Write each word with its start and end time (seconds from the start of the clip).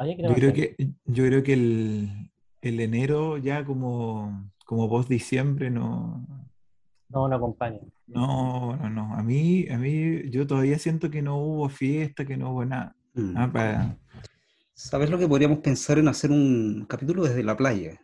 Yo 0.00 0.34
creo 0.34 0.52
que, 0.52 0.76
yo 1.04 1.24
creo 1.24 1.42
que 1.42 1.52
el, 1.52 2.30
el 2.62 2.80
enero 2.80 3.38
ya 3.38 3.64
como, 3.64 4.50
como 4.64 4.88
post 4.88 5.08
diciembre 5.08 5.70
no... 5.70 6.26
No, 7.08 7.28
no 7.28 7.36
acompaña. 7.36 7.78
No, 8.06 8.76
no, 8.76 8.90
no. 8.90 9.14
A 9.14 9.22
mí, 9.22 9.68
a 9.68 9.78
mí, 9.78 10.28
yo 10.30 10.46
todavía 10.46 10.78
siento 10.78 11.10
que 11.10 11.22
no 11.22 11.36
hubo 11.38 11.68
fiesta, 11.68 12.24
que 12.24 12.36
no 12.36 12.50
hubo 12.50 12.64
nada. 12.64 12.96
Mm. 13.14 13.34
Ah, 13.36 13.96
¿Sabes 14.74 15.10
lo 15.10 15.18
que 15.18 15.28
podríamos 15.28 15.58
pensar 15.58 15.98
en 15.98 16.08
hacer 16.08 16.32
un 16.32 16.84
capítulo 16.88 17.22
desde 17.22 17.44
la 17.44 17.56
playa? 17.56 18.00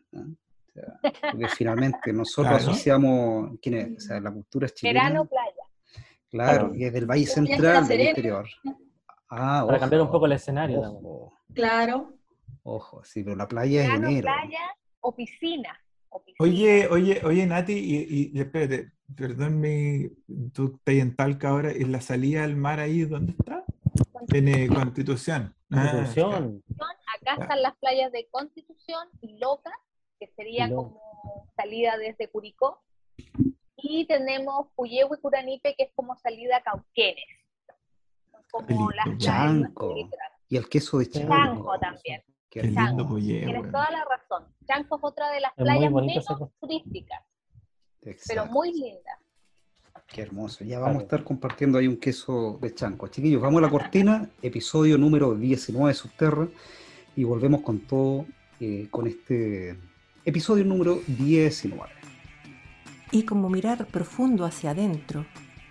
porque 1.33 1.49
finalmente 1.49 2.13
nosotros 2.13 2.55
asociamos, 2.55 3.59
¿quién 3.61 3.75
es? 3.75 3.97
O 3.97 4.01
sea, 4.01 4.21
la 4.21 4.31
cultura 4.31 4.67
es 4.67 4.75
chilena. 4.75 5.03
Verano, 5.03 5.25
playa. 5.27 5.53
Claro, 6.31 6.75
y 6.75 6.85
es 6.85 6.93
del 6.93 7.07
Valle 7.07 7.27
Central, 7.27 7.89
del 7.89 8.01
interior. 8.01 8.47
Ah, 9.29 9.65
Para 9.67 9.79
cambiar 9.81 10.03
un 10.03 10.11
poco 10.11 10.27
el 10.27 10.33
escenario. 10.33 11.33
Claro. 11.55 12.15
Ojo, 12.63 13.03
sí, 13.05 13.23
pero 13.23 13.37
la 13.37 13.49
playa 13.49 13.85
es 13.85 13.91
enero. 13.91 14.23
playa 14.23 14.75
o 15.01 15.15
piscina. 15.15 15.79
Oye, 16.39 16.89
oye, 16.89 17.21
oye, 17.25 17.47
Nati, 17.47 17.73
y, 17.73 18.31
y 18.33 18.41
espérate, 18.41 18.93
perdón, 19.17 19.63
tú 20.53 20.75
estás 20.77 20.95
en 20.95 21.15
Talca 21.15 21.51
ahora, 21.51 21.71
¿es 21.71 21.89
la 21.89 22.01
salida 22.01 22.45
al 22.45 22.57
mar 22.57 22.81
ahí 22.81 23.03
dónde 23.03 23.33
está? 23.39 23.65
En 24.33 24.49
eh, 24.49 24.69
Constitución. 24.69 25.55
Ah, 25.71 25.91
Constitución. 25.93 26.63
Acá 27.21 27.43
están 27.43 27.63
las 27.63 27.77
playas 27.77 28.13
de 28.13 28.29
Constitución 28.31 29.09
y 29.21 29.39
Loca, 29.39 29.73
que 30.19 30.29
sería 30.29 30.69
como 30.69 31.01
salida 31.57 31.97
desde 31.99 32.29
Curicó. 32.29 32.83
Y 33.77 34.07
tenemos 34.07 34.69
Puyehue 34.75 35.17
y 35.17 35.21
Curanipe, 35.21 35.75
que 35.77 35.85
es 35.85 35.93
como 35.95 36.17
salida 36.17 36.59
a 36.59 36.63
Cauquenes. 36.63 37.25
Como 38.51 38.91
las 38.91 39.17
Chanco. 39.19 39.95
Y 40.51 40.57
el 40.57 40.69
queso 40.69 40.99
de 40.99 41.09
Chanco. 41.09 41.33
Chanco 41.33 41.79
también. 41.79 42.23
Qué 42.51 42.65
lindo. 42.65 43.17
Tienes 43.17 43.71
toda 43.71 43.91
la 43.91 44.05
razón. 44.05 44.53
Chanco 44.67 44.97
es 44.97 45.05
otra 45.05 45.31
de 45.31 45.41
las 45.41 45.55
playas 45.55 45.93
menos 45.93 46.27
turísticas, 46.61 47.23
pero 48.27 48.47
muy 48.47 48.73
linda. 48.73 49.19
Qué 50.09 50.23
hermoso. 50.23 50.65
Ya 50.65 50.81
vamos 50.81 50.99
a 50.99 51.03
estar 51.03 51.23
compartiendo 51.23 51.79
ahí 51.79 51.87
un 51.87 51.97
queso 51.97 52.59
de 52.61 52.75
chanco. 52.75 53.07
Chiquillos, 53.07 53.41
vamos 53.41 53.59
a 53.59 53.67
la 53.67 53.71
cortina, 53.71 54.29
episodio 54.43 54.99
número 54.99 55.37
19 55.37 55.89
de 55.89 55.95
Subterra, 55.95 56.49
y 57.15 57.23
volvemos 57.23 57.61
con 57.61 57.87
todo, 57.87 58.27
eh, 58.59 58.89
con 58.91 59.07
este 59.07 59.79
episodio 60.25 60.65
número 60.65 60.99
19. 61.07 61.89
Y 63.13 63.23
como 63.23 63.49
mirar 63.49 63.87
profundo 63.87 64.45
hacia 64.45 64.71
adentro 64.73 65.25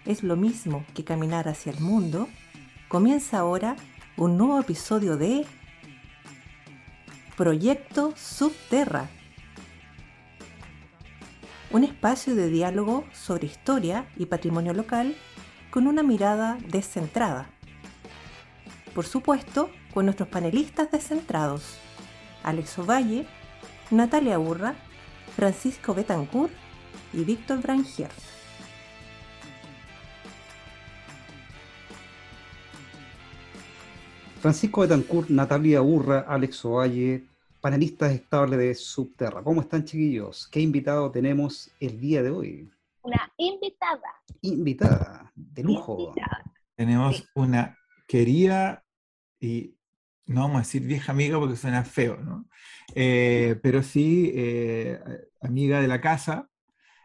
es 0.06 0.24
lo 0.24 0.38
mismo 0.38 0.86
que 0.94 1.04
caminar 1.04 1.50
hacia 1.50 1.74
el 1.74 1.82
mundo, 1.82 2.30
comienza 2.88 3.40
ahora 3.40 3.76
un 4.20 4.38
nuevo 4.38 4.60
episodio 4.60 5.16
de 5.16 5.46
Proyecto 7.38 8.14
Subterra 8.18 9.08
un 11.72 11.86
espacio 11.86 12.36
de 12.36 12.50
diálogo 12.50 13.06
sobre 13.14 13.48
historia 13.48 14.10
y 14.18 14.26
patrimonio 14.26 14.74
local 14.74 15.16
con 15.72 15.88
una 15.88 16.04
mirada 16.04 16.58
descentrada. 16.68 17.48
Por 18.94 19.06
supuesto, 19.06 19.70
con 19.94 20.04
nuestros 20.04 20.28
panelistas 20.28 20.92
descentrados, 20.92 21.78
Alex 22.44 22.78
Ovalle, 22.78 23.26
Natalia 23.90 24.38
Urra, 24.38 24.76
Francisco 25.34 25.94
Betancourt 25.94 26.52
y 27.14 27.24
Víctor 27.24 27.62
Brangier. 27.62 28.12
Francisco 34.40 34.82
Betancourt, 34.82 35.30
Natalia 35.30 35.82
Urra, 35.82 36.22
Alex 36.22 36.64
Ovalle, 36.64 37.26
panelistas 37.60 38.14
estables 38.14 38.58
de 38.58 38.74
Subterra. 38.74 39.44
¿Cómo 39.44 39.60
están, 39.60 39.84
chiquillos? 39.84 40.48
¿Qué 40.48 40.62
invitado 40.62 41.12
tenemos 41.12 41.70
el 41.80 42.00
día 42.00 42.24
de 42.24 42.30
hoy? 42.30 42.72
Una 43.02 43.32
invitada. 43.38 44.16
Invitada, 44.42 45.32
de 45.36 45.64
lujo. 45.64 46.14
Tenemos 46.76 47.30
una 47.36 47.78
querida 48.08 48.86
y 49.42 49.76
no 50.26 50.42
vamos 50.42 50.56
a 50.56 50.60
decir 50.60 50.84
vieja 50.84 51.12
amiga 51.12 51.38
porque 51.38 51.58
suena 51.58 51.84
feo, 51.84 52.16
¿no? 52.18 52.46
Eh, 52.96 53.60
pero 53.62 53.84
sí 53.84 54.32
eh, 54.34 55.02
amiga 55.42 55.82
de 55.82 55.88
la 55.90 56.00
casa 56.00 56.50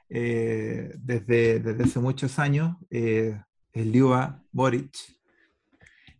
eh, 0.08 0.92
desde, 0.98 1.58
desde 1.58 1.82
hace 1.82 1.98
muchos 1.98 2.38
años, 2.38 2.76
Liuba 3.72 4.40
Boric, 4.52 4.94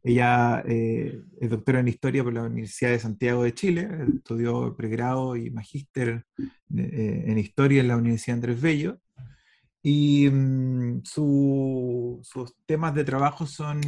ella 0.07 0.63
eh, 0.69 1.19
es 1.41 1.49
doctora 1.49 1.81
en 1.81 1.89
Historia 1.89 2.23
por 2.23 2.35
la 2.35 2.43
Universidad 2.43 2.91
de 2.91 2.99
Santiago 2.99 3.43
de 3.43 3.55
Chile, 3.55 3.89
estudió 4.15 4.77
pregrado 4.77 5.35
y 5.35 5.51
magíster 5.51 6.27
eh, 6.39 7.25
en 7.27 7.39
Historia 7.39 7.81
en 7.81 7.89
la 7.89 7.97
Universidad 7.97 8.35
Andrés 8.35 8.61
Bello, 8.61 9.01
y 9.83 10.29
mm, 10.31 11.03
sus 11.05 12.55
temas 12.67 12.95
de 12.95 13.05
trabajo 13.05 13.47
son 13.47 13.81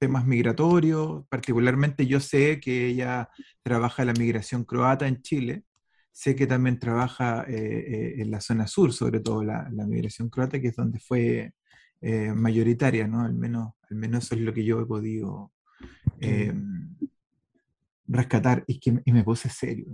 temas 0.00 0.26
migratorios, 0.26 1.24
particularmente 1.28 2.04
yo 2.04 2.18
sé 2.18 2.58
que 2.58 2.88
ella 2.88 3.28
trabaja 3.62 4.04
la 4.04 4.12
migración 4.14 4.64
croata 4.64 5.06
en 5.06 5.22
Chile, 5.22 5.62
sé 6.10 6.34
que 6.34 6.48
también 6.48 6.80
trabaja 6.80 7.44
eh, 7.46 8.16
en 8.18 8.30
la 8.32 8.40
zona 8.40 8.66
sur, 8.66 8.92
sobre 8.92 9.20
todo 9.20 9.44
la, 9.44 9.68
la 9.72 9.86
migración 9.86 10.30
croata, 10.30 10.60
que 10.60 10.68
es 10.68 10.76
donde 10.76 10.98
fue 10.98 11.52
eh, 12.00 12.32
mayoritaria, 12.34 13.06
¿no? 13.06 13.20
Al 13.20 13.34
menos, 13.34 13.74
al 13.90 13.96
menos 13.96 14.24
eso 14.24 14.34
es 14.34 14.40
lo 14.40 14.54
que 14.54 14.64
yo 14.64 14.80
he 14.80 14.86
podido 14.86 15.52
eh, 16.20 16.52
rescatar 18.06 18.64
y, 18.66 18.80
que, 18.80 19.02
me 19.04 19.22
puse 19.22 19.48
serio. 19.48 19.86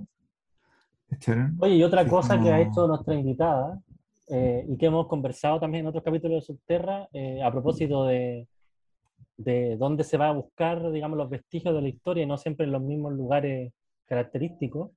Oye, 1.59 1.77
y 1.77 1.83
otra 1.83 2.06
cosa 2.06 2.41
que 2.41 2.50
ha 2.50 2.61
hecho 2.61 2.87
nuestra 2.87 3.15
invitada 3.15 3.81
eh, 4.28 4.65
y 4.69 4.77
que 4.77 4.87
hemos 4.87 5.06
conversado 5.06 5.61
también 5.61 5.84
en 5.84 5.89
otros 5.89 6.05
capítulos 6.05 6.43
de 6.43 6.47
Subterra, 6.47 7.09
a 7.44 7.53
propósito 7.53 8.05
de, 8.06 8.49
de 9.37 9.77
dónde 9.77 10.05
se 10.05 10.17
va 10.17 10.28
a 10.28 10.33
buscar, 10.33 10.91
digamos, 10.91 11.19
los 11.19 11.31
vestigios 11.31 11.75
de 11.75 11.83
la 11.83 11.88
historia 11.88 12.23
y 12.23 12.27
no 12.27 12.38
siempre 12.38 12.67
en 12.67 12.73
los 12.73 12.83
mismos 12.83 13.12
lugares 13.12 13.73
característicos. 14.06 14.91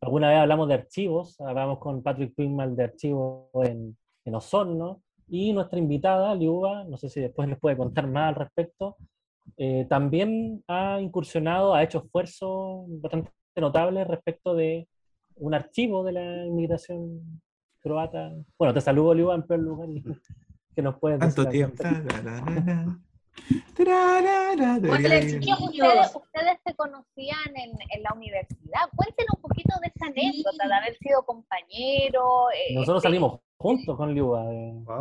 Alguna 0.00 0.28
vez 0.28 0.38
hablamos 0.38 0.68
de 0.68 0.74
archivos, 0.74 1.40
hablamos 1.40 1.78
con 1.78 2.02
Patrick 2.02 2.34
Pigmal 2.34 2.76
de 2.76 2.84
archivos 2.84 3.48
en, 3.64 3.96
en 4.24 4.34
Osorno, 4.34 5.02
y 5.28 5.52
nuestra 5.52 5.78
invitada, 5.78 6.34
Liuba, 6.34 6.84
no 6.84 6.96
sé 6.96 7.08
si 7.08 7.20
después 7.20 7.48
les 7.48 7.58
puede 7.58 7.76
contar 7.76 8.06
más 8.06 8.28
al 8.28 8.34
respecto, 8.36 8.96
eh, 9.56 9.86
también 9.88 10.62
ha 10.68 11.00
incursionado, 11.00 11.74
ha 11.74 11.82
hecho 11.82 11.98
esfuerzos 12.04 12.84
bastante 13.00 13.30
notables 13.56 14.06
respecto 14.06 14.54
de 14.54 14.88
un 15.36 15.54
archivo 15.54 16.04
de 16.04 16.12
la 16.12 16.46
inmigración 16.46 17.40
croata. 17.80 18.32
Bueno, 18.58 18.74
te 18.74 18.80
saludo, 18.80 19.14
Liuba, 19.14 19.34
en 19.34 19.46
primer 19.46 19.64
lugar, 19.64 19.88
que 20.74 20.82
nos 20.82 20.98
puedes 20.98 21.18
Tanto 21.18 21.48
tiempo. 21.48 21.82
ustedes, 26.14 26.58
se 26.64 26.74
conocían 26.74 27.54
en, 27.54 28.02
la 28.02 28.12
universidad. 28.14 28.80
Cuéntenos 28.94 29.34
un 29.36 29.42
poquito 29.42 29.74
de 29.80 29.92
esa 29.94 30.06
anécdota 30.06 30.66
de 30.68 30.74
haber 30.74 30.96
sido 30.98 31.24
compañero. 31.24 32.48
Eh, 32.50 32.74
Nosotros 32.74 33.02
salimos 33.02 33.40
juntos 33.56 33.96
con 33.96 34.14
Liuba. 34.14 34.44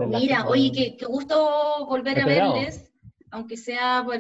Mira, 0.08 0.48
oye, 0.48 0.96
qué, 0.98 1.06
gusto 1.06 1.86
volver 1.88 2.22
a 2.22 2.26
verles, 2.26 2.92
aunque 3.32 3.58
sea 3.58 4.04
por, 4.06 4.20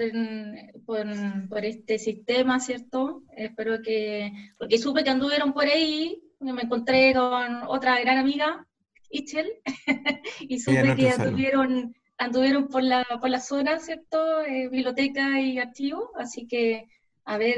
por, 1.49 1.65
este 1.65 1.97
sistema, 1.97 2.59
¿cierto? 2.59 3.23
Espero 3.35 3.81
que, 3.81 4.31
porque 4.57 4.77
supe 4.77 5.03
que 5.03 5.09
anduvieron 5.09 5.53
por 5.53 5.65
ahí, 5.65 6.21
me 6.39 6.61
encontré 6.61 7.13
con 7.13 7.63
otra 7.67 7.99
gran 8.01 8.17
amiga, 8.17 8.67
Ichel, 9.09 9.51
y 10.41 10.59
supe 10.59 10.95
que 10.95 11.09
anduvieron 11.09 11.95
anduvieron 12.17 12.67
por 12.67 12.83
la, 12.83 13.05
por 13.19 13.29
la 13.29 13.39
zona, 13.39 13.79
¿cierto? 13.79 14.41
Eh, 14.41 14.69
biblioteca 14.69 15.39
y 15.41 15.59
archivo, 15.59 16.11
así 16.17 16.47
que 16.47 16.87
a 17.25 17.37
ver 17.37 17.57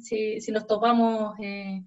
si, 0.00 0.40
si 0.40 0.52
nos 0.52 0.66
topamos 0.66 1.34
eh, 1.40 1.82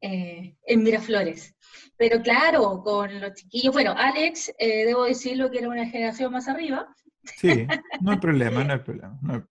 eh, 0.00 0.56
en 0.66 0.82
Miraflores. 0.82 1.54
Pero 1.96 2.22
claro, 2.22 2.82
con 2.82 3.20
los 3.20 3.34
chiquillos, 3.34 3.72
bueno, 3.72 3.94
Alex, 3.96 4.52
debo 4.58 5.04
decirlo 5.04 5.50
que 5.50 5.58
era 5.58 5.68
una 5.68 5.86
generación 5.86 6.32
más 6.32 6.48
arriba. 6.48 6.94
Sí, 7.36 7.66
no 8.00 8.12
hay 8.12 8.18
problema, 8.18 8.64
no 8.64 8.72
hay 8.72 8.78
problema. 8.80 9.18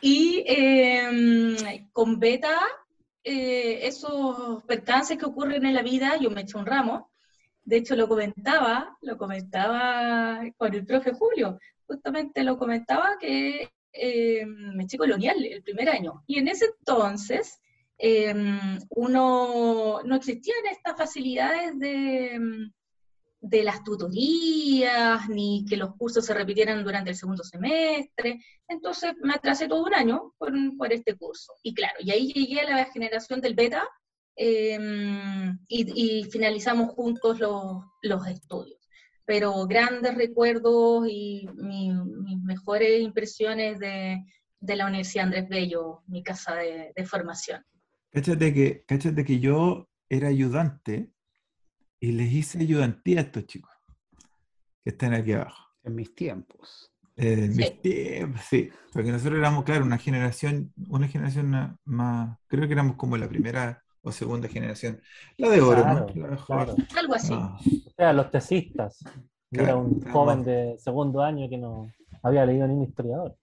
Y 0.00 0.44
em, 0.46 1.56
con 1.92 2.18
Beta, 2.18 2.58
esos 3.22 4.64
percances 4.64 5.18
que 5.18 5.26
ocurren 5.26 5.66
en 5.66 5.74
la 5.74 5.82
vida, 5.82 6.16
yo 6.18 6.30
me 6.30 6.40
eché 6.40 6.56
un 6.56 6.64
ramo, 6.64 7.10
de 7.68 7.76
hecho, 7.76 7.94
lo 7.96 8.08
comentaba, 8.08 8.96
lo 9.02 9.18
comentaba 9.18 10.40
con 10.56 10.72
el 10.72 10.86
profe 10.86 11.12
Julio, 11.12 11.58
justamente 11.86 12.42
lo 12.42 12.56
comentaba 12.56 13.18
que 13.20 13.70
eh, 13.92 14.46
me 14.46 14.84
eché 14.84 14.96
colonial 14.96 15.44
el 15.44 15.62
primer 15.62 15.90
año. 15.90 16.24
Y 16.26 16.38
en 16.38 16.48
ese 16.48 16.64
entonces 16.78 17.60
em, 17.98 18.78
uno 18.90 20.00
no 20.04 20.16
existían 20.16 20.64
estas 20.70 20.96
facilidades 20.96 21.78
de, 21.78 22.70
de 23.40 23.62
las 23.62 23.84
tutorías, 23.84 25.28
ni 25.28 25.64
que 25.68 25.76
los 25.76 25.94
cursos 25.96 26.24
se 26.26 26.34
repitieran 26.34 26.82
durante 26.84 27.10
el 27.10 27.16
segundo 27.16 27.44
semestre. 27.44 28.40
Entonces 28.66 29.12
me 29.22 29.34
atrasé 29.34 29.68
todo 29.68 29.84
un 29.84 29.94
año 29.94 30.34
por, 30.38 30.92
este 30.92 31.14
curso. 31.16 31.52
Y 31.62 31.74
claro, 31.74 31.94
y 32.00 32.10
ahí 32.10 32.32
llegué 32.32 32.60
a 32.60 32.76
la 32.76 32.84
generación 32.86 33.40
del 33.40 33.54
beta 33.54 33.88
em, 34.36 35.58
y, 35.68 36.24
finalizamos 36.24 36.90
juntos 36.90 37.38
los, 37.40 38.26
estudios. 38.26 38.78
Pero 39.24 39.66
grandes 39.66 40.14
recuerdos 40.14 41.06
y 41.08 41.46
mis 41.54 42.42
mejores 42.42 43.02
impresiones 43.02 43.78
de, 43.78 44.24
la 44.60 44.86
Universidad 44.86 45.26
Andrés 45.26 45.48
Bello, 45.48 46.02
mi 46.06 46.22
casa 46.22 46.56
de 46.56 47.06
formación. 47.06 47.64
Cáchate 48.10 48.54
que, 48.54 48.84
cáchate 48.86 49.24
que 49.24 49.38
yo 49.38 49.88
era 50.08 50.28
ayudante 50.28 51.12
y 52.00 52.12
les 52.12 52.32
hice 52.32 52.58
ayudantía 52.60 53.20
a 53.20 53.22
estos 53.22 53.46
chicos 53.46 53.70
que 54.82 54.90
están 54.90 55.14
aquí 55.14 55.32
abajo. 55.32 55.68
En 55.84 55.94
mis 55.94 56.14
tiempos. 56.14 56.92
en 57.16 57.54
mis 57.56 57.80
tiempos, 57.82 58.40
sí. 58.48 58.70
Porque 58.92 59.10
nosotros 59.10 59.38
éramos, 59.38 59.64
claro, 59.64 59.84
una 59.84 59.98
generación, 59.98 60.72
una 60.88 61.08
generación 61.08 61.78
más, 61.84 62.38
creo 62.46 62.66
que 62.66 62.72
éramos 62.72 62.96
como 62.96 63.16
la 63.16 63.28
primera 63.28 63.82
o 64.02 64.12
segunda 64.12 64.48
generación. 64.48 65.00
La 65.36 65.50
de 65.50 65.60
oro, 65.60 65.84
¿no? 65.84 66.06
Algo 66.96 67.14
así. 67.14 67.32
O 67.32 67.90
sea, 67.96 68.12
los 68.12 68.30
tesistas. 68.30 68.98
era 69.50 69.76
un 69.76 70.00
joven 70.10 70.44
de 70.44 70.76
segundo 70.78 71.20
año 71.22 71.48
que 71.48 71.58
no 71.58 71.92
había 72.22 72.46
leído 72.46 72.66
ni 72.66 72.74
un 72.74 72.84
historiador. 72.84 73.36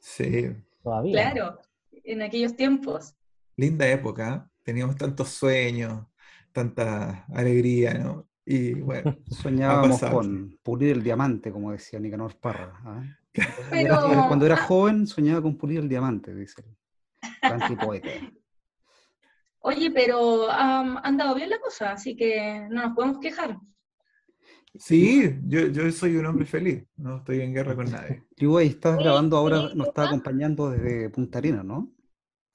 Sí. 0.00 0.50
Todavía. 0.82 1.32
Claro, 1.32 1.60
en 1.92 2.22
aquellos 2.22 2.56
tiempos. 2.56 3.14
Linda 3.56 3.88
época, 3.88 4.50
teníamos 4.62 4.96
tantos 4.96 5.28
sueños, 5.28 6.06
tanta 6.52 7.24
alegría, 7.32 7.94
¿no? 7.94 8.28
Y 8.44 8.74
bueno, 8.74 9.16
soñábamos 9.30 10.00
con 10.00 10.58
pulir 10.62 10.92
el 10.92 11.02
diamante, 11.02 11.50
como 11.50 11.72
decía 11.72 11.98
Nicanor 11.98 12.36
Parra. 12.36 12.72
¿ah? 12.84 13.02
Cuando 14.28 14.46
era 14.46 14.56
joven 14.56 15.06
soñaba 15.06 15.42
con 15.42 15.56
pulir 15.56 15.80
el 15.80 15.88
diamante, 15.88 16.34
dice 16.34 16.62
el 17.42 17.76
poeta. 17.76 18.08
Oye, 19.66 19.90
pero 19.90 20.50
han 20.50 20.98
andado 21.02 21.34
bien 21.34 21.48
la 21.48 21.58
cosa, 21.58 21.92
así 21.92 22.14
que 22.14 22.66
no 22.70 22.82
nos 22.82 22.94
podemos 22.94 23.18
quejar. 23.18 23.58
Sí, 24.76 25.38
yo, 25.46 25.68
yo 25.68 25.90
soy 25.90 26.16
un 26.16 26.26
hombre 26.26 26.44
feliz, 26.44 26.84
no 26.96 27.18
estoy 27.18 27.40
en 27.40 27.54
guerra 27.54 27.74
con 27.74 27.90
nadie. 27.90 28.24
Tú 28.36 28.58
ahí 28.58 28.68
estás 28.68 28.98
grabando 28.98 29.38
ahora, 29.38 29.70
nos 29.74 29.88
está 29.88 30.08
acompañando 30.08 30.68
desde 30.68 31.08
Punta 31.08 31.38
Arenas, 31.38 31.64
¿no? 31.64 31.90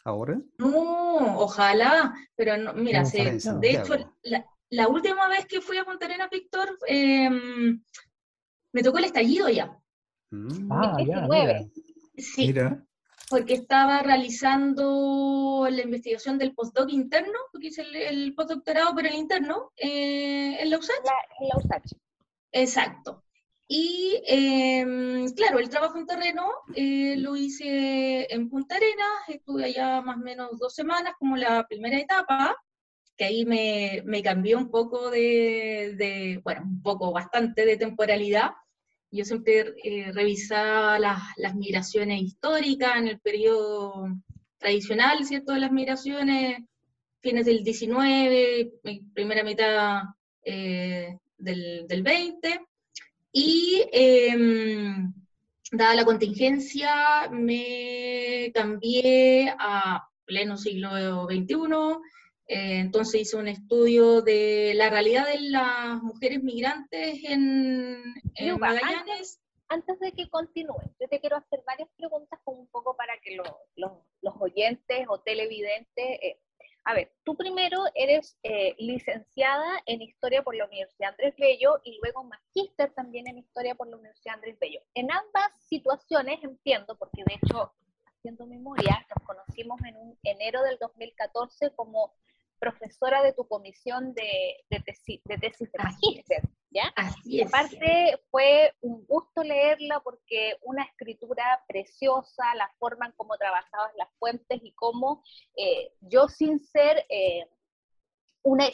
¿Ahora? 0.05 0.39
No, 0.57 1.39
ojalá, 1.39 2.13
pero 2.35 2.57
no, 2.57 2.73
mira, 2.73 3.03
de 3.03 3.71
hecho, 3.71 3.95
la, 4.69 4.87
última 4.87 5.27
vez 5.27 5.45
que 5.45 5.61
fui 5.61 5.77
a 5.77 5.83
Punta 5.83 6.05
Arenas, 6.05 6.29
Víctor, 6.29 6.77
em, 6.87 7.81
me 8.71 8.83
tocó 8.83 8.97
el 8.99 9.05
estallido 9.05 9.49
ya. 9.49 9.77
Mm. 10.31 10.71
Ah, 10.71 10.97
ya, 11.05 11.27
Sí, 12.17 12.47
mira. 12.47 12.85
porque 13.29 13.53
estaba 13.53 14.01
realizando 14.01 15.67
la 15.69 15.81
investigación 15.81 16.37
del 16.37 16.53
postdoc 16.53 16.89
interno, 16.89 17.37
porque 17.51 17.67
hice 17.67 17.83
el, 18.09 18.33
postdoctorado 18.35 18.93
por 18.93 19.05
el 19.05 19.15
interno 19.15 19.71
eh, 19.77 20.57
en 20.59 20.69
la 20.69 20.77
USACH. 20.77 21.07
en 21.39 21.47
la 21.47 21.57
USACH. 21.57 21.93
Exacto. 22.51 23.23
Y 23.71 24.19
em, 24.25 25.31
claro, 25.35 25.59
el 25.59 25.69
trabajo 25.69 25.99
en 25.99 26.07
terreno 26.07 26.49
eh, 26.75 27.15
lo 27.17 27.35
hice 27.35 28.25
en 28.33 28.49
Punta 28.49 28.75
Arenas, 28.75 29.27
estuve 29.27 29.65
allá 29.65 30.01
más 30.01 30.17
o 30.17 30.21
menos 30.21 30.57
dos 30.57 30.73
semanas 30.73 31.13
como 31.19 31.37
la 31.37 31.67
primera 31.67 31.99
etapa, 31.99 32.55
que 33.15 33.25
ahí 33.25 33.45
me, 33.45 34.01
me 34.05 34.23
cambió 34.23 34.57
un 34.57 34.71
poco 34.71 35.11
de, 35.11 36.41
bueno, 36.43 36.63
un 36.63 36.81
poco 36.81 37.11
bastante 37.11 37.63
de 37.63 37.77
temporalidad. 37.77 38.53
Yo 39.11 39.23
siempre 39.23 39.75
eh, 39.83 40.11
revisaba 40.13 40.97
las, 40.97 41.21
las, 41.37 41.53
migraciones 41.53 42.23
históricas 42.23 42.97
en 42.97 43.07
el 43.07 43.19
periodo 43.19 44.07
tradicional, 44.57 45.25
¿cierto? 45.25 45.53
De 45.53 45.59
las 45.59 45.71
migraciones, 45.71 46.63
fines 47.19 47.45
del 47.45 47.63
19, 47.63 48.71
primera 49.13 49.43
mitad 49.43 50.01
eh, 50.43 51.19
del, 51.37 51.85
del 51.87 52.01
20 52.01 52.68
y 53.31 53.85
em, 53.91 55.13
dada 55.71 55.95
la 55.95 56.05
contingencia, 56.05 57.29
me 57.31 58.51
cambié 58.53 59.53
a 59.57 60.07
pleno 60.25 60.57
siglo 60.57 61.27
XXI. 61.27 61.55
Eh, 62.47 62.79
entonces 62.79 63.21
hice 63.21 63.37
un 63.37 63.47
estudio 63.47 64.21
de 64.21 64.73
la 64.75 64.89
realidad 64.89 65.27
de 65.27 65.39
las 65.39 66.01
mujeres 66.01 66.41
migrantes 66.41 67.19
en, 67.23 68.01
Magallanes. 68.59 69.39
Antes, 69.71 69.99
de 69.99 70.11
que 70.13 70.27
continúe, 70.29 70.81
yo 70.99 71.07
te 71.07 71.19
quiero 71.19 71.37
hacer 71.37 71.61
varias 71.63 71.89
preguntas 71.95 72.39
como 72.43 72.61
un 72.61 72.67
poco 72.69 72.97
para 72.97 73.13
que 73.19 73.37
los 73.75 74.33
oyentes 74.39 75.05
o 75.07 75.19
televidentes 75.19 76.05
eh, 76.23 76.39
a 76.85 76.93
ver, 76.93 77.11
tú 77.23 77.35
primero 77.35 77.83
eres 77.93 78.37
eh, 78.43 78.75
licenciada 78.79 79.81
en 79.85 80.01
Historia 80.01 80.43
por 80.43 80.55
la 80.55 80.65
Universidad 80.65 81.11
Andrés 81.11 81.35
Bello 81.37 81.79
y 81.83 81.99
luego 82.01 82.23
magíster 82.23 82.91
también 82.93 83.27
en 83.27 83.37
Historia 83.37 83.75
por 83.75 83.87
la 83.87 83.97
Universidad 83.97 84.35
Andrés 84.35 84.57
Bello. 84.59 84.79
En 84.93 85.11
ambas 85.11 85.51
situaciones 85.67 86.43
entiendo, 86.43 86.97
porque 86.97 87.23
de 87.25 87.35
hecho, 87.35 87.73
haciendo 88.05 88.45
memoria, 88.47 89.05
nos 89.15 89.27
conocimos 89.27 89.79
en 89.85 89.97
un 89.97 90.17
enero 90.23 90.63
del 90.63 90.77
2014 90.79 91.71
como 91.75 92.13
profesora 92.59 93.23
de 93.23 93.33
tu 93.33 93.47
comisión 93.47 94.13
de, 94.13 94.81
tesis, 94.85 95.21
de 95.25 95.37
tesis 95.37 95.71
de 95.71 95.83
magíster, 95.83 96.41
¿ya? 96.71 96.91
Así 96.95 97.41
es. 97.41 97.47
aparte 97.47 98.19
fue 98.31 98.73
un 98.81 99.05
gusto 99.05 99.43
leerla 99.43 99.99
porque 100.01 100.55
una 100.61 100.83
escritura 100.83 101.63
preciosa, 101.67 102.43
la 102.55 102.69
forma 102.79 103.07
en 103.07 103.13
cómo 103.13 103.37
trabajabas 103.37 103.91
las 103.97 104.09
fuentes 104.19 104.59
y 104.63 104.71
cómo 104.73 105.23
eh, 105.55 105.93
yo 106.01 106.27
sin 106.27 106.59
ser 106.59 107.05
eh, 107.09 107.47
una, 108.43 108.65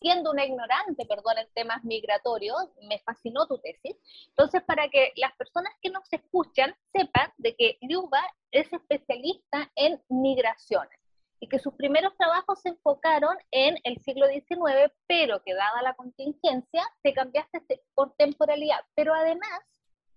siendo 0.00 0.30
una 0.30 0.44
ignorante, 0.44 1.06
perdón, 1.06 1.38
en 1.38 1.48
temas 1.54 1.82
migratorios, 1.84 2.70
me 2.82 2.98
fascinó 3.00 3.46
tu 3.46 3.58
tesis. 3.58 3.96
Entonces, 4.28 4.62
para 4.64 4.88
que 4.88 5.12
las 5.16 5.34
personas 5.36 5.72
que 5.80 5.90
nos 5.90 6.12
escuchan 6.12 6.74
sepan 6.92 7.32
de 7.38 7.54
que 7.56 7.78
Liuba 7.80 8.20
es 8.50 8.72
especialista 8.72 9.70
en 9.76 10.00
migraciones 10.08 11.03
y 11.44 11.46
que 11.46 11.58
sus 11.58 11.74
primeros 11.74 12.16
trabajos 12.16 12.62
se 12.62 12.70
enfocaron 12.70 13.36
en 13.50 13.76
el 13.84 13.98
siglo 13.98 14.26
XIX, 14.28 14.90
pero 15.06 15.42
que 15.44 15.52
dada 15.52 15.82
la 15.82 15.94
contingencia, 15.94 16.82
te 17.02 17.12
cambiaste 17.12 17.60
por 17.94 18.14
temporalidad. 18.16 18.78
Pero 18.94 19.12
además, 19.12 19.60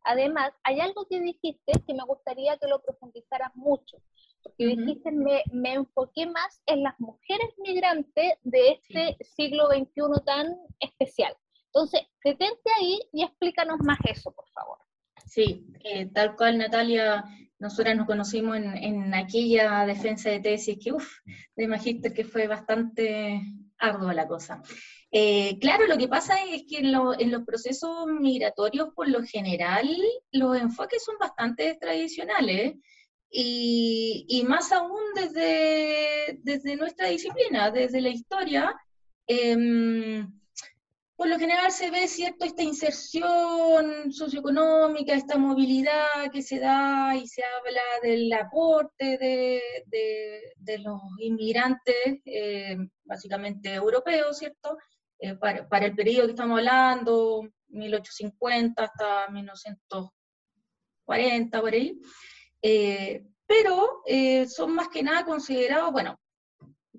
además, 0.05 0.53
hay 0.63 0.79
algo 0.79 1.05
que 1.09 1.19
dijiste 1.19 1.73
que 1.85 1.93
me 1.93 2.05
gustaría 2.05 2.57
que 2.57 2.67
lo 2.69 2.81
profundizaras 2.81 3.53
mucho, 3.55 3.97
porque 4.41 4.67
dijiste, 4.67 5.11
me, 5.11 5.43
me, 5.51 5.73
enfoqué 5.73 6.27
más 6.27 6.61
en 6.65 6.83
las 6.83 6.97
mujeres 6.97 7.49
migrantes 7.57 8.35
de 8.43 8.69
este 8.71 9.17
siglo 9.25 9.67
XXI 9.67 10.23
tan 10.25 10.55
especial. 10.79 11.35
Entonces, 11.65 12.03
detente 12.23 12.71
ahí 12.79 13.01
y 13.11 13.25
explícanos 13.25 13.79
más 13.81 13.99
eso, 14.05 14.31
por 14.31 14.47
favor. 14.51 14.77
Sí, 15.25 15.67
eh, 15.83 16.05
tal 16.05 16.37
cual 16.37 16.57
Natalia 16.57 17.25
nosotras 17.59 17.95
nos 17.95 18.05
conocimos 18.05 18.57
en, 18.57 19.13
aquella 19.13 19.85
defensa 19.85 20.29
de 20.29 20.39
tesis 20.39 20.77
que, 20.81 20.91
uff, 20.91 21.19
de 21.55 21.67
Magister 21.67 22.13
que 22.13 22.23
fue 22.23 22.47
bastante 22.47 23.41
ardua 23.79 24.13
la 24.13 24.27
cosa. 24.27 24.61
Eh, 25.11 25.57
claro, 25.59 25.87
lo 25.87 25.97
que 25.97 26.07
pasa 26.07 26.43
es 26.43 26.63
que 26.67 26.79
en, 26.79 26.91
los 26.91 27.43
procesos 27.45 28.07
migratorios, 28.07 28.89
por 28.93 29.07
lo 29.07 29.23
general, 29.23 29.87
los 30.31 30.57
enfoques 30.57 31.03
son 31.03 31.15
bastante 31.19 31.75
tradicionales 31.79 32.75
y, 33.29 34.43
más 34.47 34.71
aún 34.71 35.01
desde, 35.15 36.39
desde 36.43 36.75
nuestra 36.75 37.07
disciplina, 37.07 37.71
desde 37.71 38.01
la 38.01 38.09
historia. 38.09 38.75
Em, 39.25 40.31
por 41.17 41.27
lo 41.27 41.37
general 41.39 41.71
se 41.71 41.89
ve 41.89 42.07
cierto 42.07 42.45
esta 42.45 42.61
inserción 42.61 44.13
socioeconómica, 44.13 45.15
esta 45.15 45.39
movilidad 45.39 46.29
que 46.31 46.43
se 46.43 46.59
da 46.59 47.15
y 47.15 47.25
se 47.27 47.41
habla 47.43 47.81
del 48.03 48.31
aporte 48.31 49.17
de, 49.17 49.59
los 50.77 51.01
inmigrantes, 51.17 52.19
eh, 52.23 52.77
básicamente 53.03 53.73
europeos, 53.73 54.37
¿cierto? 54.37 54.77
Eh, 55.17 55.33
para, 55.33 55.85
el 55.87 55.95
periodo 55.95 56.27
que 56.27 56.33
estamos 56.33 56.59
hablando, 56.59 57.49
1850 57.69 58.83
hasta 58.83 59.27
1940, 59.31 61.61
por 61.61 61.73
ahí. 61.73 61.99
Eh, 62.61 63.25
pero 63.47 64.03
son 64.47 64.75
más 64.75 64.89
que 64.89 65.01
nada 65.01 65.25
considerados, 65.25 65.91
bueno, 65.91 66.19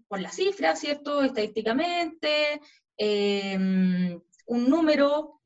por 0.09 0.21
las 0.21 0.35
cifras, 0.35 0.81
¿cierto? 0.81 1.23
Estadísticamente, 1.23 2.61
Em, 2.99 4.21
un 4.47 4.69
número 4.69 5.41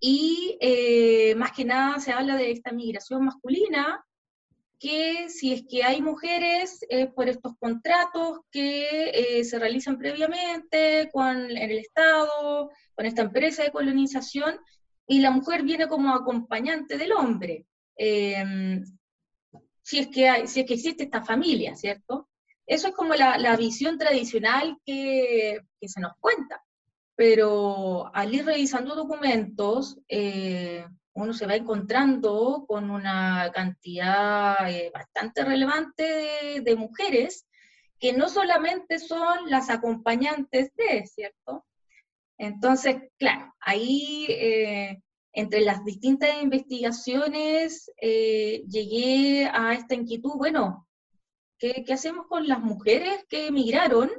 y 0.00 0.56
eh, 0.60 1.34
más 1.36 1.52
que 1.52 1.64
nada 1.64 2.00
se 2.00 2.12
habla 2.12 2.36
de 2.36 2.50
esta 2.50 2.72
migración 2.72 3.24
masculina 3.24 4.02
que 4.78 5.28
si 5.28 5.52
es 5.52 5.64
que 5.68 5.84
hay 5.84 6.02
mujeres 6.02 6.84
eh, 6.88 7.06
por 7.06 7.28
estos 7.28 7.54
contratos 7.58 8.40
que 8.50 9.10
eh, 9.38 9.44
se 9.44 9.58
realizan 9.58 9.98
previamente 9.98 11.10
con 11.12 11.50
el 11.50 11.78
Estado, 11.78 12.70
con 12.94 13.06
esta 13.06 13.22
empresa 13.22 13.62
de 13.62 13.72
colonización, 13.72 14.58
y 15.06 15.20
la 15.20 15.30
mujer 15.30 15.62
viene 15.62 15.88
como 15.88 16.14
acompañante 16.14 16.98
del 16.98 17.12
hombre. 17.12 17.66
Em, 17.96 18.84
si, 19.82 19.98
es 20.00 20.08
que 20.08 20.28
hay, 20.28 20.46
si 20.46 20.60
es 20.60 20.66
que 20.66 20.74
existe 20.74 21.04
esta 21.04 21.24
familia, 21.24 21.74
¿cierto? 21.76 22.28
Eso 22.66 22.88
es 22.88 22.94
como 22.94 23.14
la, 23.14 23.38
la 23.38 23.56
visión 23.56 23.96
tradicional 23.96 24.78
que, 24.84 25.60
que, 25.80 25.88
se 25.88 26.00
nos 26.00 26.12
cuenta. 26.18 26.62
Pero 27.16 28.14
al 28.14 28.34
ir 28.34 28.44
revisando 28.44 28.94
documentos, 28.94 29.98
eh, 30.06 30.86
uno 31.14 31.32
se 31.32 31.46
va 31.46 31.56
encontrando 31.56 32.66
con 32.68 32.90
una 32.90 33.50
cantidad 33.54 34.70
eh, 34.70 34.90
bastante 34.92 35.42
relevante 35.42 36.60
de, 36.60 36.76
mujeres 36.76 37.46
que 37.98 38.12
no 38.12 38.28
solamente 38.28 38.98
son 38.98 39.48
las 39.48 39.70
acompañantes 39.70 40.74
de, 40.76 41.06
¿cierto? 41.06 41.64
Entonces, 42.36 42.96
claro, 43.16 43.54
ahí 43.60 44.26
eh, 44.28 45.00
entre 45.32 45.62
las 45.62 45.82
distintas 45.86 46.42
investigaciones 46.42 47.90
llegué 47.98 49.48
a 49.50 49.72
esta 49.72 49.94
inquietud, 49.94 50.32
bueno, 50.36 50.86
¿qué, 51.58 51.82
¿qué, 51.86 51.94
hacemos 51.94 52.26
con 52.26 52.46
las 52.46 52.60
mujeres 52.60 53.24
que 53.30 53.46
emigraron 53.46 54.10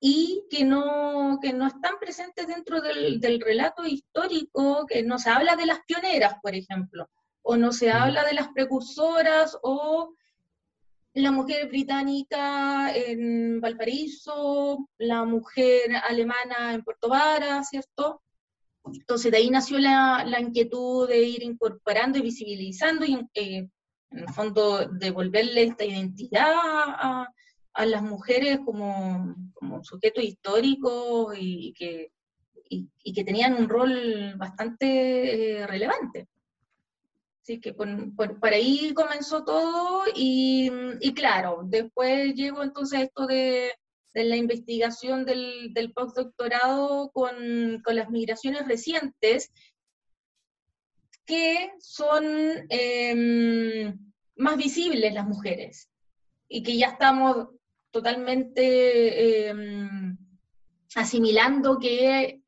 y 0.00 0.44
que 0.48 0.64
no, 0.64 1.38
que 1.42 1.52
no 1.52 1.66
están 1.66 1.98
presentes 2.00 2.46
dentro 2.46 2.80
del, 2.80 3.20
del, 3.20 3.40
relato 3.40 3.84
histórico, 3.84 4.86
que 4.86 5.02
no 5.02 5.18
se 5.18 5.28
habla 5.28 5.56
de 5.56 5.66
las 5.66 5.80
pioneras, 5.84 6.34
por 6.42 6.54
ejemplo, 6.54 7.08
o 7.42 7.56
no 7.56 7.70
se 7.70 7.90
habla 7.90 8.24
de 8.24 8.32
las 8.32 8.48
precursoras, 8.48 9.58
o 9.62 10.14
la 11.14 11.32
mujer 11.32 11.68
británica 11.68 12.94
en 12.94 13.60
Valparaíso, 13.60 14.88
la 14.98 15.24
mujer 15.24 15.94
alemana 16.08 16.72
en 16.72 16.82
Puerto 16.82 17.08
Vara, 17.08 17.62
¿cierto? 17.64 18.22
Entonces 18.84 19.30
de 19.30 19.36
ahí 19.36 19.50
nació 19.50 19.78
la, 19.78 20.24
la 20.24 20.40
inquietud 20.40 21.08
de 21.08 21.22
ir 21.22 21.42
incorporando 21.42 22.18
y 22.18 22.22
visibilizando 22.22 23.04
y 23.04 23.18
eh, 23.34 23.68
en 24.10 24.18
el 24.18 24.28
fondo 24.30 24.86
devolverle 24.86 25.64
esta 25.64 25.84
identidad 25.84 26.52
a, 26.54 27.28
a 27.74 27.86
las 27.86 28.02
mujeres 28.02 28.60
como, 28.64 29.34
como 29.54 29.84
sujetos 29.84 30.24
históricos 30.24 31.34
y 31.38 31.72
que, 31.74 32.12
y, 32.68 33.12
que 33.12 33.24
tenían 33.24 33.54
un 33.54 33.68
rol 33.68 34.34
bastante 34.36 35.60
eh, 35.60 35.66
relevante. 35.66 36.28
Así 37.42 37.58
que 37.60 37.72
por, 37.72 37.88
por, 38.14 38.52
ahí 38.52 38.92
comenzó 38.94 39.44
todo 39.44 40.04
y, 40.14 40.70
y, 41.00 41.14
claro, 41.14 41.62
después 41.64 42.34
llegó 42.34 42.62
entonces 42.62 43.00
esto 43.00 43.26
de, 43.26 43.72
de 44.14 44.24
la 44.24 44.36
investigación 44.36 45.24
del, 45.24 45.72
del 45.72 45.92
postdoctorado 45.92 47.10
con, 47.12 47.80
con, 47.82 47.96
las 47.96 48.10
migraciones 48.10 48.66
recientes, 48.66 49.50
que 51.24 51.70
son 51.78 52.24
eh, 52.68 53.94
más 54.36 54.56
visibles 54.56 55.14
las 55.14 55.26
mujeres 55.26 55.88
y 56.48 56.62
que 56.62 56.76
ya 56.76 56.88
estamos 56.88 57.48
totalmente 57.90 59.48
em, 59.48 60.16
asimilando 60.94 61.78
que 61.78 62.42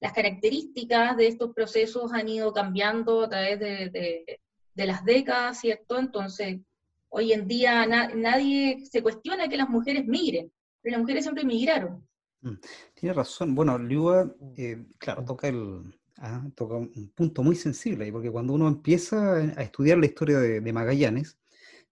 las 0.00 0.12
características 0.12 1.16
de 1.16 1.28
estos 1.28 1.54
procesos 1.54 2.12
han 2.12 2.28
ido 2.28 2.52
cambiando 2.52 3.24
a 3.24 3.28
través 3.28 3.58
de, 3.58 4.40
las 4.74 5.04
décadas, 5.04 5.60
¿cierto? 5.60 5.98
Entonces, 5.98 6.60
hoy 7.08 7.32
en 7.32 7.46
día 7.46 7.86
nadie 7.86 8.84
se 8.90 9.02
cuestiona 9.02 9.48
que 9.48 9.56
las 9.56 9.68
mujeres 9.68 10.06
migren, 10.06 10.52
pero 10.82 10.96
las 10.96 11.00
mujeres 11.00 11.24
siempre 11.24 11.44
migraron. 11.44 12.06
Mm, 12.42 12.54
tiene 12.94 13.14
razón. 13.14 13.54
Bueno, 13.54 13.78
Liua, 13.78 14.34
eh, 14.56 14.84
claro, 14.98 15.24
toca, 15.24 15.48
el, 15.48 15.98
ah, 16.18 16.44
toca 16.54 16.74
un 16.74 17.12
punto 17.14 17.42
muy 17.42 17.56
sensible, 17.56 18.12
porque 18.12 18.30
cuando 18.30 18.52
uno 18.52 18.68
empieza 18.68 19.36
a 19.36 19.62
estudiar 19.62 19.96
la 19.98 20.06
historia 20.06 20.38
de 20.38 20.72
Magallanes, 20.72 21.38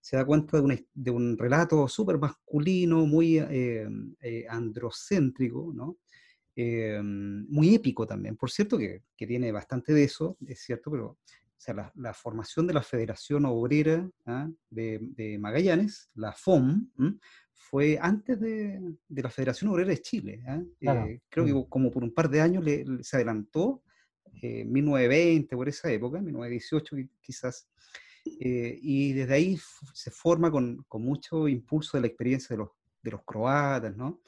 se 0.03 0.17
da 0.17 0.25
cuenta 0.25 0.57
de 0.57 0.63
un, 0.65 0.87
de 0.93 1.11
un 1.13 1.39
relato 1.39 1.87
súper 1.87 2.19
masculino, 2.19 3.07
muy 3.07 3.39
eh, 3.39 3.89
eh, 4.21 4.45
androcéntrico, 4.49 5.73
¿no? 5.73 5.99
Eh, 6.57 7.01
muy 7.03 7.77
épico 7.77 8.05
también. 8.05 8.37
Por 8.37 8.51
cierto 8.51 8.77
que, 8.77 9.05
que, 9.17 9.27
tiene 9.29 9.53
bastante 9.53 9.95
de 9.95 10.03
eso, 10.03 10.37
es 10.47 10.61
cierto, 10.61 10.91
pero 10.91 11.07
o 11.07 11.19
sea, 11.57 11.75
la, 11.75 11.93
la, 11.95 12.13
formación 12.13 12.67
de 12.67 12.75
la 12.75 12.83
Federación 12.83 13.45
Obrera 13.47 14.11
¿ah? 14.27 14.51
de, 14.69 14.99
de, 15.01 15.39
Magallanes, 15.39 16.11
la 16.15 16.33
FOM, 16.33 16.91
fue 17.55 17.97
antes 18.03 18.41
de, 18.41 18.81
de, 19.09 19.23
la 19.23 19.31
Federación 19.31 19.71
Obrera 19.71 19.91
de 19.91 20.03
Chile. 20.03 20.43
¿ah? 20.49 20.61
Claro. 20.81 21.07
creo 21.29 21.47
que 21.47 21.55
mm. 21.55 21.69
como 21.69 21.93
por 21.93 22.03
un 22.03 22.13
par 22.13 22.29
de 22.29 22.41
años 22.41 22.65
le, 22.65 22.85
le, 22.85 23.05
se 23.05 23.17
adelantó, 23.17 23.85
1920, 24.43 25.55
por 25.55 25.69
esa 25.69 25.93
época, 25.93 26.21
1918 26.21 26.97
quizás, 27.21 27.69
eh, 28.25 28.79
y 28.81 29.13
desde 29.13 29.35
ahí 29.35 29.59
se 29.95 30.11
forma 30.11 30.51
con, 30.51 30.85
con, 30.89 31.03
mucho 31.03 31.49
impulso 31.49 31.97
de 31.97 32.03
la 32.03 32.07
experiencia 32.07 32.55
de 32.55 32.59
los, 32.59 32.71
de 33.03 33.11
los 33.11 33.23
croatas, 33.25 33.97
¿no? 33.97 34.21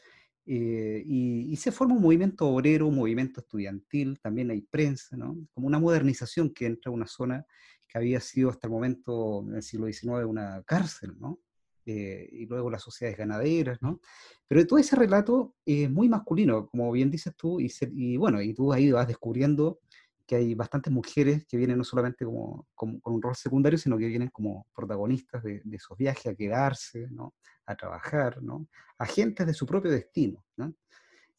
Eh, 0.46 1.02
y, 1.06 1.52
y, 1.52 1.56
se 1.56 1.72
forma 1.72 1.94
un 1.94 2.02
movimiento 2.02 2.46
obrero, 2.46 2.88
un 2.88 2.96
movimiento 2.96 3.40
estudiantil, 3.40 4.20
también 4.20 4.50
hay 4.50 4.60
prensa, 4.60 5.16
¿no? 5.16 5.36
Como 5.54 5.66
una 5.66 5.78
modernización 5.78 6.50
que 6.50 6.66
entra 6.66 6.90
a 6.90 6.94
una 6.94 7.06
zona 7.06 7.46
que 7.88 7.98
había 7.98 8.20
sido 8.20 8.50
hasta 8.50 8.66
el 8.66 8.72
momento, 8.72 9.44
en 9.48 9.56
el 9.56 9.62
siglo 9.62 9.86
XIX, 9.86 10.26
una 10.26 10.62
cárcel, 10.64 11.14
¿no? 11.18 11.40
Eh, 11.86 12.28
y 12.32 12.46
luego 12.46 12.70
las 12.70 12.82
sociedades 12.82 13.18
ganaderas, 13.18 13.80
¿no? 13.82 14.00
Pero 14.48 14.66
todo 14.66 14.78
ese 14.78 14.96
relato 14.96 15.54
es 15.66 15.90
muy 15.90 16.08
masculino, 16.08 16.66
como 16.66 16.90
bien 16.90 17.10
dices 17.10 17.34
tú, 17.36 17.60
y, 17.60 17.68
se, 17.68 17.90
y 17.94 18.16
bueno, 18.16 18.40
y 18.40 18.54
tú 18.54 18.72
ahí 18.72 18.90
vas 18.90 19.06
descubriendo 19.06 19.80
que 20.26 20.37
hay 20.37 20.54
bastantes 20.54 20.93
mujeres 20.93 21.45
que 21.47 21.57
vienen 21.57 21.78
no 21.78 21.85
solamente 21.85 22.25
como, 22.25 22.66
como, 22.75 23.00
con 23.00 23.14
un 23.14 23.23
rol 23.23 23.37
secundario, 23.37 23.78
sino 23.78 23.99
que 23.99 24.07
vienen 24.07 24.28
como 24.28 24.66
protagonistas 24.75 25.43
de, 25.43 25.61
de 25.64 25.76
esos 25.76 25.97
viajes 25.97 26.26
a 26.26 26.35
quedarse, 26.35 27.09
¿no? 27.11 27.35
a 27.66 27.76
trabajar, 27.76 28.43
¿no? 28.43 28.69
agentes 28.99 29.47
de 29.47 29.54
su 29.54 29.66
propio 29.66 29.90
destino. 29.90 30.45
¿no? 30.57 30.75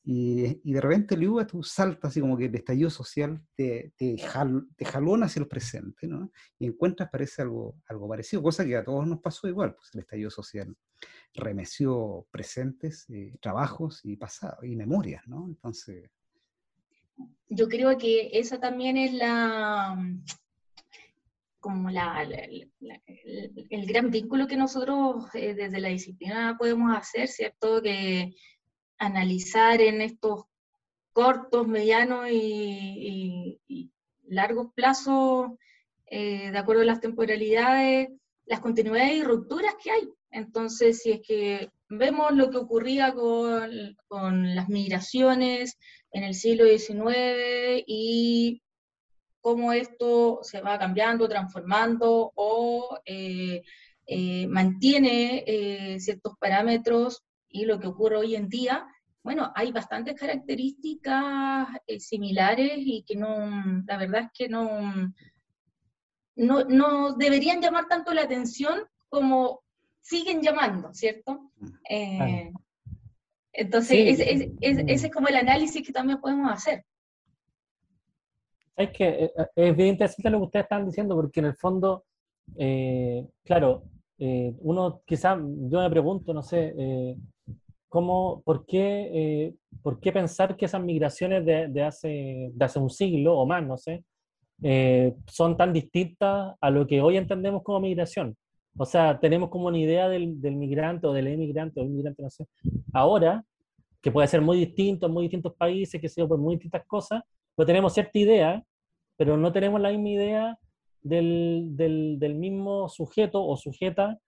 Y, 0.08 0.62
y, 0.64 0.74
de 0.74 0.82
repente, 0.82 1.18
Liuba, 1.18 1.48
tú 1.48 1.64
saltas 1.64 2.12
así 2.12 2.22
como 2.22 2.38
que 2.38 2.46
el 2.46 2.54
estallido 2.54 2.92
social 2.92 3.42
te, 3.56 3.92
te, 3.98 4.16
jal, 4.20 4.68
te 4.76 4.86
jalona 4.86 5.26
hacia 5.26 5.40
el 5.40 5.48
presente, 5.48 6.08
¿no? 6.08 6.32
Y 6.60 6.68
encuentras, 6.68 7.10
parece 7.10 7.42
algo, 7.42 7.82
algo 7.88 8.08
parecido, 8.08 8.44
cosa 8.44 8.64
que 8.64 8.78
a 8.78 8.84
todos 8.84 9.08
nos 9.08 9.20
pasó 9.20 9.48
igual, 9.48 9.74
pues 9.74 9.90
el 9.96 10.02
estallido 10.02 10.30
social 10.30 10.76
remeció 11.34 12.28
presentes, 12.30 13.10
eh, 13.10 13.36
trabajos 13.42 14.02
y 14.04 14.16
pasados, 14.16 14.64
y 14.64 14.76
memorias, 14.76 15.28
¿no? 15.28 15.48
Entonces, 15.48 16.12
yo 17.50 17.68
creo 17.68 17.98
que 17.98 18.30
esa 18.34 18.60
también 18.60 18.98
es 18.98 19.14
la 19.14 19.98
como 21.60 21.90
la, 21.90 22.22
el, 22.22 23.86
gran 23.88 24.12
vínculo 24.12 24.46
que 24.46 24.56
nosotros 24.56 25.26
eh, 25.34 25.56
desde 25.56 25.80
la 25.80 25.90
disciplina 25.90 26.56
podemos 26.60 26.96
hacer, 26.96 27.28
¿cierto? 27.28 27.82
Que 27.82 28.36
analizar 29.00 29.82
en 29.82 30.02
estos 30.02 30.46
cortos, 31.12 31.68
medianos 31.68 32.28
y 32.30 33.60
largos 34.28 34.72
plazos, 34.74 35.54
eh, 36.08 36.52
de 36.52 36.58
acuerdo 36.58 36.84
a 36.84 36.86
las 36.86 37.02
temporalidades, 37.02 38.10
las 38.46 38.60
continuidades 38.60 39.16
y 39.16 39.24
rupturas 39.24 39.76
que 39.84 39.92
hay. 39.92 40.10
Entonces, 40.36 41.02
si 41.02 41.12
es 41.12 41.22
que 41.26 41.70
vemos 41.90 42.34
lo 42.34 42.50
que 42.50 42.58
ocurría 42.58 43.14
con, 43.14 43.96
con 44.08 44.56
las 44.56 44.70
migraciones, 44.70 45.78
en 46.16 46.24
el 46.24 46.34
siglo 46.34 46.64
XIX 46.66 47.84
y 47.86 48.62
cómo 49.42 49.74
esto 49.74 50.40
se 50.44 50.62
va 50.62 50.80
cambiando, 50.80 51.28
transformando 51.28 52.32
o 52.36 52.98
eh, 53.06 53.62
eh, 54.08 54.48
mantiene 54.48 55.44
eh, 55.46 56.00
ciertos 56.00 56.38
parámetros 56.40 57.22
y 57.50 57.66
lo 57.66 57.82
que 57.82 57.88
ocurre 57.88 58.16
hoy 58.16 58.36
en 58.36 58.48
día, 58.48 58.88
bueno, 59.24 59.52
hay 59.56 59.74
bastantes 59.74 60.16
características 60.16 61.68
similares 62.00 62.78
y 62.78 63.04
que 63.06 63.18
no, 63.18 63.84
la 63.86 63.98
verdad 63.98 64.22
es 64.22 64.30
que 64.34 64.48
no, 64.48 65.12
no, 66.38 66.64
no, 66.64 67.14
deberían 67.18 67.62
llamar 67.62 67.88
tanto 67.90 68.14
la 68.14 68.22
atención 68.22 68.84
como 69.10 69.65
siguen 70.06 70.42
llamando, 70.42 70.94
¿cierto? 70.94 71.52
Eh, 71.90 72.52
entonces, 73.52 73.90
sí. 73.90 74.10
ese, 74.10 74.32
ese, 74.32 74.54
ese, 74.62 75.08
es 75.08 75.14
como 75.14 75.28
el 75.28 75.36
análisis 75.36 75.86
que 75.86 75.92
también 75.92 76.20
podemos 76.22 76.52
hacer. 76.52 76.84
Es 78.76 78.92
que 78.92 79.08
eh, 79.08 79.32
es 79.56 79.76
bien 79.76 79.90
interesante 79.90 80.30
lo 80.30 80.40
que 80.40 80.46
ustedes 80.46 80.66
están 80.66 80.86
diciendo, 80.86 81.16
porque 81.16 81.40
en 81.40 81.46
el 81.48 81.56
fondo, 81.56 82.06
eh, 82.56 83.26
claro, 83.44 83.84
eh, 84.20 84.54
uno 84.60 85.02
quizá, 85.06 85.36
yo 85.38 85.80
me 85.80 85.90
pregunto, 85.90 86.34
no 86.34 86.44
sé, 86.44 86.74
eh, 86.78 87.16
¿cómo, 87.88 88.44
por, 88.44 88.66
qué, 88.66 89.10
eh, 89.12 89.56
por 89.82 90.00
qué 90.00 90.12
pensar 90.12 90.56
que 90.56 90.66
esas 90.66 90.84
migraciones 90.84 91.46
de, 91.46 91.68
de, 91.68 91.84
hace, 91.84 92.52
de 92.54 92.66
hace 92.66 92.78
un 92.78 92.92
siglo 92.92 93.40
o 93.40 93.46
más, 93.48 93.66
no 93.66 93.78
sé, 93.78 94.04
eh, 94.62 95.16
son 95.26 95.58
tan 95.58 95.74
distintas 95.74 96.56
a 96.62 96.70
lo 96.70 96.86
que 96.86 97.02
hoy 97.02 97.18
entendemos 97.18 97.64
como 97.64 97.80
migración. 97.80 98.38
O 98.78 98.86
sea, 98.86 99.20
tenemos 99.20 99.50
como 99.50 99.68
una 99.68 99.78
idea 99.78 100.10
del, 100.10 100.42
del 100.42 100.56
migrante 100.56 101.08
o 101.08 101.14
del 101.14 101.28
emigrante 101.28 101.80
o 101.80 101.84
inmigrante 101.84 102.22
nacional. 102.22 102.52
Ahora, 102.94 103.46
que 104.02 104.12
puede 104.12 104.28
ser 104.28 104.42
muy 104.42 104.58
distinto 104.58 105.08
en 105.08 105.14
muy 105.14 105.24
distintos 105.24 105.56
países, 105.56 106.00
que 106.00 106.10
sea 106.10 106.28
por 106.28 106.38
muy 106.38 106.56
distintas 106.56 106.86
cosas, 106.86 107.24
pues 107.56 107.66
tenemos 107.66 107.94
cierta 107.94 108.20
idea, 108.20 108.64
pero 109.18 109.38
no 109.38 109.52
tenemos 109.52 109.80
la 109.80 109.90
misma 109.90 110.10
idea 110.10 110.60
del, 111.02 111.70
del, 111.72 112.20
del 112.20 112.36
mismo 112.36 112.90
sujeto 112.90 113.46
o 113.46 113.56
sujeta 113.56 114.20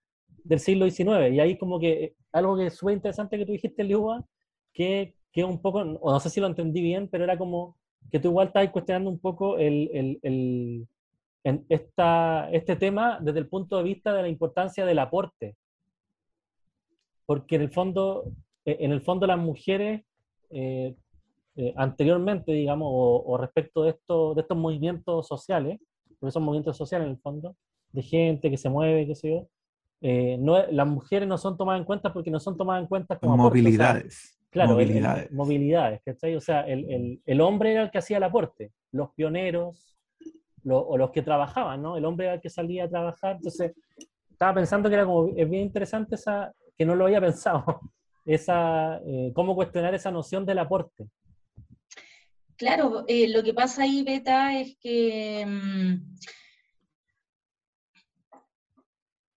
del 0.44 0.60
siglo 0.60 0.90
XIX. 0.90 1.34
Y 1.34 1.40
ahí 1.40 1.58
como 1.58 1.80
que 1.80 2.16
algo 2.32 2.58
que 2.58 2.68
es 2.68 2.76
súper 2.76 2.96
interesante 2.96 3.38
que 3.38 3.46
tú 3.46 3.52
dijiste, 3.52 3.84
Liuba, 3.84 4.26
que, 4.74 5.16
que 5.32 5.44
un 5.44 5.62
poco, 5.62 5.80
o 5.80 6.12
no 6.12 6.20
sé 6.20 6.30
si 6.30 6.40
lo 6.40 6.48
entendí 6.48 6.82
bien, 6.82 7.10
pero 7.10 7.26
era 7.26 7.38
como 7.38 7.76
que 8.12 8.20
tú 8.20 8.30
igual 8.30 8.48
estás 8.48 8.70
cuestionando 8.72 9.10
un 9.10 9.20
poco 9.20 9.58
el, 9.58 9.90
el, 9.94 10.20
el 10.24 10.88
en 11.48 11.66
esta, 11.70 12.50
este 12.52 12.76
tema 12.76 13.20
desde 13.22 13.40
el 13.40 13.48
punto 13.48 13.78
de 13.78 13.84
vista 13.84 14.12
de 14.14 14.22
la 14.22 14.28
importancia 14.28 14.86
del 14.86 15.00
aporte. 15.00 15.56
Porque 17.26 17.56
en 17.56 17.62
el 17.62 17.72
fondo, 17.72 18.26
e, 18.66 18.76
en 18.82 18.92
el 18.92 19.00
fondo 19.00 19.26
las 19.26 19.40
mujeres 19.40 20.04
eh, 20.50 20.94
eh, 21.56 21.74
anteriormente, 21.78 22.52
digamos, 22.52 22.90
o, 22.92 23.38
respecto 23.38 23.84
de, 23.84 23.92
esto, 23.92 24.34
de 24.36 24.42
estos 24.42 24.58
movimientos 24.58 25.26
sociales, 25.26 25.80
porque 26.20 26.34
son 26.34 26.44
movimientos 26.44 26.76
sociales 26.76 27.06
en 27.06 27.12
el 27.12 27.20
fondo, 27.20 27.56
de 27.94 28.02
gente 28.02 28.50
que 28.50 28.58
se 28.58 28.68
mueve, 28.68 29.08
qué 29.08 29.16
sé 29.16 29.30
yo, 29.30 29.48
eh, 30.02 30.36
no, 30.38 30.62
las 30.70 30.88
mujeres 30.88 31.30
no 31.30 31.38
son 31.38 31.56
tomadas 31.56 31.80
en 31.80 31.86
cuenta 31.86 32.12
porque 32.12 32.30
no 32.30 32.42
son 32.42 32.58
tomadas 32.58 32.82
en 32.82 32.88
cuenta 32.88 33.18
como 33.18 33.38
movilidades. 33.38 34.38
claro, 34.50 34.74
movilidades. 34.74 35.32
movilidades, 35.32 36.02
¿cachai? 36.04 36.36
O 36.36 36.42
sea, 36.42 36.62
el, 36.68 36.92
el, 36.92 37.22
el, 37.26 37.42
hombre 37.42 37.72
era 37.72 37.84
el 37.84 37.90
que 37.90 38.00
hacía 38.00 38.18
el 38.18 38.24
aporte, 38.24 38.74
los 38.92 39.12
pioneros 39.14 39.98
o 40.66 40.98
los 40.98 41.12
que 41.12 41.22
trabajaban, 41.22 41.82
¿no? 41.82 41.98
El 41.98 42.06
hombre 42.06 42.34
el 42.34 42.42
que 42.42 42.50
salía 42.50 42.86
a 42.86 42.90
trabajar, 42.90 43.38
entonces 43.38 43.74
estaba 44.30 44.54
pensando 44.54 44.90
que 44.90 44.96
era 44.96 45.06
como, 45.06 45.30
es 45.36 45.50
bien 45.50 45.64
interesante 45.64 46.16
esa, 46.16 46.54
que 46.78 46.86
no 46.86 46.96
lo 46.96 47.06
había 47.06 47.22
pensado, 47.22 47.82
esa, 48.26 49.00
eh, 49.06 49.32
cómo 49.34 49.56
cuestionar 49.56 49.96
esa 49.96 50.12
noción 50.12 50.46
del 50.46 50.60
aporte. 50.60 51.08
Claro, 52.56 53.06
eh, 53.08 53.28
lo 53.30 53.44
que 53.44 53.54
pasa 53.54 53.84
ahí, 53.84 54.04
Beta, 54.04 54.60
es 54.60 54.78
que 54.80 55.46
mm, 55.46 56.16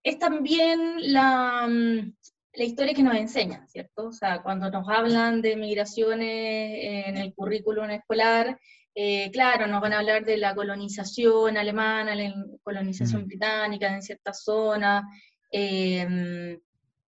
es 0.04 0.20
también 0.20 1.14
la, 1.14 1.68
mm, 1.68 2.14
la, 2.54 2.64
historia 2.64 2.94
que 2.94 3.04
nos 3.04 3.16
enseña, 3.16 3.68
¿cierto? 3.68 4.08
O 4.08 4.12
sea, 4.12 4.42
cuando 4.42 4.70
nos 4.72 4.88
hablan 4.88 5.42
de 5.42 5.58
migraciones 5.58 7.08
en 7.08 7.18
el 7.18 7.34
currículum 7.34 7.90
escolar, 7.90 8.58
eh, 9.02 9.32
claro, 9.32 9.66
nos 9.66 9.80
van 9.80 9.94
a 9.94 10.00
hablar 10.00 10.26
de 10.26 10.36
la 10.36 10.54
colonización 10.54 11.56
alemana, 11.56 12.14
la 12.16 12.34
colonización 12.64 13.22
mm. 13.22 13.28
británica 13.28 13.94
en 13.94 14.02
ciertas 14.02 14.44
zonas, 14.44 15.06
em, 15.52 16.60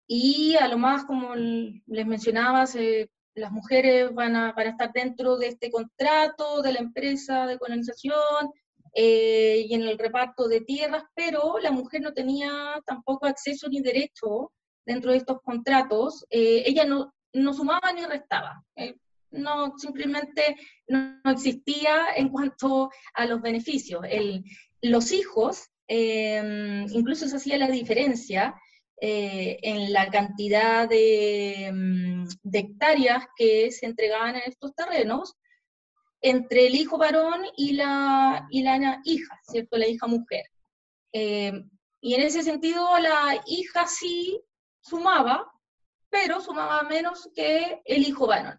y 0.06 0.56
a 0.56 0.66
lo 0.68 0.78
más, 0.78 1.04
como 1.04 1.34
les 1.34 2.06
mencionaba, 2.06 2.64
las 3.34 3.52
mujeres 3.52 4.14
van 4.14 4.34
a, 4.34 4.52
van 4.52 4.68
a 4.68 4.70
estar 4.70 4.92
dentro 4.94 5.36
de 5.36 5.48
este 5.48 5.70
contrato 5.70 6.62
de 6.62 6.72
la 6.72 6.78
empresa 6.78 7.46
de 7.46 7.58
colonización, 7.58 8.50
eh, 8.94 9.66
y 9.68 9.74
en 9.74 9.82
el 9.82 9.98
reparto 9.98 10.48
de 10.48 10.62
tierras, 10.62 11.04
pero 11.14 11.58
la 11.58 11.70
mujer 11.70 12.00
no 12.00 12.14
tenía 12.14 12.80
tampoco 12.86 13.26
acceso 13.26 13.68
ni 13.68 13.82
derecho 13.82 14.52
dentro 14.86 15.10
de 15.10 15.18
estos 15.18 15.42
contratos. 15.42 16.24
Eh, 16.30 16.62
ella 16.64 16.86
no, 16.86 17.12
no, 17.34 17.52
sumaba 17.52 17.92
ni 17.92 18.06
restaba. 18.06 18.64
Eh, 19.34 19.38
no, 19.40 19.78
simplemente 19.78 20.56
no, 20.88 21.20
existía 21.24 22.06
en 22.16 22.28
cuanto 22.28 22.90
a 23.14 23.26
los 23.26 23.40
beneficios. 23.40 24.02
Los 24.82 25.12
hijos, 25.12 25.70
incluso 25.88 27.28
se 27.28 27.36
hacía 27.36 27.58
la 27.58 27.68
diferencia 27.68 28.54
en 28.96 29.92
la 29.92 30.08
cantidad 30.08 30.88
de, 30.88 31.70
mm, 31.72 32.26
de, 32.42 32.58
hectáreas 32.58 33.26
que 33.36 33.70
se 33.70 33.86
entregaban 33.86 34.36
en 34.36 34.42
estos 34.46 34.74
terrenos, 34.74 35.36
entre 36.24 36.68
el 36.68 36.74
hijo 36.74 36.96
varón 36.96 37.42
y 37.54 37.74
la, 37.74 38.46
y 38.50 38.62
la 38.62 39.00
hija, 39.04 39.38
¿cierto? 39.42 39.76
La 39.76 39.86
hija 39.86 40.06
mujer. 40.06 40.46
Eh, 41.12 41.52
y 42.00 42.14
en 42.14 42.22
ese 42.22 42.42
sentido 42.42 42.98
la 42.98 43.42
hija 43.46 43.86
sí 43.86 44.40
sumaba, 44.80 45.52
pero 46.08 46.40
sumaba 46.40 46.82
menos 46.84 47.30
que 47.34 47.82
el 47.84 48.02
hijo 48.08 48.26
varón. 48.26 48.58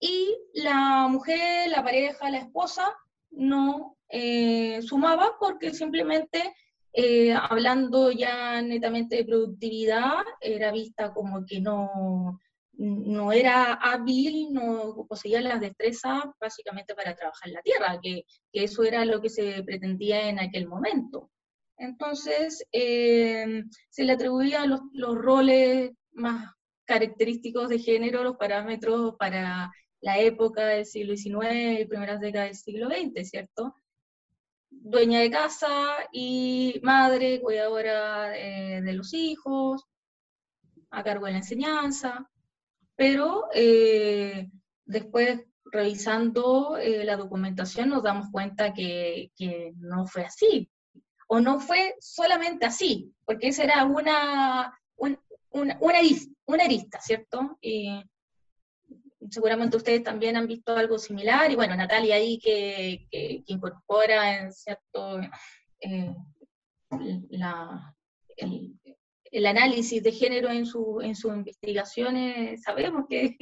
Y 0.00 0.36
la 0.54 1.08
mujer, 1.08 1.70
la 1.70 1.82
pareja, 1.82 2.30
la 2.30 2.38
esposa, 2.38 2.94
no 3.30 3.96
eh, 4.08 4.80
sumaba 4.82 5.36
porque 5.38 5.74
simplemente, 5.74 6.54
eh, 6.92 7.32
hablando 7.32 8.10
ya 8.10 8.62
netamente 8.62 9.16
de 9.16 9.24
productividad, 9.24 10.24
era 10.40 10.72
vista 10.72 11.12
como 11.12 11.44
que 11.44 11.60
no, 11.60 12.38
no 12.78 13.32
era 13.32 13.74
hábil, 13.74 14.52
no 14.52 15.04
poseía 15.08 15.40
las 15.40 15.60
destrezas 15.60 16.24
básicamente 16.40 16.94
para 16.94 17.14
trabajar 17.14 17.50
la 17.50 17.62
tierra, 17.62 17.98
que, 18.00 18.24
eso 18.52 18.84
era 18.84 19.04
lo 19.04 19.20
que 19.20 19.28
se 19.28 19.62
pretendía 19.64 20.28
en 20.28 20.38
aquel 20.38 20.68
momento. 20.68 21.30
Entonces, 21.76 22.64
eh, 22.72 23.64
se 23.90 24.04
le 24.04 24.12
atribuían 24.12 24.70
los, 24.70 25.14
roles 25.16 25.92
más 26.12 26.52
característicos 26.84 27.68
de 27.68 27.78
género, 27.78 28.22
los 28.22 28.36
parámetros 28.36 29.14
para 29.18 29.70
la 30.00 30.18
época 30.18 30.66
del 30.66 30.86
siglo 30.86 31.16
XIX 31.16 31.80
y 31.80 31.84
primeras 31.84 32.20
décadas 32.20 32.48
del 32.48 32.56
siglo 32.56 32.88
XX, 32.88 33.28
¿cierto? 33.28 33.74
Dueña 34.70 35.20
de 35.20 35.30
casa 35.30 35.68
y 36.12 36.80
madre, 36.82 37.40
cuidadora 37.40 38.36
eh, 38.36 38.80
de 38.82 38.92
los 38.92 39.14
hijos, 39.14 39.84
a 40.90 41.02
cargo 41.02 41.26
de 41.26 41.32
la 41.32 41.38
enseñanza 41.38 42.28
pero 42.98 43.44
eh, 43.54 44.50
después 44.84 45.40
revisando 45.70 46.76
eh, 46.78 47.04
la 47.04 47.16
documentación 47.16 47.90
nos 47.90 48.02
damos 48.02 48.26
cuenta 48.32 48.74
que, 48.74 49.30
no 49.76 50.04
fue 50.04 50.24
así, 50.24 50.68
o 51.28 51.38
no 51.38 51.60
fue 51.60 51.94
solamente 52.00 52.66
así, 52.66 53.14
porque 53.24 53.48
esa 53.48 53.62
era 53.62 53.84
una, 53.84 54.76
una, 54.96 55.20
una, 55.80 56.64
arista, 56.64 57.00
¿cierto? 57.00 57.56
Y 57.60 58.02
seguramente 59.30 59.76
ustedes 59.76 60.02
también 60.02 60.36
han 60.36 60.46
visto 60.46 60.76
algo 60.76 60.98
similar, 60.98 61.50
y 61.50 61.56
bueno, 61.56 61.76
Natalia 61.76 62.16
ahí 62.16 62.38
que, 62.38 63.06
que, 63.10 63.42
incorpora 63.46 64.40
en 64.40 64.52
cierto 64.52 65.20
eh, 65.80 66.14
la, 67.30 67.94
el 69.30 69.46
análisis 69.46 70.02
de 70.02 70.12
género 70.12 70.50
en, 70.50 70.66
su, 70.66 71.00
en 71.00 71.14
sus 71.14 71.32
investigaciones, 71.32 72.62
sabemos 72.62 73.06
que, 73.08 73.36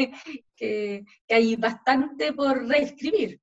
que, 0.56 1.04
hay 1.28 1.56
bastante 1.56 2.32
por 2.32 2.66
reescribir. 2.66 3.40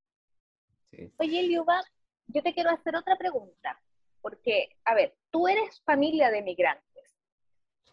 Oye, 1.18 1.44
Liuba, 1.44 1.82
yo 2.28 2.42
te 2.42 2.54
quiero 2.54 2.70
hacer 2.70 2.96
otra 2.96 3.18
pregunta, 3.18 3.80
porque, 4.22 4.70
a 4.86 4.94
ver, 4.94 5.16
tú 5.32 5.48
eres 5.48 5.82
familia 5.86 6.30
de 6.30 6.42
migrantes. 6.42 6.93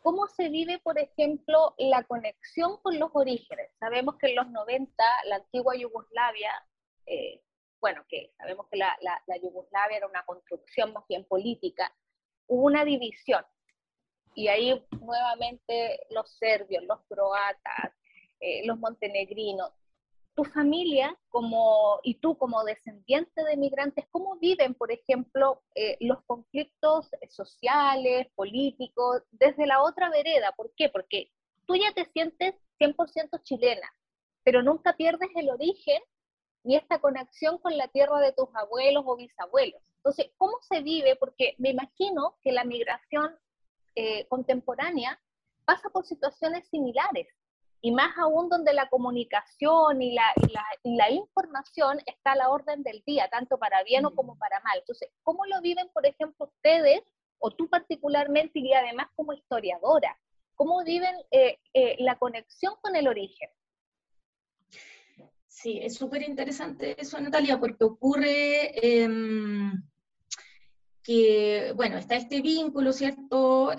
¿Cómo 0.01 0.27
se 0.29 0.49
vive, 0.49 0.79
por 0.79 0.99
ejemplo, 0.99 1.75
la 1.79 2.03
conexión 2.05 2.79
con 2.83 2.99
los 2.99 3.11
orígenes? 3.13 3.71
Sabemos 3.79 4.17
que 4.17 4.29
en 4.31 4.37
los 4.37 4.51
90 4.51 5.05
la 5.27 5.37
antigua 5.37 5.77
Yugoslavia, 5.77 6.51
eh, 7.07 7.43
bueno, 7.81 8.05
que 8.09 8.33
sabemos 8.39 8.67
que 8.71 8.79
la, 8.79 8.97
la, 9.03 9.23
la 9.27 9.37
Yugoslavia 9.37 9.99
era 9.99 10.07
una 10.07 10.25
construcción 10.25 10.93
más 10.93 11.05
bien 11.09 11.25
política, 11.25 11.95
hubo 12.47 12.67
una 12.67 12.85
división 12.85 13.45
y 14.35 14.49
ahí 14.49 14.87
nuevamente 15.01 16.01
los 16.11 16.31
serbios, 16.31 16.85
los 16.85 17.01
croatas, 17.09 17.93
eh, 18.41 18.67
los 18.67 18.79
montenegrinos. 18.79 19.73
Tu 20.35 20.45
familia 20.45 21.17
como, 21.29 22.01
y 22.03 22.15
tú 22.15 22.39
como 22.39 22.65
descendiente 22.65 23.45
de 23.45 23.57
migrantes, 23.57 24.07
¿cómo 24.11 24.37
viven, 24.37 24.75
por 24.75 24.93
ejemplo, 24.93 25.63
eh, 25.75 25.97
los 26.01 26.23
conflictos 26.25 27.11
sociales, 27.29 28.29
políticos, 28.35 29.23
desde 29.33 29.67
la 29.67 29.83
otra 29.83 30.09
vereda? 30.11 30.53
¿Por 30.57 30.73
qué? 30.77 30.89
Porque 30.89 31.31
tú 31.67 31.75
ya 31.77 31.93
te 31.95 32.11
sientes 32.13 32.55
100% 32.79 33.43
chilena, 33.43 33.93
pero 34.45 34.63
nunca 34.63 34.97
pierdes 34.97 35.31
el 35.35 35.51
origen 35.51 36.01
ni 36.63 36.77
esta 36.77 37.01
conexión 37.01 37.59
con 37.59 37.77
la 37.77 37.89
tierra 37.89 38.21
de 38.21 38.33
tus 38.33 38.49
abuelos 38.55 39.05
o 39.07 39.17
bisabuelos. 39.17 39.83
Entonces, 39.97 40.31
¿cómo 40.37 40.59
se 40.63 40.83
vive? 40.83 41.17
Porque 41.17 41.55
me 41.59 41.71
imagino 41.71 42.37
que 42.43 42.53
la 42.53 42.65
migración 42.65 43.39
eh, 43.95 44.27
contemporánea 44.29 45.21
pasa 45.65 45.89
por 45.91 46.07
situaciones 46.07 46.67
similares, 46.69 47.29
y 47.83 47.93
más 47.93 48.17
aún 48.19 48.49
donde 48.49 48.75
la 48.75 48.89
comunicación 48.89 50.03
y 50.03 50.13
la, 50.13 50.33
y 50.83 50.97
la, 50.97 51.11
información 51.11 51.99
está 52.07 52.33
a 52.33 52.37
la 52.37 52.51
orden 52.51 52.83
del 52.83 53.03
día, 53.07 53.29
tanto 53.31 53.59
para 53.59 53.83
bien 53.85 54.05
o 54.05 54.15
como 54.15 54.37
para 54.37 54.61
mal. 54.61 54.79
Entonces, 54.79 55.09
¿cómo 55.23 55.47
lo 55.47 55.61
viven, 55.63 55.89
por 55.93 56.07
ejemplo, 56.07 56.47
ustedes, 56.47 57.03
o 57.39 57.51
tú 57.51 57.69
particularmente, 57.69 58.59
y 58.59 58.73
además 58.75 59.09
como 59.17 59.33
historiadora? 59.33 60.19
¿Cómo 60.55 60.85
viven 60.85 61.15
eh, 61.31 61.59
eh, 61.73 61.97
la 62.01 62.19
conexión 62.19 62.75
con 62.83 62.97
el 62.97 63.09
origen? 63.09 63.49
Sí, 65.47 65.79
es 65.83 65.95
súper 65.95 66.23
interesante 66.23 67.01
eso, 67.01 67.19
Natalia, 67.21 67.59
porque 67.59 67.85
ocurre 67.85 69.03
em, 69.03 69.73
que, 71.03 71.73
bueno, 71.77 71.97
está 71.97 72.17
este 72.17 72.43
vínculo, 72.43 72.93
¿cierto? 72.93 73.73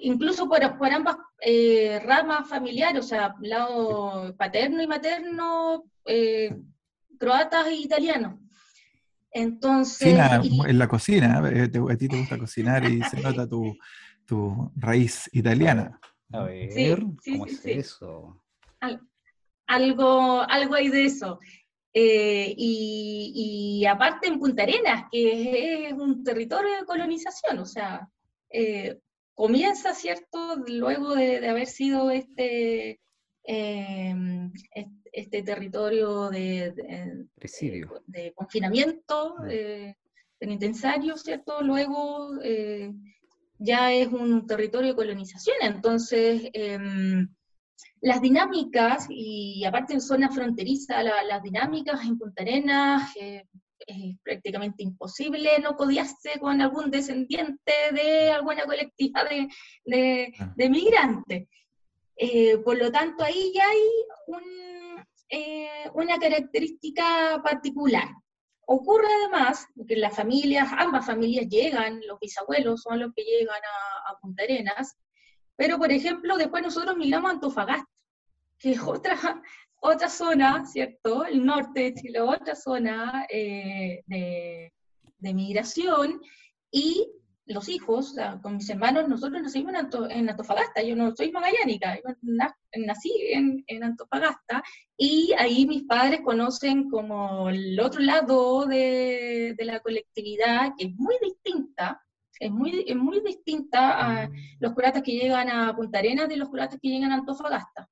Incluso 0.00 0.48
por, 0.48 0.62
ambas 0.92 1.16
eh, 1.40 2.00
ramas 2.04 2.48
familiares, 2.48 3.04
o 3.04 3.06
sea, 3.06 3.34
lado 3.42 4.34
paterno 4.36 4.82
y 4.82 4.86
materno, 4.86 5.84
eh, 6.06 6.56
croatas 7.18 7.66
e 7.66 7.74
italianos. 7.74 8.40
Entonces. 9.30 10.18
en 10.66 10.78
la 10.78 10.88
cocina, 10.88 11.42
eh, 11.50 11.70
a 11.90 11.96
ti 11.96 12.08
te 12.08 12.16
gusta 12.16 12.38
cocinar 12.38 12.84
y 12.90 13.02
se 13.02 13.20
nota 13.20 13.46
tu, 13.46 13.76
raíz 14.76 15.28
italiana. 15.32 16.00
A 16.32 16.44
ver, 16.44 17.02
¿cómo 17.24 17.46
es 17.46 17.66
eso? 17.66 18.42
algo, 19.66 20.40
algo 20.48 20.74
hay 20.74 20.88
de 20.88 21.04
eso. 21.04 21.38
y, 21.92 23.84
aparte 23.86 24.28
en 24.28 24.38
Punta 24.38 24.62
Arenas, 24.62 25.04
que 25.12 25.88
es 25.88 25.92
un 25.92 26.24
territorio 26.24 26.76
de 26.76 26.86
colonización, 26.86 27.58
o 27.58 27.66
sea, 27.66 28.08
comienza, 29.40 29.94
¿cierto? 29.94 30.56
Luego 30.68 31.14
de, 31.14 31.48
haber 31.48 31.66
sido 31.66 32.10
este, 32.10 33.00
em, 33.42 34.52
este, 35.12 35.42
territorio 35.42 36.28
de, 36.28 36.74
de, 38.06 38.32
confinamiento 38.34 39.36
mm. 39.38 39.46
eh, 39.48 39.96
penitenciario, 40.38 41.16
¿cierto? 41.16 41.62
Luego 41.62 42.38
eh, 42.42 42.92
ya 43.58 43.94
es 43.94 44.08
un 44.08 44.46
territorio 44.46 44.90
de 44.90 44.96
colonización. 44.96 45.56
Entonces, 45.62 46.50
em, 46.52 47.26
las 48.02 48.20
dinámicas, 48.20 49.06
y 49.08 49.64
aparte 49.64 49.94
en 49.94 50.02
zona 50.02 50.30
fronteriza, 50.30 51.02
las 51.02 51.42
dinámicas 51.42 52.04
en 52.04 52.18
Punta 52.18 52.42
Arenas, 52.42 53.16
eh, 53.18 53.44
es 53.86 54.16
prácticamente 54.22 54.82
imposible 54.82 55.58
no 55.58 55.76
codiarse 55.76 56.38
con 56.38 56.60
algún 56.60 56.90
descendiente 56.90 57.72
de 57.92 58.30
alguna 58.30 58.64
colectiva 58.64 59.24
de, 59.24 60.32
ah. 60.38 60.54
migrantes. 60.56 61.48
Eh, 62.16 62.58
por 62.58 62.76
lo 62.76 62.92
tanto, 62.92 63.24
ahí 63.24 63.52
ya 63.54 63.64
hay 63.68 64.48
eh, 65.30 65.90
una 65.94 66.18
característica 66.18 67.40
particular. 67.42 68.08
Ocurre 68.66 69.08
además 69.22 69.66
que 69.88 69.96
las 69.96 70.14
familias, 70.14 70.68
ambas 70.76 71.06
familias 71.06 71.48
llegan, 71.48 72.00
los 72.06 72.20
bisabuelos 72.20 72.82
son 72.82 73.00
los 73.00 73.12
que 73.14 73.24
llegan 73.24 73.56
a, 73.56 74.10
a 74.10 74.18
Punta 74.20 74.44
Arenas, 74.44 74.96
pero 75.56 75.78
por 75.78 75.90
ejemplo, 75.90 76.36
después 76.36 76.62
nosotros 76.62 76.96
migramos 76.96 77.30
a 77.30 77.34
Antofagasta, 77.34 77.90
que 78.58 78.72
es 78.72 78.80
otra, 78.80 79.42
otra 79.80 80.08
zona, 80.08 80.66
¿cierto? 80.66 81.24
El 81.24 81.44
norte 81.44 81.80
de 81.80 81.94
Chile, 81.94 82.20
otra 82.20 82.54
zona 82.54 83.26
eh, 83.28 84.02
de, 84.06 85.34
migración, 85.34 86.20
y 86.70 87.08
los 87.46 87.68
hijos, 87.68 88.14
con 88.42 88.56
mis 88.56 88.70
hermanos, 88.70 89.08
nosotros 89.08 89.42
nacimos 89.42 89.72
en, 90.10 90.28
Antofagasta, 90.28 90.82
yo 90.82 90.94
no 90.94 91.14
soy 91.16 91.32
magallánica, 91.32 91.96
yo 91.96 92.14
nací 92.72 93.10
en, 93.32 93.82
Antofagasta, 93.82 94.62
y 94.96 95.32
ahí 95.36 95.66
mis 95.66 95.82
padres 95.84 96.20
conocen 96.20 96.88
como 96.88 97.48
el 97.48 97.78
otro 97.80 98.00
lado 98.00 98.66
de, 98.66 99.56
la 99.58 99.80
colectividad, 99.80 100.74
que 100.78 100.86
es 100.86 100.94
muy 100.96 101.16
distinta, 101.22 102.00
es 102.38 102.50
muy, 102.50 102.84
es 102.86 102.96
muy 102.96 103.20
distinta 103.20 103.98
a 103.98 104.28
mm. 104.28 104.32
los 104.60 104.72
curatas 104.72 105.02
que 105.02 105.12
llegan 105.12 105.50
a 105.50 105.74
Punta 105.76 105.98
Arenas 105.98 106.28
de 106.28 106.38
los 106.38 106.48
curatas 106.48 106.78
que 106.80 106.88
llegan 106.88 107.12
a 107.12 107.16
Antofagasta. 107.16 107.88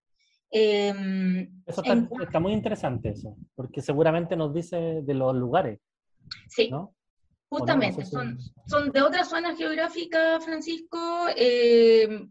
Em, 0.50 1.62
eso 1.66 1.82
está, 1.82 2.40
muy 2.40 2.52
interesante 2.52 3.10
eso, 3.10 3.36
porque 3.54 3.82
seguramente 3.82 4.34
nos 4.34 4.54
dice 4.54 5.02
de 5.02 5.14
los 5.14 5.34
lugares. 5.34 5.78
Sí, 6.48 6.70
justamente, 7.50 8.04
son, 8.04 8.38
son 8.66 8.90
de 8.90 9.02
otras 9.02 9.28
zonas 9.28 9.58
geográficas, 9.58 10.44
Francisco. 10.44 11.26
Em, 11.36 12.30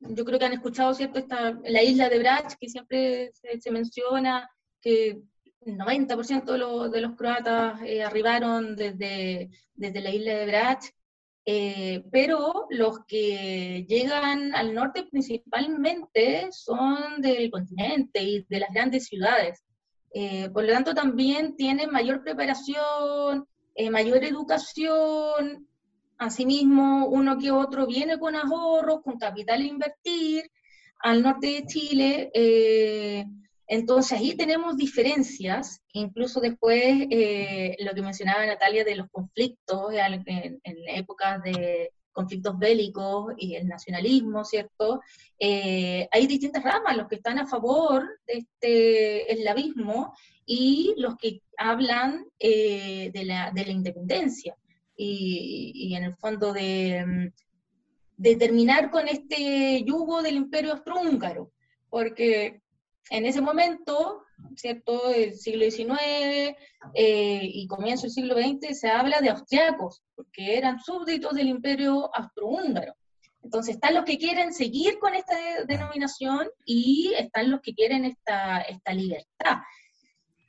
yo 0.00 0.24
creo 0.24 0.38
que 0.38 0.44
han 0.44 0.52
escuchado, 0.52 0.94
¿cierto? 0.94 1.18
Esta, 1.18 1.58
la 1.64 1.82
isla 1.82 2.08
de 2.08 2.18
Brach, 2.18 2.54
que 2.58 2.68
siempre 2.68 3.32
se, 3.32 3.70
menciona, 3.70 4.48
que 4.80 5.20
el 5.66 5.76
90% 5.76 6.44
de, 6.44 6.90
de, 6.90 7.00
los 7.00 7.16
croatas 7.16 7.80
eh, 7.82 8.02
arribaron 8.02 8.76
desde, 8.76 9.50
desde 9.74 10.00
la 10.00 10.10
isla 10.10 10.34
de 10.34 10.46
Brach. 10.46 10.84
Eh, 11.46 12.04
pero 12.12 12.66
los 12.70 13.00
que 13.06 13.86
llegan 13.88 14.54
al 14.54 14.74
norte 14.74 15.04
principalmente 15.10 16.48
son 16.52 17.20
del 17.20 17.50
continente 17.50 18.22
y 18.22 18.46
de 18.48 18.60
las 18.60 18.70
grandes 18.70 19.06
ciudades. 19.06 19.62
Eh, 20.12 20.50
por 20.50 20.64
lo 20.64 20.72
tanto, 20.72 20.94
también 20.94 21.56
tienen 21.56 21.90
mayor 21.90 22.22
preparación, 22.22 23.46
eh, 23.74 23.90
mayor 23.90 24.24
educación. 24.24 25.66
Asimismo, 26.18 27.06
uno 27.06 27.38
que 27.38 27.50
otro 27.50 27.86
viene 27.86 28.18
con 28.18 28.36
ahorros, 28.36 29.02
con 29.02 29.18
capital 29.18 29.62
a 29.62 29.64
invertir. 29.64 30.50
Al 31.02 31.22
norte 31.22 31.46
de 31.46 31.66
Chile 31.66 32.30
entonces 33.70 34.18
ahí 34.18 34.34
tenemos 34.36 34.76
diferencias, 34.76 35.80
incluso 35.92 36.40
después 36.40 37.06
eh, 37.08 37.76
lo 37.78 37.94
que 37.94 38.02
mencionaba 38.02 38.44
Natalia 38.44 38.82
de 38.82 38.96
los 38.96 39.08
conflictos 39.12 39.92
en, 39.94 40.60
épocas 40.88 41.40
de 41.44 41.92
conflictos 42.10 42.58
bélicos 42.58 43.32
y 43.36 43.54
el 43.54 43.68
nacionalismo, 43.68 44.44
¿cierto? 44.44 45.00
Eh, 45.38 46.08
hay 46.10 46.26
distintas 46.26 46.64
ramas, 46.64 46.96
los 46.96 47.06
que 47.06 47.14
están 47.14 47.38
a 47.38 47.46
favor 47.46 48.08
de 48.26 48.38
este 48.38 49.32
eslavismo 49.32 50.16
y 50.44 50.94
los 50.96 51.16
que 51.16 51.42
hablan 51.56 52.26
eh, 52.40 53.12
de, 53.14 53.24
la, 53.24 53.52
independencia 53.68 54.56
y, 54.96 55.94
en 55.94 56.02
el 56.02 56.16
fondo 56.16 56.52
de, 56.52 57.30
de 58.16 58.34
terminar 58.34 58.90
con 58.90 59.06
este 59.06 59.84
yugo 59.84 60.22
del 60.22 60.34
imperio 60.34 60.72
austrohúngaro, 60.72 61.52
porque 61.88 62.62
en 63.10 63.26
ese 63.26 63.40
momento, 63.40 64.24
¿cierto? 64.56 65.10
El 65.10 65.36
siglo 65.36 65.68
XIX 65.68 66.56
eh, 66.94 67.40
y 67.42 67.66
comienzo 67.66 68.02
del 68.02 68.12
siglo 68.12 68.36
XX 68.36 68.78
se 68.78 68.88
habla 68.88 69.20
de 69.20 69.30
austriacos, 69.30 70.02
porque 70.14 70.56
eran 70.56 70.78
súbditos 70.80 71.34
del 71.34 71.48
imperio 71.48 72.08
austrohúngaro. 72.14 72.94
Entonces 73.42 73.74
están 73.74 73.94
los 73.94 74.04
que 74.04 74.18
quieren 74.18 74.52
seguir 74.52 74.98
con 74.98 75.14
esta 75.14 75.34
denominación 75.66 76.48
y 76.64 77.12
están 77.18 77.50
los 77.50 77.60
que 77.60 77.74
quieren 77.74 78.04
esta, 78.04 78.60
esta 78.60 78.94
libertad. 78.94 79.58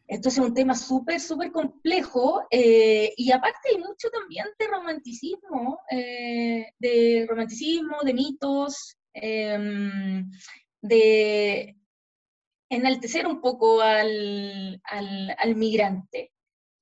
Esto 0.08 0.28
es 0.28 0.38
un 0.38 0.54
tema 0.54 0.76
súper, 0.76 1.21
súper 1.21 1.52
complejo 1.52 2.43
eh, 2.52 3.13
y 3.15 3.32
aparte 3.32 3.69
hay 3.69 3.78
mucho 3.78 4.10
también 4.10 4.45
de 4.60 4.67
romanticismo, 4.67 5.80
eh, 5.89 6.74
de 6.78 7.26
romanticismo, 7.28 7.97
de 8.04 8.13
mitos, 8.13 8.97
em, 9.13 10.30
de 10.82 11.78
enaltecer 12.71 13.27
un 13.27 13.41
poco 13.41 13.81
al, 13.81 14.81
al, 14.86 15.55
migrante. 15.55 16.31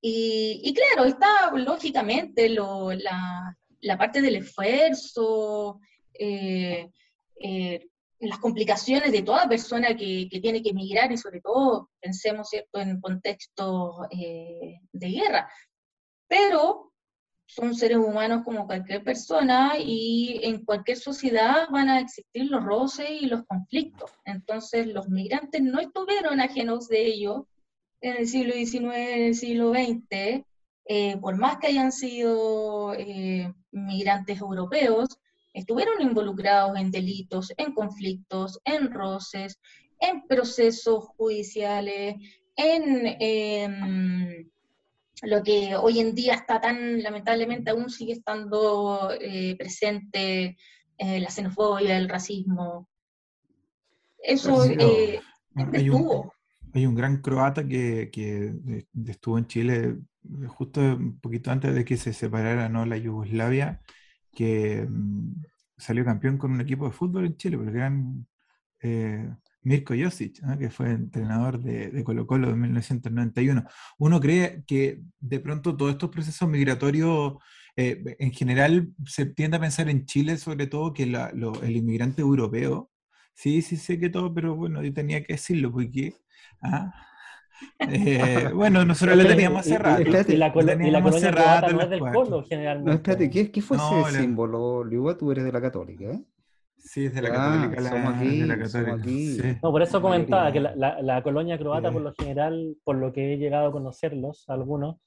Y, 0.02 0.73
claro, 0.73 1.10
está 1.10 1.52
lógicamente 1.56 2.47
la, 2.47 3.58
la, 3.82 3.97
parte 3.97 4.21
del 4.21 4.38
esfuerzo, 4.38 5.82
eh, 6.13 6.89
eh, 7.41 7.88
las 8.19 8.38
complicaciones 8.38 9.12
de 9.12 9.23
toda 9.23 9.49
persona 9.49 9.97
que, 9.97 10.30
que, 10.30 10.39
tiene 10.39 10.62
que 10.62 10.69
emigrar 10.69 11.12
y 11.12 11.17
sobre 11.17 11.41
todo 11.41 11.89
pensemos 11.99 12.49
¿cierto? 12.49 12.80
en 12.80 13.02
contextos 13.02 13.95
eh, 14.12 14.75
de 14.93 15.10
guerra. 15.10 15.52
Pero 16.28 16.88
son 17.50 17.74
seres 17.74 17.98
humanos 17.98 18.44
como 18.46 18.68
cualquier 18.68 19.04
persona 19.04 19.74
y 19.80 20.40
en 20.44 20.64
cualquier 20.64 20.98
sociedad 20.98 21.68
van 21.72 21.90
a 21.90 22.00
existir 22.00 22.46
los 22.46 22.64
roces 22.64 23.10
y 23.10 23.26
los 23.26 23.44
conflictos. 23.48 24.12
Entonces 24.24 24.86
los 24.86 25.10
migrantes 25.10 25.60
no 25.64 25.80
estuvieron 25.80 26.40
ajenos 26.42 26.88
de 26.88 27.08
ello 27.08 27.48
en 28.02 28.18
el 28.18 28.28
siglo 28.28 28.54
XIX, 28.54 28.94
en 28.96 29.24
el 29.24 29.36
siglo 29.36 29.74
XX, 29.74 30.46
eh, 30.86 31.18
por 31.20 31.38
más 31.38 31.58
que 31.58 31.68
hayan 31.68 31.92
sido 31.92 32.94
eh, 32.94 33.52
migrantes 33.72 34.40
europeos, 34.40 35.18
estuvieron 35.52 36.00
involucrados 36.04 36.78
en 36.78 36.92
delitos, 36.92 37.52
en 37.58 37.74
conflictos, 37.74 38.60
en 38.64 38.92
roces, 38.92 39.60
en 40.00 40.22
procesos 40.28 41.06
judiciales, 41.18 42.16
en... 42.56 43.18
Em, 43.20 44.50
lo 45.24 45.44
que 45.44 45.76
hoy 45.76 46.00
en 46.00 46.16
día 46.16 46.34
está 46.34 46.62
tan, 46.62 47.02
lamentablemente, 47.02 47.72
aún 47.72 47.90
sigue 47.90 48.14
estando 48.14 49.12
eh, 49.20 49.56
presente 49.58 50.58
eh, 50.98 51.20
la 51.20 51.30
xenofobia, 51.30 51.98
el 51.98 52.10
racismo. 52.10 52.88
Eso 54.18 54.66
eh, 54.66 55.20
hay, 55.56 55.90
un, 55.90 56.30
hay, 56.74 56.86
un, 56.86 56.96
gran 56.96 57.22
croata 57.22 57.68
que, 57.68 58.10
que, 58.12 58.54
estuvo 59.08 59.38
en 59.38 59.48
Chile 59.48 59.98
justo 60.48 60.82
un 60.82 61.20
poquito 61.20 61.52
antes 61.52 61.74
de 61.74 61.86
que 61.86 61.96
se 61.96 62.12
separara 62.12 62.68
¿no? 62.70 62.86
la 62.86 62.98
Yugoslavia, 62.98 63.82
que 64.34 64.86
mm, 64.88 65.44
salió 65.78 66.04
campeón 66.04 66.38
con 66.38 66.52
un 66.52 66.62
equipo 66.62 66.86
de 66.86 66.92
fútbol 66.92 67.26
en 67.26 67.38
Chile, 67.38 67.58
el 67.58 67.72
gran 67.72 68.28
Mirko 69.62 69.93
Josic, 69.93 70.41
que 70.58 70.69
fue 70.69 70.91
entrenador 70.91 71.60
de, 71.60 72.04
Colo 72.04 72.26
Colo 72.26 72.50
en 72.50 72.60
1991. 72.62 73.63
Uno 73.98 74.19
cree 74.19 74.63
que 74.65 75.02
de 75.19 75.39
pronto 75.39 75.76
todos 75.76 75.91
estos 75.91 76.10
procesos 76.10 76.48
migratorios, 76.48 77.34
eh, 77.76 78.15
en 78.19 78.32
general, 78.32 78.89
se 79.06 79.26
tiende 79.26 79.58
a 79.58 79.60
pensar 79.62 79.89
en 79.89 80.06
Chile 80.06 80.38
sobre 80.38 80.67
todo 80.67 80.93
que 80.93 81.04
el 81.04 81.76
inmigrante 81.76 82.22
europeo, 82.22 82.89
sí, 83.34 83.62
sí 83.62 83.78
sé 83.78 84.00
que 84.00 84.10
todo, 84.10 84.34
pero 84.34 84.56
bueno, 84.56 84.84
yo 84.84 84.93
tenía 84.93 85.24
que 85.24 85.34
decirlo 85.34 85.72
porque... 85.72 86.13
¿ah? 86.62 86.93
Eh, 87.80 88.52
bueno, 88.54 88.86
nosotros 88.86 89.17
le 89.17 89.26
teníamos 89.26 89.60
hace 89.60 89.78
rato. 89.78 90.02
Y, 90.02 90.38
la, 90.38 90.54
colonia 90.54 91.02
croata 91.02 91.74
no 91.74 91.82
es 91.82 91.89
del 91.89 92.00
Colo, 92.00 92.41
generalmente. 92.48 92.89
No, 92.89 92.95
espérate, 92.95 93.30
¿qué, 93.30 93.52
qué 93.52 93.62
fue 93.62 93.76
ese 93.76 94.22
símbolo, 94.22 94.86
Liuba? 94.86 95.17
Tú 95.17 95.30
eres 95.30 95.43
de 95.43 95.52
la 95.52 95.60
Católica, 95.60 96.06
¿eh? 96.06 96.24
Sí, 96.80 97.06
es 97.06 97.13
de 97.13 97.22
la 97.22 97.30
Católica. 97.30 97.82
La, 97.82 97.89
somos 97.89 98.15
aquí, 98.15 98.42
de 98.42 98.48
la 98.48 98.58
Católica. 98.58 98.94
Aquí. 98.96 99.38
No, 99.62 99.72
por 99.72 99.82
eso 99.82 100.02
comentaba 100.02 100.52
que 100.52 100.60
la, 100.60 101.02
la, 101.02 101.24
colonia 101.24 101.58
croata, 101.58 101.92
por 101.92 102.02
lo 102.02 102.13
general, 102.13 102.78
por 102.84 102.96
lo 102.96 103.13
que 103.13 103.34
he 103.34 103.38
llegado 103.38 103.68
a 103.68 103.72
conocerlos, 103.72 104.46
algunos, 104.48 104.98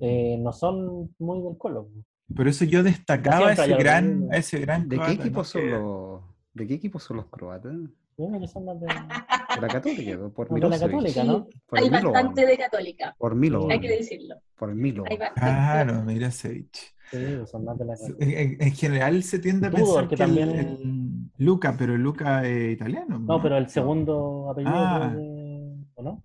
eh, 0.00 0.36
no 0.38 0.52
son 0.52 1.14
muy 1.18 1.42
del 1.42 1.58
Colo. 1.58 1.88
Por 2.34 2.48
eso 2.48 2.64
yo 2.64 2.82
destacaba 2.82 3.52
ese 3.52 3.74
gran, 3.74 4.28
ese 4.32 4.60
gran 4.60 4.88
¿De 4.88 4.98
qué 4.98 5.12
equipos 5.12 5.48
son 5.48 5.70
los 5.70 6.22
¿De 6.54 6.66
qué 6.66 6.74
equipos 6.74 7.02
son 7.02 7.18
los 7.18 7.26
croatas? 7.26 7.74
Bueno, 8.16 8.46
son 8.46 8.66
de... 8.78 8.86
la 8.86 9.68
Católica, 9.68 10.18
por 10.34 10.48
de 10.48 10.68
la 10.68 10.78
Católica, 10.78 11.24
¿no? 11.24 11.48
Hay 11.72 11.88
bastante 11.88 12.46
de 12.46 12.58
Católica. 12.58 13.14
Por 13.18 13.34
Milo. 13.34 13.68
Hay 13.70 13.80
que 13.80 13.88
decirlo. 13.88 14.36
Por 14.56 14.74
Milo. 14.74 15.04
Claro, 15.34 16.02
mira 16.02 16.30
Sí, 17.12 17.46
son 17.46 17.64
más 17.64 17.78
de 17.78 17.84
la 17.84 17.94
en, 18.18 18.60
en, 18.60 18.72
general 18.72 19.22
se 19.22 19.38
tiende 19.38 19.68
a 19.68 19.70
pensar 19.70 20.08
que, 20.08 20.16
también... 20.16 20.50
el, 20.50 21.30
Luca, 21.36 21.76
pero 21.78 21.96
Luca 21.96 22.44
es 22.44 22.72
italiano. 22.72 23.18
No, 23.18 23.40
pero 23.40 23.58
el 23.58 23.68
segundo 23.68 24.50
apellido 24.50 24.74
ah. 24.74 25.14
¿o 25.94 26.02
no? 26.02 26.24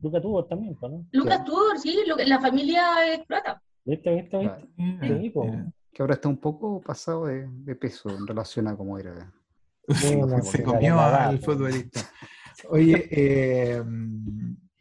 Luca 0.00 0.20
Tudor 0.20 0.48
también, 0.48 0.76
¿no? 0.80 1.06
Lucas 1.12 1.44
Tudor, 1.44 1.78
sí, 1.78 1.98
la 2.26 2.40
familia 2.40 3.14
es 3.14 3.26
croata. 3.26 3.62
¿Viste, 3.84 4.14
viste, 4.14 4.38
viste? 5.20 5.64
Que 5.92 6.02
ahora 6.02 6.14
está 6.14 6.28
un 6.28 6.38
poco 6.38 6.80
pasado 6.80 7.26
de, 7.26 7.46
de 7.48 7.76
peso 7.76 8.08
en 8.10 8.26
relación 8.26 8.66
a 8.66 8.76
cómo 8.76 8.98
era 8.98 9.32
se 9.88 10.62
comió 10.62 10.98
al 11.00 11.38
futbolista. 11.38 12.00
Oye, 12.70 13.08
eh, 13.10 13.82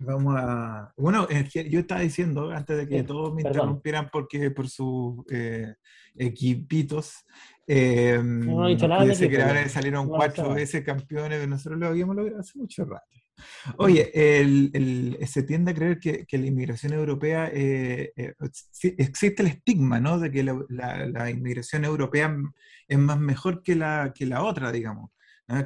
vamos 0.03 0.35
a. 0.37 0.93
Bueno, 0.97 1.27
yo 1.29 1.79
estaba 1.79 2.01
diciendo 2.01 2.51
antes 2.51 2.77
de 2.77 2.87
que 2.87 3.03
todos 3.03 3.33
me 3.33 3.41
interrumpieran 3.41 4.09
porque 4.11 4.51
por 4.51 4.69
sus 4.69 5.23
eh, 5.31 5.75
equipitos. 6.15 7.25
Eh, 7.67 8.19
no 8.21 8.67
he 8.67 8.71
dicho 8.71 8.87
nada. 8.87 9.05
De 9.05 9.29
que 9.29 9.69
salieron 9.69 10.07
cuatro 10.07 10.53
veces 10.53 10.83
campeones, 10.83 11.39
pero 11.39 11.49
nosotros 11.49 11.79
lo 11.79 11.87
habíamos 11.87 12.15
logrado 12.15 12.41
hace 12.41 12.57
mucho 12.59 12.85
rato. 12.85 13.05
Oye, 13.77 14.11
el, 14.13 15.17
se 15.25 15.43
tiende 15.43 15.71
a 15.71 15.73
creer 15.73 15.99
que, 15.99 16.25
que 16.25 16.37
la 16.37 16.47
inmigración 16.47 16.93
europea, 16.93 17.49
eh, 17.51 18.11
eh, 18.15 18.33
existe 18.97 19.41
el 19.41 19.49
estigma, 19.49 19.99
¿no? 19.99 20.19
De 20.19 20.31
que 20.31 20.43
la, 20.43 20.55
la, 20.69 21.29
inmigración 21.29 21.83
europea 21.85 22.35
es 22.87 22.97
más 22.97 23.19
mejor 23.19 23.63
que 23.63 23.75
la, 23.75 24.13
que 24.15 24.25
la 24.25 24.43
otra, 24.43 24.71
digamos. 24.71 25.11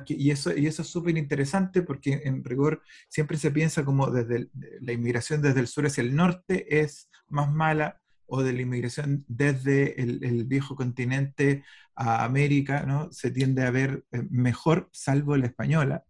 Y, 0.07 0.31
eso, 0.31 0.57
y 0.57 0.65
eso 0.65 0.81
es 0.81 0.87
súper 0.87 1.17
interesante 1.17 1.83
porque 1.83 2.21
en 2.25 2.43
rigor 2.43 2.81
siempre 3.07 3.37
se 3.37 3.51
piensa 3.51 3.85
como 3.85 4.09
desde 4.09 4.49
la 4.81 4.91
inmigración 4.91 5.41
desde 5.41 5.59
el 5.59 5.67
sur 5.67 5.85
hacia 5.85 6.01
el 6.01 6.15
norte 6.15 6.81
es 6.81 7.09
más 7.29 7.51
mala 7.51 8.01
o 8.25 8.41
de 8.41 8.53
la 8.53 8.61
inmigración 8.61 9.23
desde 9.27 10.01
el, 10.01 10.23
el 10.23 10.43
viejo 10.45 10.75
continente 10.75 11.63
a 11.97 12.23
América, 12.25 12.83
¿no? 12.83 13.11
Se 13.11 13.31
tiende 13.31 13.63
a 13.63 13.71
ver 13.71 14.05
eh, 14.11 14.23
mejor, 14.29 14.89
salvo 14.91 15.35
la 15.35 15.47
española, 15.47 16.03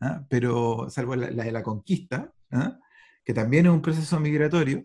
¿ah? 0.00 0.24
pero 0.28 0.88
salvo 0.90 1.16
la, 1.16 1.28
de 1.28 1.52
la 1.52 1.62
conquista, 1.62 2.32
¿ah? 2.50 2.78
que 3.24 3.32
también 3.32 3.66
es 3.66 3.72
un 3.72 3.80
proceso 3.82 4.20
migratorio, 4.20 4.84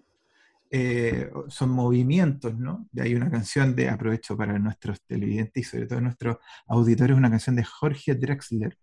eh, 0.71 1.29
son 1.47 1.69
movimientos, 1.69 2.57
¿no? 2.57 2.87
De 2.91 3.03
hay 3.03 3.15
una 3.15 3.29
canción 3.29 3.75
de, 3.75 3.89
aprovecho 3.89 4.35
para 4.35 4.57
nuestros 4.59 5.01
televidentes 5.03 5.65
y 5.65 5.69
sobre 5.69 5.87
todo 5.87 6.01
nuestros 6.01 6.37
auditores, 6.67 7.15
una 7.15 7.29
canción 7.29 7.55
de 7.55 7.63
Jorge 7.63 8.15
Drexler, 8.15 8.77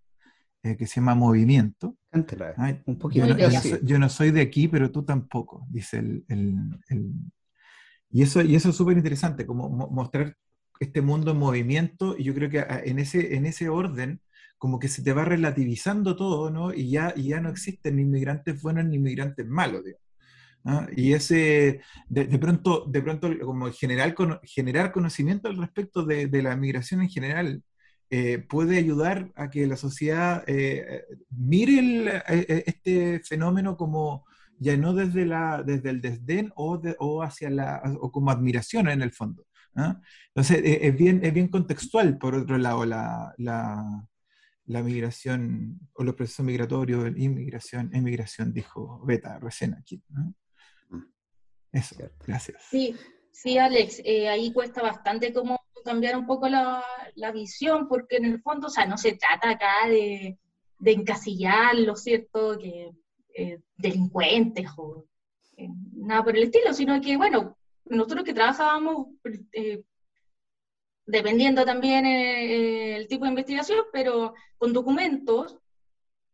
eh, 0.62 0.76
que 0.76 0.86
se 0.86 0.96
llama 0.96 1.14
Movimiento. 1.14 1.96
Cántela, 2.10 2.54
un 2.86 2.98
poquito. 2.98 3.26
Yo 3.82 3.98
no, 3.98 4.08
soy 4.08 4.30
de 4.30 4.42
aquí, 4.42 4.68
pero 4.68 4.90
tú 4.90 5.04
tampoco, 5.04 5.66
dice 5.68 5.98
el... 5.98 6.24
el, 6.28 6.56
y, 8.10 8.22
eso, 8.22 8.42
y 8.42 8.54
eso 8.54 8.70
es 8.70 8.76
súper 8.76 8.96
interesante, 8.96 9.46
como 9.46 9.68
mostrar 9.68 10.36
este 10.78 11.00
mundo 11.00 11.32
en 11.32 11.38
movimiento, 11.38 12.16
y 12.16 12.24
yo 12.24 12.34
creo 12.34 12.50
que 12.50 12.64
en 12.84 12.98
ese, 12.98 13.36
en 13.36 13.46
ese 13.46 13.68
orden 13.68 14.20
como 14.58 14.78
que 14.78 14.86
se 14.86 15.02
te 15.02 15.12
va 15.12 15.24
relativizando 15.24 16.14
todo, 16.14 16.50
¿no? 16.50 16.72
Y 16.72 16.90
ya, 16.90 17.12
y 17.16 17.28
ya 17.28 17.40
no 17.40 17.48
existen 17.48 17.96
ni 17.96 18.02
inmigrantes 18.02 18.62
buenos 18.62 18.84
ni 18.84 18.94
inmigrantes 18.96 19.44
malos, 19.44 19.84
digamos. 19.84 20.11
Y 20.96 21.12
ese, 21.12 21.80
de, 22.08 22.38
pronto, 22.38 22.84
de 22.86 23.02
pronto 23.02 23.28
como 23.40 23.70
general, 23.72 24.14
generar 24.44 24.92
conocimiento 24.92 25.48
al 25.48 25.56
respecto 25.56 26.04
de, 26.04 26.42
la 26.42 26.56
migración 26.56 27.02
en 27.02 27.08
general 27.08 27.62
eh, 28.10 28.38
puede 28.38 28.78
ayudar 28.78 29.32
a 29.34 29.50
que 29.50 29.66
la 29.66 29.76
sociedad 29.76 30.44
eh, 30.46 31.04
mire 31.30 32.22
eh, 32.28 32.64
este 32.66 33.20
fenómeno 33.20 33.76
como 33.76 34.26
ya 34.58 34.76
no 34.76 34.94
desde, 34.94 35.26
la, 35.26 35.62
desde 35.64 35.90
el 35.90 36.00
desdén 36.00 36.52
o, 36.54 36.80
o 36.98 37.22
hacia 37.22 37.50
la, 37.50 37.82
o 38.00 38.12
como 38.12 38.30
admiración 38.30 38.88
en 38.88 39.02
el 39.02 39.12
fondo. 39.12 39.46
Entonces, 40.28 40.60
es, 40.62 40.96
bien, 40.96 41.20
es 41.24 41.32
bien 41.32 41.48
contextual, 41.48 42.18
por 42.18 42.34
otro 42.34 42.58
lado, 42.58 42.84
la, 42.84 43.34
la 44.66 44.82
migración 44.82 45.80
o 45.94 46.04
los 46.04 46.14
procesos 46.14 46.44
migratorios, 46.46 47.12
inmigración, 47.16 47.90
emigración, 47.92 48.52
dijo 48.52 49.04
Beta 49.04 49.38
recién 49.38 49.74
aquí. 49.74 50.02
Mm. 50.08 50.30
Eso, 51.72 51.96
gracias. 52.26 52.62
Sí, 52.70 52.94
sí, 53.30 53.58
Alex, 53.58 54.00
eh, 54.04 54.28
ahí 54.28 54.52
cuesta 54.52 54.82
bastante 54.82 55.32
como 55.32 55.60
cambiar 55.84 56.16
un 56.16 56.26
poco 56.26 56.48
la, 56.48 56.84
visión, 57.32 57.88
porque 57.88 58.16
en 58.16 58.26
el 58.26 58.40
fondo, 58.40 58.68
o 58.68 58.70
sea, 58.70 58.86
no 58.86 58.96
se 58.96 59.16
trata 59.16 59.50
acá 59.50 59.88
de, 59.88 60.38
de 60.78 60.92
encasillar, 60.92 61.74
cierto?, 61.96 62.58
que 62.58 62.92
eh, 63.34 63.60
delincuentes 63.76 64.68
o 64.76 65.06
eh, 65.56 65.68
nada 65.94 66.22
por 66.22 66.36
el 66.36 66.44
estilo, 66.44 66.72
sino 66.72 67.00
que, 67.00 67.16
bueno, 67.16 67.56
nosotros 67.86 68.24
que 68.24 68.34
trabajábamos 68.34 69.08
dependiendo 71.06 71.64
también 71.64 72.06
eh, 72.06 72.96
el 72.96 73.08
tipo 73.08 73.24
de 73.24 73.30
investigación, 73.30 73.84
pero 73.92 74.34
con 74.58 74.72
documentos, 74.72 75.58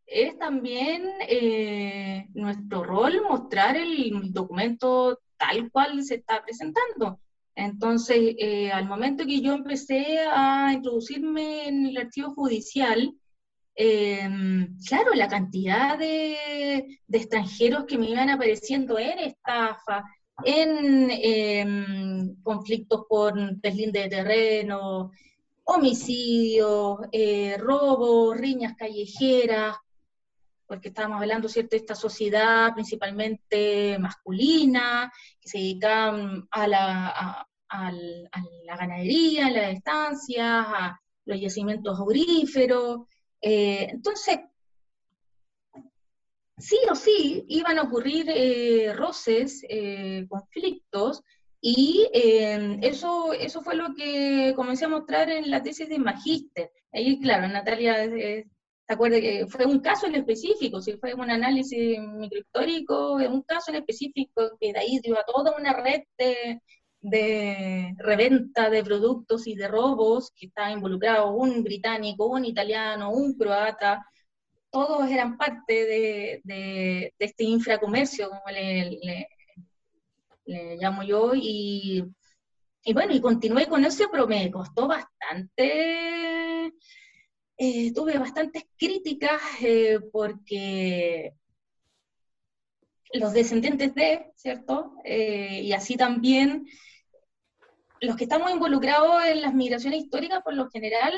es 0.05 0.37
también 0.37 1.07
eh, 1.27 2.27
nuestro 2.33 2.83
rol 2.83 3.21
mostrar 3.27 3.75
el 3.77 4.33
documento 4.33 5.19
tal 5.39 5.71
cual 5.71 6.03
se 6.03 6.15
está 6.15 6.43
presentando. 6.43 7.19
Entonces, 7.55 8.35
eh, 8.37 8.71
al 8.71 8.85
momento 8.85 9.25
que 9.25 9.41
yo 9.41 9.53
empecé 9.53 10.19
a 10.31 10.71
introducirme 10.73 11.67
en 11.67 11.87
el 11.87 11.97
archivo 11.97 12.33
judicial, 12.35 13.13
claro, 14.87 15.13
la 15.15 15.29
cantidad 15.29 15.97
de, 15.97 16.99
de, 17.07 17.17
extranjeros 17.17 17.85
que 17.85 17.97
me 17.97 18.09
iban 18.09 18.29
apareciendo 18.29 18.99
en 18.99 19.19
estafa, 19.19 20.03
en 20.43 21.09
em, 21.11 22.35
conflictos 22.43 23.05
por 23.09 23.33
deslinde 23.57 24.01
de 24.01 24.09
terreno, 24.09 25.11
homicidios, 25.65 26.99
eh, 27.11 27.57
robos, 27.59 28.37
riñas 28.37 28.75
callejeras, 28.75 29.75
porque 30.69 30.89
estábamos 30.89 31.19
hablando, 31.19 31.49
¿cierto?, 31.49 31.71
de 31.71 31.77
esta 31.77 31.95
sociedad 31.95 32.73
principalmente 32.75 33.97
masculina, 33.97 35.11
que 35.41 35.49
se 35.49 35.57
dedicaban 35.57 36.47
a 36.51 36.67
la, 36.67 37.47
a, 37.69 37.91
la 37.91 38.77
ganadería, 38.77 39.47
a 39.47 39.51
las 39.51 39.73
estancias, 39.73 40.47
a 40.47 40.99
los 41.25 41.41
yacimientos 41.41 41.99
auríferos. 41.99 43.07
Eh, 43.41 43.87
entonces, 43.89 44.39
sí 46.59 46.77
o 46.91 46.93
sí 46.93 47.45
iban 47.47 47.79
a 47.79 47.83
ocurrir 47.83 48.27
eh, 48.29 48.93
roces, 48.93 49.65
eh, 49.67 50.27
conflictos, 50.29 51.23
y 51.61 52.07
em, 52.13 52.79
eso, 52.83 53.33
eso 53.33 53.61
fue 53.61 53.75
lo 53.75 53.93
que 53.95 54.53
comencé 54.55 54.85
a 54.85 54.89
mostrar 54.89 55.29
en 55.31 55.49
la 55.49 55.63
tesis 55.63 55.89
de 55.89 55.97
magíster. 55.97 56.71
Ahí, 56.93 57.19
claro, 57.19 57.47
Natalia 57.47 58.05
eh, 58.05 58.47
acuerda 58.93 59.21
que 59.21 59.45
fue 59.47 59.65
un 59.65 59.79
caso 59.79 60.07
en 60.07 60.15
específico, 60.15 60.81
si 60.81 60.93
fue 60.97 61.13
un 61.13 61.29
análisis 61.29 61.99
microhistórico, 61.99 63.15
un 63.15 63.41
caso 63.43 63.71
en 63.71 63.77
específico 63.77 64.57
que 64.59 64.73
de 64.73 64.79
ahí 64.79 64.99
dio 64.99 65.17
a 65.19 65.25
toda 65.25 65.55
una 65.57 65.73
red 65.73 66.01
de, 66.17 66.61
de 67.01 67.95
reventa 67.97 68.69
de 68.69 68.83
productos 68.83 69.47
y 69.47 69.55
de 69.55 69.67
robos, 69.67 70.31
que 70.35 70.47
estaba 70.47 70.71
involucrado 70.71 71.31
un 71.33 71.63
británico, 71.63 72.27
un 72.27 72.45
italiano, 72.45 73.11
un 73.11 73.37
croata, 73.37 74.05
todos 74.71 75.09
eran 75.09 75.37
parte 75.37 76.41
de, 76.43 77.13
este 77.17 77.43
infracomercio, 77.43 78.29
como 78.29 78.41
le, 78.51 79.27
llamo 80.79 81.03
yo, 81.03 81.31
y, 81.35 82.03
bueno, 82.93 83.13
y 83.13 83.21
continué 83.21 83.67
con 83.67 83.85
eso, 83.85 84.05
pero 84.11 84.27
me 84.27 84.49
costó 84.51 84.87
bastante 84.87 86.73
eh, 87.59 87.93
tuve 87.93 88.17
bastantes 88.17 88.63
críticas 88.77 89.41
porque 90.11 91.35
los 93.13 93.33
descendientes 93.33 93.93
de, 93.93 94.31
¿cierto? 94.35 94.93
y 95.03 95.71
así 95.73 95.97
también 95.97 96.65
los 98.01 98.15
que 98.15 98.23
estamos 98.23 98.51
involucrados 98.51 99.23
en 99.25 99.41
las 99.41 99.53
migraciones 99.53 100.03
históricas, 100.03 100.41
por 100.43 100.53
lo 100.53 100.69
general, 100.69 101.13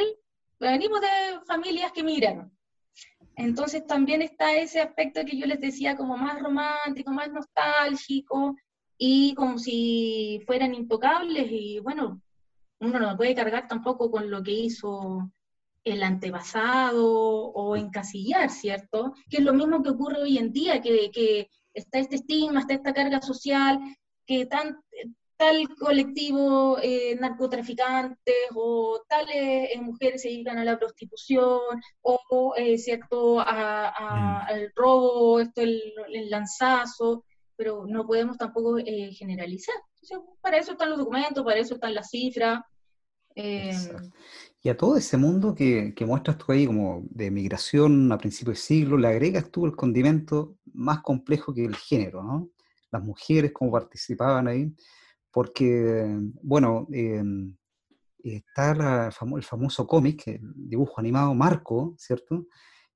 venimos 0.59 1.01
de 1.01 1.45
familias 1.45 1.91
que 1.91 2.03
migraron. 2.03 2.51
Entonces 3.35 3.85
también 3.85 4.21
está 4.21 4.55
ese 4.55 4.81
aspecto 4.81 5.23
que 5.25 5.37
yo 5.37 5.45
les 5.45 5.59
decía 5.59 5.95
como 5.95 6.17
más 6.17 6.41
romántico, 6.41 7.11
más 7.11 7.31
nostálgico, 7.31 8.55
y 8.97 9.33
como 9.35 9.57
si 9.57 10.41
fueran 10.45 10.75
intocables, 10.75 11.47
y 11.51 11.79
bueno, 11.79 12.21
uno 12.79 12.99
no 12.99 13.17
puede 13.17 13.35
cargar 13.35 13.67
tampoco 13.67 14.11
con 14.11 14.29
lo 14.29 14.43
que 14.43 14.51
hizo 14.51 15.31
el 15.83 16.03
antepasado 16.03 17.05
o 17.07 17.75
encasillar, 17.75 18.49
¿cierto? 18.49 19.13
Que 19.29 19.37
es 19.37 19.43
lo 19.43 19.53
mismo 19.53 19.81
que 19.81 19.89
ocurre 19.89 20.21
hoy 20.21 20.37
en 20.37 20.51
día, 20.51 20.81
que, 20.81 21.09
que 21.11 21.49
está 21.73 21.99
este 21.99 22.17
estigma, 22.17 22.61
está 22.61 22.73
esta 22.73 22.93
carga 22.93 23.21
social, 23.21 23.79
que 24.25 24.45
tan, 24.45 24.77
tal 25.41 25.67
colectivo 25.75 26.77
eh, 26.83 27.15
narcotraficantes 27.19 28.35
o 28.53 29.01
tales 29.09 29.71
eh, 29.73 29.81
mujeres 29.81 30.21
se 30.21 30.29
dedican 30.29 30.59
a 30.59 30.63
la 30.63 30.77
prostitución 30.77 31.59
o, 32.01 32.53
eh, 32.55 32.77
¿cierto?, 32.77 33.37
mm. 33.37 33.39
al 33.39 34.71
robo, 34.75 35.39
esto, 35.39 35.61
el, 35.61 35.81
lanzazo, 36.29 37.25
pero 37.55 37.85
no 37.87 38.05
podemos 38.05 38.37
tampoco 38.37 38.77
generalizar. 39.11 39.75
para 40.41 40.57
eso 40.57 40.73
están 40.73 40.91
los 40.91 40.99
documentos, 40.99 41.43
para 41.43 41.59
eso 41.59 41.73
están 41.73 41.95
las 41.95 42.09
cifras. 42.11 42.61
Y 44.63 44.69
a 44.69 44.77
todo 44.77 44.95
ese 44.95 45.17
mundo 45.17 45.55
que, 45.55 45.93
que, 45.95 46.05
muestras 46.05 46.37
tú 46.37 46.51
ahí 46.51 46.67
como 46.67 47.03
de 47.09 47.31
migración 47.31 48.11
a 48.11 48.17
principios 48.17 48.57
de 48.57 48.63
siglo, 48.63 48.97
le 48.97 49.07
agregas 49.07 49.49
tú 49.49 49.65
el 49.65 49.75
condimento 49.75 50.57
más 50.73 51.01
complejo 51.01 51.53
que 51.53 51.65
el 51.65 51.75
género, 51.75 52.23
¿no? 52.23 52.49
Las 52.91 53.03
mujeres, 53.03 53.51
cómo 53.53 53.71
participaban 53.71 54.47
ahí 54.47 54.71
porque, 55.31 56.05
bueno, 56.43 56.87
em, 56.91 57.55
está 58.23 59.07
el 59.35 59.43
famoso 59.43 59.87
cómic, 59.87 60.27
el 60.27 60.41
dibujo 60.55 60.99
animado 60.99 61.33
Marco, 61.33 61.95
¿cierto? 61.97 62.47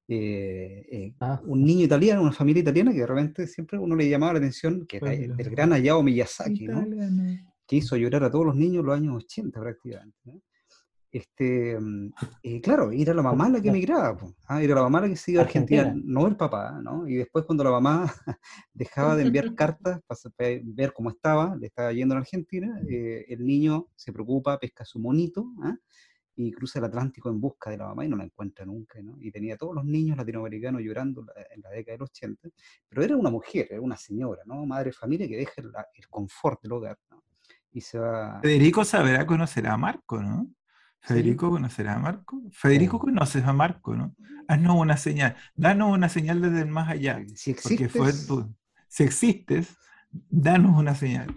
Eh, 0.07 0.85
eh, 0.91 1.15
ah. 1.21 1.41
Un 1.45 1.63
niño 1.65 1.85
italiano, 1.85 2.21
una 2.21 2.31
familia 2.31 2.61
italiana 2.61 2.91
que 2.91 2.99
de 2.99 3.07
repente 3.07 3.47
siempre 3.47 3.79
uno 3.79 3.95
le 3.95 4.07
llamaba 4.07 4.33
la 4.33 4.39
atención, 4.39 4.85
que 4.85 4.97
era 4.97 5.13
el, 5.13 5.33
gran 5.49 5.73
Hayao 5.73 6.03
Miyazaki, 6.03 6.67
¿no? 6.67 6.85
Que 7.65 7.77
hizo 7.77 7.95
llorar 7.95 8.25
a 8.25 8.29
todos 8.29 8.45
los 8.45 8.55
niños 8.55 8.81
en 8.81 8.85
los 8.85 8.95
años 8.95 9.23
80 9.23 9.59
prácticamente. 9.59 10.19
¿no? 10.25 10.41
Este, 11.17 11.79
mm, 11.79 12.13
eh, 12.43 12.59
claro, 12.59 12.91
era 12.91 13.13
la 13.13 13.21
mamá 13.21 13.47
la 13.49 13.61
que 13.61 13.69
emigraba, 13.69 14.17
¿ah? 14.47 14.61
era 14.61 14.75
la 14.75 14.81
mamá 14.81 14.99
la 14.99 15.07
que 15.07 15.15
se 15.15 15.31
iba 15.31 15.41
a 15.41 15.45
Argentina, 15.45 15.95
no 15.95 16.27
el 16.27 16.35
papá, 16.35 16.77
¿no? 16.83 17.07
Y 17.07 17.15
después 17.15 17.45
cuando 17.45 17.63
la 17.63 17.71
mamá 17.71 18.05
dejaba 18.73 19.15
de 19.15 19.23
enviar 19.23 19.55
cartas 19.55 20.01
para 20.05 20.19
ver 20.63 20.91
cómo 20.91 21.09
estaba, 21.09 21.55
le 21.55 21.67
estaba 21.67 21.93
yendo 21.93 22.15
a 22.15 22.17
Argentina, 22.17 22.81
eh, 22.89 23.25
el 23.29 23.45
niño 23.45 23.87
se 23.95 24.11
preocupa, 24.11 24.59
pesca 24.59 24.83
su 24.83 24.99
monito, 24.99 25.53
¿ah? 25.63 25.77
y 26.35 26.51
cruza 26.51 26.79
el 26.79 26.85
Atlántico 26.85 27.29
en 27.29 27.39
busca 27.39 27.69
de 27.69 27.77
la 27.77 27.87
mamá 27.87 28.03
y 28.03 28.09
no 28.09 28.17
la 28.17 28.25
encuentra 28.25 28.65
nunca, 28.65 29.01
¿no? 29.01 29.15
Y 29.21 29.31
tenía 29.31 29.53
a 29.53 29.57
todos 29.57 29.73
los 29.73 29.85
niños 29.85 30.17
latinoamericanos 30.17 30.81
llorando 30.81 31.25
en 31.49 31.61
la 31.61 31.69
década 31.69 31.93
del 31.93 32.03
80, 32.03 32.49
pero 32.89 33.03
era 33.03 33.15
una 33.15 33.29
mujer, 33.29 33.67
era 33.71 33.79
una 33.79 33.95
señora, 33.95 34.41
¿no? 34.45 34.65
Madre 34.65 34.89
de 34.89 34.91
familia 34.91 35.29
que 35.29 35.37
deja 35.37 35.61
el, 35.61 35.71
confort 36.09 36.61
del 36.61 36.73
hogar, 36.73 36.97
¿no? 37.09 37.23
Y 37.71 37.79
se 37.79 37.99
va... 37.99 38.41
Federico 38.41 38.83
saberá 38.83 39.25
conocer 39.25 39.65
a 39.67 39.77
Marco, 39.77 40.21
¿no? 40.21 40.49
Federico 41.05 41.49
conocerá 41.51 41.95
a 41.95 41.99
Marco. 41.99 42.41
Federico 42.51 42.99
conoces 42.99 43.43
a 43.45 43.53
Marco, 43.53 43.95
¿no? 43.95 44.15
Haznos 44.47 44.75
una 44.75 44.97
señal. 44.97 45.35
Danos 45.55 45.93
una 45.93 46.09
señal 46.09 46.41
desde 46.41 46.61
el 46.61 46.67
más 46.67 46.89
allá. 46.89 47.23
Si 47.35 47.51
existes. 47.51 47.91
Fue 47.91 48.11
si 48.87 49.03
existes, 49.03 49.77
danos 50.11 50.77
una 50.77 50.95
señal. 50.95 51.33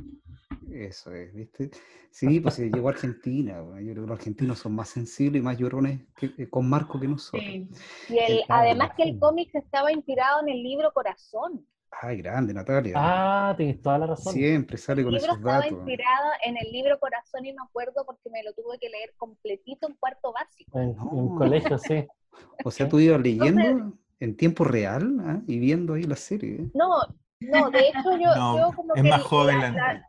Eso 0.70 1.12
es, 1.12 1.34
¿viste? 1.34 1.70
Sí, 2.10 2.40
pues 2.40 2.54
se 2.54 2.70
llegó 2.70 2.88
a 2.88 2.92
Argentina. 2.92 3.58
Yo 3.80 3.92
creo 3.92 3.94
que 3.94 4.00
los 4.00 4.18
argentinos 4.18 4.58
son 4.58 4.74
más 4.74 4.88
sensibles 4.88 5.40
y 5.40 5.44
más 5.44 5.58
llorones 5.58 6.00
que, 6.16 6.48
con 6.48 6.68
Marco 6.68 7.00
que 7.00 7.08
nosotros. 7.08 7.42
Sí. 7.42 7.68
Y 8.08 8.44
además 8.48 8.92
que 8.96 9.02
el 9.04 9.18
cómic 9.18 9.50
estaba 9.54 9.92
inspirado 9.92 10.42
en 10.42 10.48
el 10.48 10.62
libro 10.62 10.92
Corazón. 10.92 11.66
Ay, 11.90 12.18
grande, 12.18 12.54
Natalia. 12.54 12.94
Ah, 12.96 13.54
tienes 13.56 13.80
toda 13.80 13.98
la 13.98 14.06
razón. 14.06 14.32
Siempre 14.32 14.76
sale 14.76 15.02
con 15.02 15.14
esos 15.14 15.40
datos. 15.40 15.64
Estaba 15.64 15.66
inspirado 15.66 16.30
en 16.44 16.56
el 16.56 16.70
libro 16.70 16.98
Corazón 17.00 17.44
y 17.44 17.52
me 17.52 17.62
acuerdo 17.62 18.04
porque 18.06 18.30
me 18.30 18.42
lo 18.42 18.52
tuve 18.52 18.78
que 18.78 18.88
leer 18.88 19.14
completito 19.16 19.88
en 19.88 19.94
cuarto 19.94 20.32
básico. 20.32 20.78
En, 20.78 20.96
un 20.98 21.36
colegio, 21.36 21.78
sí. 21.78 22.06
O 22.64 22.70
sea, 22.70 22.88
tú 22.88 23.00
ibas 23.00 23.20
leyendo 23.20 23.92
en 24.20 24.36
tiempo 24.36 24.62
real 24.62 25.16
¿ah? 25.22 25.40
y 25.48 25.58
viendo 25.58 25.94
ahí 25.94 26.04
la 26.04 26.14
serie. 26.14 26.70
No, 26.72 27.00
no, 27.40 27.70
de 27.70 27.80
hecho 27.80 28.12
yo, 28.12 28.32
yo 28.34 28.70
como 28.76 28.94
es 28.94 29.02
que 29.02 29.08
más 29.08 29.22
joven 29.22 29.60
la, 29.60 29.70
la 29.70 30.07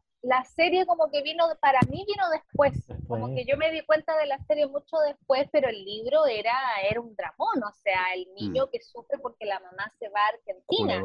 serie 0.55 0.85
como 0.85 1.09
que 1.09 1.21
vino, 1.21 1.45
para 1.61 1.79
mí 1.89 2.05
vino 2.07 2.29
después, 2.31 2.73
como 3.07 3.33
que 3.33 3.45
yo 3.45 3.57
me 3.57 3.71
di 3.71 3.81
cuenta 3.85 4.17
de 4.17 4.25
la 4.25 4.37
serie 4.45 4.67
mucho 4.67 4.97
después, 5.07 5.47
pero 5.51 5.69
el 5.69 5.83
libro 5.83 6.25
era, 6.25 6.53
era 6.89 6.99
un 6.99 7.15
dramón, 7.15 7.63
o 7.63 7.73
sea, 7.83 8.13
el 8.15 8.27
niño 8.39 8.65
mm. 8.65 8.69
que 8.71 8.81
sufre 8.81 9.17
porque 9.19 9.45
la 9.45 9.59
mamá 9.59 9.91
se 9.97 10.09
va 10.09 10.19
a 10.19 10.29
Argentina. 10.35 11.01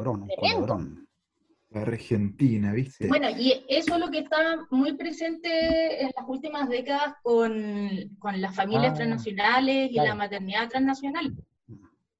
La 1.70 1.80
Argentina, 1.80 2.72
¿viste? 2.72 3.08
Bueno, 3.08 3.28
y 3.30 3.64
eso 3.68 3.94
es 3.94 4.00
lo 4.00 4.08
que 4.08 4.20
está 4.20 4.64
muy 4.70 4.92
presente 4.92 6.04
en 6.04 6.12
las 6.16 6.24
últimas 6.28 6.68
décadas 6.68 7.16
con, 7.22 8.16
con 8.20 8.40
las 8.40 8.54
familias 8.54 8.92
ah, 8.92 8.96
transnacionales 8.96 9.90
y 9.90 9.94
la 9.94 10.14
maternidad 10.14 10.68
transnacional, 10.68 11.34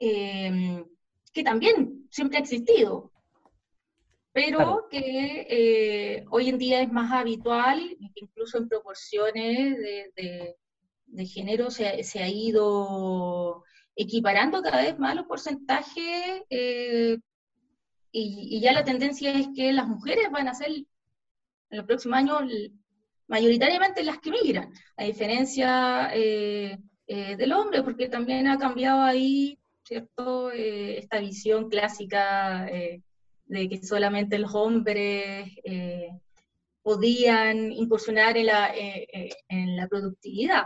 eh, 0.00 0.85
que 1.33 1.44
también 1.44 2.09
siempre 2.11 2.38
ha 2.38 2.40
existido 2.40 3.12
pero 4.34 4.88
que 4.90 5.46
eh, 5.48 6.24
hoy 6.28 6.48
en 6.48 6.58
día 6.58 6.82
es 6.82 6.90
más 6.90 7.12
habitual, 7.12 7.96
incluso 8.16 8.58
en 8.58 8.68
proporciones 8.68 9.78
de, 9.78 10.56
género 11.24 11.70
se, 11.70 12.02
ha 12.18 12.28
ido 12.28 13.62
equiparando 13.94 14.60
cada 14.60 14.82
vez 14.82 14.98
más 14.98 15.14
los 15.14 15.26
porcentajes 15.26 16.42
eh, 16.50 17.16
y, 18.10 18.60
ya 18.60 18.72
la 18.72 18.82
tendencia 18.82 19.30
es 19.38 19.46
que 19.54 19.72
las 19.72 19.86
mujeres 19.86 20.28
van 20.32 20.48
a 20.48 20.54
ser 20.54 20.68
en 20.72 20.86
los 21.70 21.86
próximos 21.86 22.18
años 22.18 22.42
mayoritariamente 23.28 24.02
las 24.02 24.18
que 24.18 24.32
migran, 24.32 24.72
a 24.96 25.04
diferencia 25.04 26.10
eh, 26.12 26.76
del 27.06 27.52
hombre, 27.52 27.84
porque 27.84 28.08
también 28.08 28.48
ha 28.48 28.58
cambiado 28.58 29.02
ahí, 29.02 29.60
¿cierto?, 29.84 30.50
esta 30.50 31.20
visión 31.20 31.68
clásica 31.68 32.68
de 33.54 33.68
que 33.68 33.86
solamente 33.86 34.36
los 34.38 34.54
hombres 34.54 35.48
eh, 35.62 36.10
podían 36.82 37.72
incursionar 37.72 38.36
en 38.36 38.46
la, 38.46 38.76
eh, 38.76 39.06
eh, 39.12 39.30
en 39.48 39.76
la 39.76 39.86
productividad. 39.86 40.64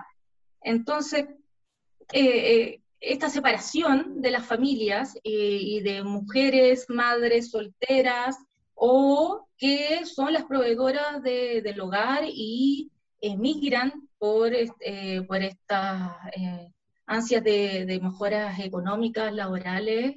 Entonces, 0.62 1.26
esta 3.00 3.28
separación 3.28 4.22
de 4.22 4.30
las 4.30 4.46
familias 4.46 5.16
y 5.22 5.80
de 5.82 6.02
mujeres, 6.02 6.86
madres 6.88 7.50
solteras 7.50 8.36
o 8.74 9.46
que 9.58 10.06
son 10.06 10.32
las 10.32 10.44
proveedoras 10.44 11.22
del 11.22 11.80
hogar 11.80 12.24
y 12.26 12.90
emigran 13.20 14.08
por, 14.16 14.52
por 15.26 15.42
estas 15.42 16.12
ansias 17.06 17.44
de, 17.44 17.84
de, 17.84 18.00
mejoras 18.00 18.58
económicas, 18.58 19.32
laborales, 19.32 20.14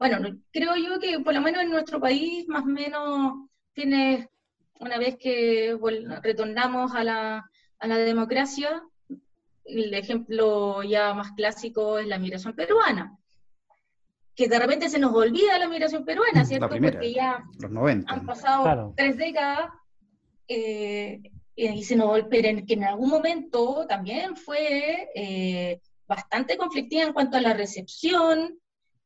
bueno, 0.00 0.38
creo 0.50 0.76
yo 0.76 0.98
que 0.98 1.20
por 1.20 1.34
lo 1.34 1.42
menos 1.42 1.62
en 1.62 1.70
nuestro 1.70 2.00
país 2.00 2.48
más 2.48 2.62
o 2.62 2.68
menos 2.68 3.34
tiene, 3.74 4.30
una 4.78 4.96
vez 4.98 5.18
que 5.18 5.78
retornamos 6.22 6.94
a 6.94 7.04
la, 7.04 7.50
a 7.78 7.86
la 7.86 7.98
democracia, 7.98 8.82
el 9.66 9.92
ejemplo 9.92 10.82
ya 10.82 11.12
más 11.12 11.32
clásico 11.32 11.98
es 11.98 12.06
la 12.06 12.18
migración 12.18 12.54
peruana, 12.54 13.14
que 14.34 14.48
de 14.48 14.58
repente 14.58 14.88
se 14.88 14.98
nos 14.98 15.12
olvida 15.12 15.58
la 15.58 15.68
migración 15.68 16.06
peruana, 16.06 16.46
¿cierto? 16.46 16.70
Porque 16.70 17.12
ya 17.12 17.44
han 18.06 18.24
pasado 18.24 18.94
tres 18.96 19.18
décadas 19.18 19.70
eh, 20.48 21.20
y 21.54 21.84
se 21.84 21.94
nos 21.94 22.22
pero 22.30 22.64
que 22.66 22.72
en 22.72 22.84
algún 22.84 23.10
momento 23.10 23.84
también 23.86 24.34
fue 24.34 25.10
eh, 25.14 25.78
bastante 26.08 26.56
conflictiva 26.56 27.02
en 27.02 27.12
cuanto 27.12 27.36
a 27.36 27.42
la 27.42 27.52
recepción, 27.52 28.58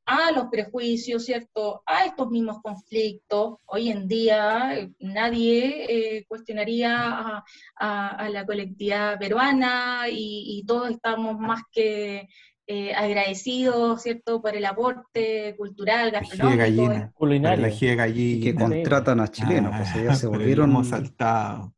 a 0.06 0.30
los 0.32 0.46
prejuicios, 0.46 1.24
¿cierto? 1.24 1.82
A 1.86 2.04
estos 2.04 2.30
mismos 2.30 2.60
conflictos. 2.62 3.56
Hoy 3.66 3.90
en 3.90 4.06
día 4.06 4.76
eh, 4.76 4.90
nadie 5.00 5.86
eh, 5.88 6.24
cuestionaría 6.28 7.42
a, 7.76 8.28
la 8.28 8.46
colectividad 8.46 9.18
peruana 9.18 10.04
y, 10.10 10.64
todos 10.66 10.90
estamos 10.90 11.38
más 11.38 11.62
que 11.70 12.28
eh, 12.66 12.94
agradecidos, 12.94 14.02
¿cierto? 14.02 14.40
Por 14.40 14.56
el 14.56 14.64
aporte 14.64 15.54
cultural, 15.56 16.10
gastronómico, 16.10 16.58
gallina, 16.58 17.12
culinario. 17.14 17.66
La 17.66 17.94
gallina. 17.94 18.44
Que 18.44 18.54
contratan 18.54 19.20
a 19.20 19.28
chilenos, 19.28 19.74
pues 19.76 20.04
ya 20.04 20.14
se 20.14 20.26
volvieron... 20.26 20.70
Hemos 20.70 20.88
saltado. 20.88 21.74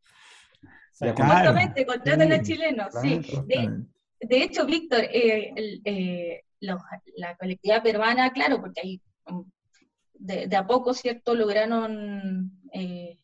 Exactamente, 1.01 1.85
contratan 1.85 2.33
a 2.33 2.43
chilenos, 2.43 2.89
sí. 3.03 3.21
de 4.21 4.43
hecho, 4.43 4.65
Víctor, 4.65 5.01
eh, 5.01 5.53
eh, 5.85 6.45
la 6.67 7.37
colectividad 7.37 7.83
peruana, 7.83 8.33
claro, 8.33 8.61
porque 8.61 8.81
ahí 8.83 9.01
mm, 9.27 9.41
de, 10.15 10.57
a 10.57 10.67
poco, 10.67 10.95
¿cierto?, 10.95 11.35
lograron 11.35 12.51
eh, 12.73 13.19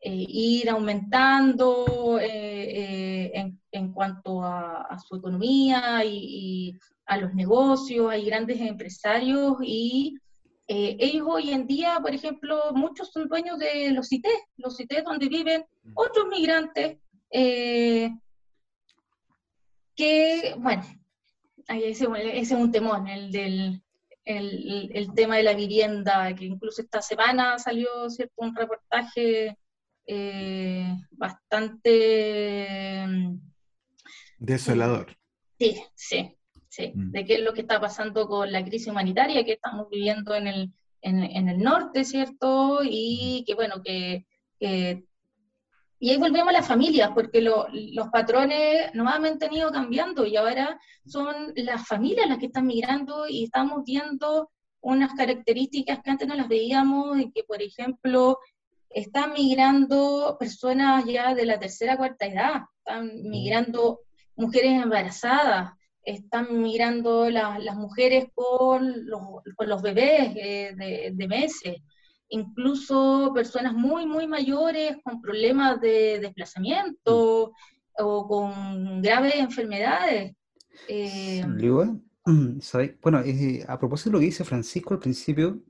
ir 0.00 0.70
aumentando 0.70 2.18
en, 2.20 3.92
cuanto 3.92 4.42
a, 4.42 4.96
su 5.06 5.16
economía 5.16 6.04
y, 6.04 6.78
a 7.06 7.16
los 7.16 7.34
negocios, 7.34 8.10
hay 8.10 8.26
grandes 8.26 8.60
empresarios 8.60 9.56
y 9.62 10.16
ellos 10.66 11.26
hoy 11.26 11.50
en 11.50 11.66
día, 11.66 11.98
por 12.02 12.14
ejemplo, 12.14 12.72
muchos 12.74 13.10
son 13.10 13.28
dueños 13.28 13.58
de 13.58 13.90
los 13.92 14.08
CITES, 14.08 14.38
los 14.58 14.76
CITES 14.76 15.04
donde 15.04 15.28
viven 15.28 15.64
mm. 15.84 15.92
otros 15.94 16.26
migrantes 16.28 16.98
que, 19.98 20.54
bueno, 20.58 20.84
ese, 21.68 22.06
es 22.32 22.50
un 22.50 22.72
temón, 22.72 23.08
el 23.08 23.30
del 23.30 23.82
el, 24.28 25.12
tema 25.14 25.36
de 25.36 25.42
la 25.42 25.54
vivienda, 25.54 26.34
que 26.34 26.44
incluso 26.44 26.82
esta 26.82 27.00
semana 27.00 27.58
salió 27.58 28.10
¿cierto? 28.10 28.34
un 28.38 28.54
reportaje 28.54 29.56
eh, 30.06 30.96
bastante... 31.10 33.04
Mm, 33.06 33.40
Desolador. 34.38 35.16
Sí, 35.58 35.82
sí, 35.94 36.36
sí, 36.68 36.92
mm. 36.94 37.10
de 37.10 37.24
qué 37.24 37.34
es 37.34 37.40
lo 37.40 37.52
que 37.52 37.62
está 37.62 37.80
pasando 37.80 38.28
con 38.28 38.52
la 38.52 38.64
crisis 38.64 38.88
humanitaria 38.88 39.44
que 39.44 39.54
estamos 39.54 39.88
viviendo 39.90 40.34
en 40.34 40.46
el, 40.46 40.72
en, 41.00 41.48
el 41.48 41.58
norte, 41.58 42.04
¿cierto? 42.04 42.80
Y 42.84 43.40
mm. 43.40 43.44
que, 43.46 43.54
bueno, 43.54 43.82
que, 43.82 44.26
que 44.60 45.04
y 46.00 46.10
ahí 46.10 46.16
volvemos 46.16 46.48
a 46.48 46.52
las 46.52 46.66
familias, 46.66 47.10
porque 47.12 47.40
los 47.40 48.08
patrones 48.12 48.94
nos 48.94 49.12
han 49.12 49.22
mantenido 49.22 49.70
cambiando 49.72 50.26
y 50.26 50.36
ahora 50.36 50.78
son 51.04 51.52
las 51.56 51.86
familias 51.86 52.28
las 52.28 52.38
que 52.38 52.46
están 52.46 52.66
migrando 52.66 53.26
y 53.28 53.44
estamos 53.44 53.82
viendo 53.84 54.50
unas 54.80 55.12
características 55.14 56.00
que 56.02 56.10
antes 56.10 56.28
no 56.28 56.36
las 56.36 56.46
veíamos 56.46 57.18
y 57.18 57.32
que, 57.32 57.42
por 57.42 57.60
ejemplo, 57.60 58.38
están 58.90 59.32
migrando 59.32 60.36
personas 60.38 61.04
ya 61.04 61.34
de 61.34 61.46
la 61.46 61.58
tercera 61.58 61.96
cuarta 61.96 62.26
edad, 62.26 62.62
están 62.78 63.10
migrando 63.24 64.00
mujeres 64.36 64.80
embarazadas, 64.80 65.72
están 66.04 66.62
migrando 66.62 67.28
las 67.28 67.74
mujeres 67.74 68.26
con 68.34 69.04
los, 69.04 69.20
con 69.56 69.68
los 69.68 69.82
bebés 69.82 70.32
eh, 70.36 71.10
de 71.12 71.28
meses 71.28 71.78
incluso 72.28 73.32
personas 73.34 73.74
muy, 73.74 74.06
muy 74.06 74.26
mayores 74.26 74.98
con 75.02 75.20
problemas 75.20 75.80
de 75.80 76.20
desplazamiento 76.20 77.52
o 77.98 78.28
con 78.28 79.02
graves 79.02 79.34
enfermedades. 79.36 80.34
Eh, 80.88 81.42
bueno, 83.02 83.20
eh, 83.24 83.64
a 83.66 83.78
propósito 83.78 84.10
de 84.10 84.12
lo 84.14 84.20
que 84.20 84.26
dice 84.26 84.44
Francisco 84.44 84.94
al 84.94 85.00
principio, 85.00 85.62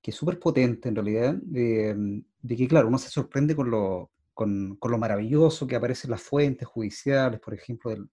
que 0.00 0.10
es 0.10 0.16
súper 0.16 0.38
potente 0.38 0.88
en 0.88 0.94
realidad, 0.94 1.34
de, 1.42 2.22
que 2.46 2.68
claro, 2.68 2.88
uno 2.88 2.98
se 2.98 3.10
sorprende 3.10 3.54
con 3.54 3.70
lo, 3.70 4.10
con, 4.32 4.76
con, 4.76 4.90
lo 4.90 4.98
maravilloso 4.98 5.66
que 5.66 5.76
aparecen 5.76 6.10
las 6.10 6.22
fuentes 6.22 6.66
judiciales, 6.66 7.40
por 7.40 7.54
ejemplo, 7.54 7.90
del, 7.90 8.08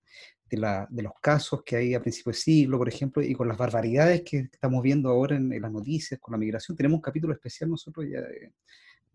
de, 0.50 1.02
los 1.02 1.14
casos 1.22 1.64
que 1.64 1.76
hay 1.76 1.94
a 1.94 2.02
principios 2.02 2.38
de 2.38 2.42
siglo, 2.42 2.78
por 2.78 2.88
ejemplo, 2.88 3.22
y 3.22 3.34
con 3.34 3.48
las 3.48 3.58
barbaridades 3.58 4.22
que 4.24 4.50
estamos 4.52 4.82
viendo 4.82 5.10
ahora 5.10 5.36
en, 5.36 5.50
las 5.62 5.72
noticias 5.72 6.20
con 6.20 6.34
la 6.34 6.38
migración. 6.38 6.78
Tenemos 6.78 6.98
un 6.98 7.02
capítulo 7.02 7.34
especial 7.34 7.70
nosotros 7.70 8.06
ya 8.10 8.22
de, 8.22 8.52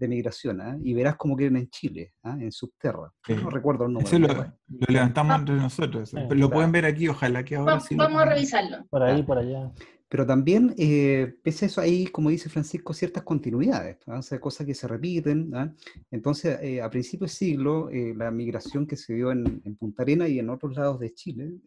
migración, 0.09 0.63
¿ah? 0.63 0.79
y 0.83 0.95
verás 0.95 1.17
cómo 1.17 1.37
quieren 1.37 1.59
en 1.59 1.69
Chile, 1.69 2.15
¿ah? 2.23 2.35
en 2.41 2.51
subterra. 2.51 3.13
No 3.29 3.51
recuerdo 3.51 3.85
el 3.85 3.93
número. 3.93 4.19
lo, 4.19 4.87
levantamos 4.89 5.41
entre 5.41 5.57
nosotros. 5.57 6.15
lo 6.15 6.51
pueden 6.51 6.73
ver 6.73 6.87
aquí, 6.87 7.07
ojalá 7.07 7.45
que 7.45 7.57
ahora 7.57 7.81
sí. 7.81 7.97
Vamos 7.97 8.23
a 8.23 8.25
revisarlo. 8.25 8.87
Por 8.89 9.03
ahí, 9.03 9.23
por 9.23 9.37
allá. 9.37 9.71
Pero 10.11 10.27
también, 10.27 10.75
eh, 10.77 11.37
pese 11.41 11.67
a 11.67 11.69
eso, 11.69 11.81
hay, 11.81 12.09
como 12.09 12.31
dice 12.31 12.49
Francisco, 12.49 12.93
ciertas 12.93 13.23
continuidades, 13.23 13.99
o 14.09 14.21
sea, 14.23 14.41
cosas 14.41 14.67
que 14.67 14.75
se 14.75 14.89
repiten. 14.89 15.55
¿ah? 15.55 15.73
Entonces, 16.11 16.59
eh, 16.63 16.83
a 16.83 16.91
principios 16.91 17.31
de 17.31 17.37
siglo, 17.37 17.89
eh, 17.91 18.13
la 18.17 18.33
migración 18.33 18.89
que 18.89 18.97
se 18.97 19.15
dio 19.15 19.31
en, 19.31 19.61
Punta 19.79 20.03
Arena 20.03 20.27
y 20.27 20.41
en 20.41 20.51
otros 20.51 20.77
lados 20.77 20.99
de 20.99 21.15
Chile, 21.15 21.61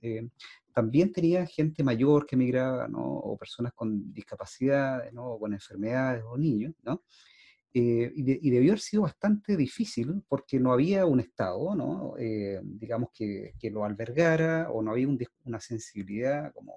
también 0.74 1.14
tenía 1.14 1.46
gente 1.46 1.84
mayor 1.86 2.26
que 2.26 2.36
migraba, 2.36 2.90
¿no? 2.90 3.02
o 3.02 3.38
personas 3.38 3.72
con 3.74 4.14
discapacidad, 4.14 5.10
¿no? 5.14 5.26
o 5.32 5.40
con 5.40 5.54
enfermedades, 5.54 6.22
o 6.28 6.38
niños, 6.38 6.74
¿no? 6.84 7.02
y, 7.72 8.52
debió 8.52 8.72
haber 8.72 8.82
sido 8.82 9.04
bastante 9.04 9.56
difícil 9.56 10.22
porque 10.28 10.60
no 10.60 10.74
había 10.74 11.06
un 11.06 11.22
Estado, 11.22 11.76
¿no? 11.76 12.16
digamos, 12.62 13.10
que, 13.14 13.54
que, 13.58 13.72
lo 13.72 13.86
albergara 13.86 14.70
o 14.70 14.84
no 14.84 14.92
había 14.92 15.08
una 15.46 15.62
sensibilidad 15.62 16.52
como 16.54 16.74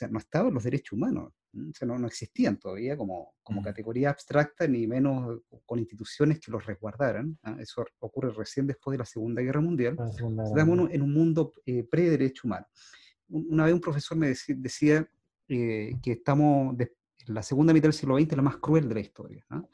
sea, 0.00 0.08
no 0.08 0.18
estaban 0.18 0.54
los 0.54 0.64
derechos 0.64 0.92
humanos, 0.92 1.32
o 1.52 1.74
sea, 1.74 1.86
no, 1.86 1.98
no 1.98 2.06
existían 2.06 2.58
todavía 2.58 2.96
como, 2.96 3.34
como 3.42 3.60
mm. 3.60 3.64
categoría 3.64 4.10
abstracta, 4.10 4.66
ni 4.66 4.86
menos 4.86 5.40
con 5.66 5.78
instituciones 5.78 6.40
que 6.40 6.50
los 6.50 6.64
resguardaran. 6.64 7.38
¿ah? 7.42 7.56
Eso 7.60 7.84
ocurre 7.98 8.32
recién 8.32 8.66
después 8.66 8.94
de 8.94 8.98
la 8.98 9.04
Segunda 9.04 9.42
Guerra 9.42 9.60
Mundial. 9.60 9.96
Estamos 10.10 10.90
en 10.90 11.02
un 11.02 11.12
mundo 11.12 11.52
eh, 11.66 11.84
pre-derecho 11.84 12.42
humano. 12.46 12.66
Una 13.28 13.64
vez 13.64 13.74
un 13.74 13.80
profesor 13.80 14.16
me 14.16 14.28
decía, 14.28 15.08
eh, 15.48 15.96
que 16.02 16.12
estamos, 16.12 16.76
en 16.78 17.34
la 17.34 17.42
segunda 17.42 17.72
mitad 17.72 17.84
del 17.84 17.92
siglo 17.92 18.18
XX, 18.18 18.36
la 18.36 18.42
más 18.42 18.56
cruel 18.56 18.88
de 18.88 18.94
la 18.94 19.00
historia, 19.00 19.44
¿ah? 19.50 19.64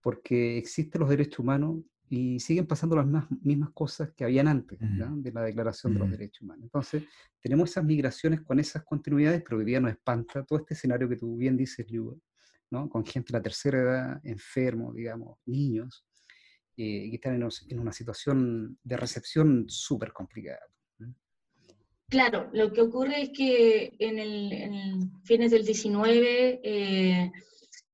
porque 0.00 0.56
existen 0.58 1.00
los 1.00 1.10
derechos 1.10 1.40
humanos 1.40 1.78
y 2.12 2.40
siguen 2.40 2.66
pasando 2.66 2.96
las 2.96 3.06
mismas, 3.40 3.70
cosas 3.70 4.10
que 4.16 4.24
habían 4.24 4.48
antes 4.48 4.80
de 4.80 5.32
la 5.32 5.42
Declaración 5.42 5.94
de 5.94 6.00
los 6.00 6.10
Derechos 6.10 6.42
Humanos. 6.42 6.64
Entonces, 6.64 7.04
tenemos 7.40 7.70
esas 7.70 7.84
migraciones 7.84 8.40
con 8.40 8.58
esas 8.58 8.82
continuidades, 8.82 9.44
pero 9.44 9.58
hoy 9.58 9.64
día 9.64 9.78
nos 9.78 9.92
espanta 9.92 10.44
todo 10.44 10.58
este 10.58 10.74
escenario 10.74 11.08
que 11.08 11.14
tú 11.14 11.36
bien 11.36 11.56
dices, 11.56 11.88
Liu, 11.88 12.20
¿no? 12.70 12.90
con 12.90 13.06
gente 13.06 13.32
de 13.32 13.38
la 13.38 13.42
tercera 13.42 13.78
edad, 13.78 14.20
enfermos, 14.24 14.92
digamos, 14.96 15.38
niños, 15.46 16.04
eh, 16.76 17.10
que 17.10 17.14
están 17.14 17.40
en, 17.68 17.78
una 17.78 17.92
situación 17.92 18.76
de 18.82 18.96
recepción 18.96 19.66
súper 19.68 20.12
complicada. 20.12 20.66
Claro, 22.08 22.50
lo 22.52 22.72
que 22.72 22.80
ocurre 22.80 23.22
es 23.22 23.30
que 23.30 23.94
en 24.00 24.18
el, 24.18 25.10
fines 25.22 25.52
del 25.52 25.64
19, 25.64 26.60
eh, 26.64 27.30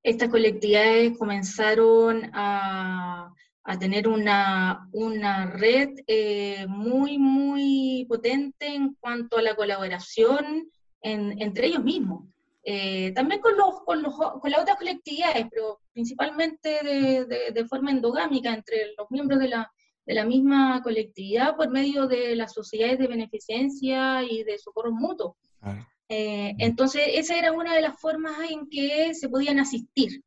estas 0.02 0.30
colectividades 0.30 1.18
comenzaron 1.18 2.30
a 2.32 3.34
a 3.66 3.78
tener 3.78 4.06
una, 4.06 4.88
una 4.92 5.46
red 5.46 5.90
eh, 6.06 6.66
muy, 6.68 7.18
muy 7.18 8.06
potente 8.08 8.66
en 8.66 8.94
cuanto 8.94 9.38
a 9.38 9.42
la 9.42 9.56
colaboración 9.56 10.70
entre 11.02 11.66
ellos 11.68 11.84
mismos. 11.84 12.24
Eh, 12.64 13.12
también 13.12 13.40
con, 13.40 13.56
los, 13.56 13.80
con, 13.84 14.02
los, 14.02 14.14
con 14.16 14.50
las 14.50 14.60
otras 14.60 14.76
colectividades, 14.76 15.46
pero 15.50 15.78
principalmente 15.92 16.80
de, 16.82 17.52
de, 17.52 17.64
forma 17.66 17.92
endogámica 17.92 18.52
entre 18.52 18.92
los 18.98 19.08
miembros 19.08 19.38
de 19.38 19.48
la, 19.48 19.70
de 20.04 20.14
la 20.14 20.24
misma 20.24 20.82
colectividad 20.82 21.54
por 21.54 21.70
medio 21.70 22.08
de 22.08 22.34
las 22.34 22.52
sociedades 22.52 22.98
de 22.98 23.06
beneficencia 23.06 24.24
y 24.24 24.42
de 24.42 24.58
socorro 24.58 24.90
mutuo. 24.90 25.36
Eh, 26.08 26.54
entonces, 26.58 27.02
esa 27.14 27.36
era 27.36 27.52
una 27.52 27.74
de 27.74 27.82
las 27.82 28.00
formas 28.00 28.34
en 28.50 28.68
que 28.68 29.14
se 29.14 29.28
podían 29.28 29.60
asistir. 29.60 30.22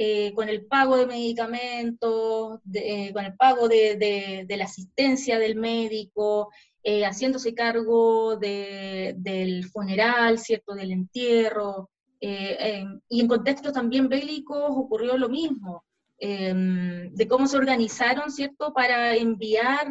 Eh, 0.00 0.32
con 0.32 0.48
el 0.48 0.64
pago 0.64 0.96
de 0.96 1.06
medicamentos, 1.06 2.60
eh, 2.72 3.12
con 3.12 3.24
el 3.24 3.34
pago 3.34 3.66
de, 3.66 4.46
la 4.48 4.64
asistencia 4.64 5.40
del 5.40 5.56
médico, 5.56 6.52
eh, 6.84 7.04
haciéndose 7.04 7.52
cargo 7.52 8.36
del 8.36 9.64
funeral, 9.72 10.38
¿cierto?, 10.38 10.74
del 10.74 10.92
entierro. 10.92 11.90
y 12.20 13.20
en 13.20 13.28
contextos 13.28 13.72
también 13.72 14.08
bélicos 14.08 14.70
ocurrió 14.70 15.16
lo 15.16 15.28
mismo, 15.28 15.84
em, 16.18 17.12
de 17.12 17.28
cómo 17.28 17.46
se 17.48 17.56
organizaron, 17.56 18.30
¿cierto?, 18.30 18.72
para 18.72 19.16
enviar 19.16 19.88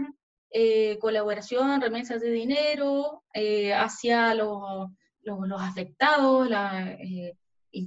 colaboración, 1.02 1.82
remesas 1.82 2.22
de 2.22 2.32
dinero 2.32 3.24
hacia 3.76 4.34
los, 4.34 4.90
los 5.24 5.62
afectados, 5.62 6.50
la, 6.50 6.98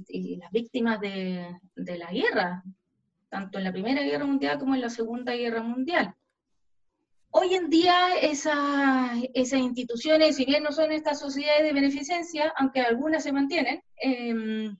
y, 0.07 0.37
las 0.37 0.51
víctimas 0.51 0.99
de, 0.99 1.57
la 1.75 2.11
guerra, 2.11 2.63
tanto 3.29 3.57
en 3.57 3.63
la 3.63 3.71
Primera 3.71 4.01
Guerra 4.01 4.25
Mundial 4.25 4.59
como 4.59 4.75
en 4.75 4.81
la 4.81 4.89
Segunda 4.89 5.33
Guerra 5.33 5.61
Mundial. 5.61 6.13
Hoy 7.31 7.53
en 7.55 7.69
día 7.69 8.17
esas, 8.21 9.11
esas 9.33 9.59
instituciones, 9.59 10.35
si 10.35 10.45
bien 10.45 10.63
no 10.63 10.71
son 10.71 10.91
estas 10.91 11.19
sociedades 11.19 11.63
de 11.63 11.73
beneficencia, 11.73 12.53
aunque 12.57 12.81
algunas 12.81 13.23
se 13.23 13.31
mantienen, 13.31 13.81
em, 13.95 14.77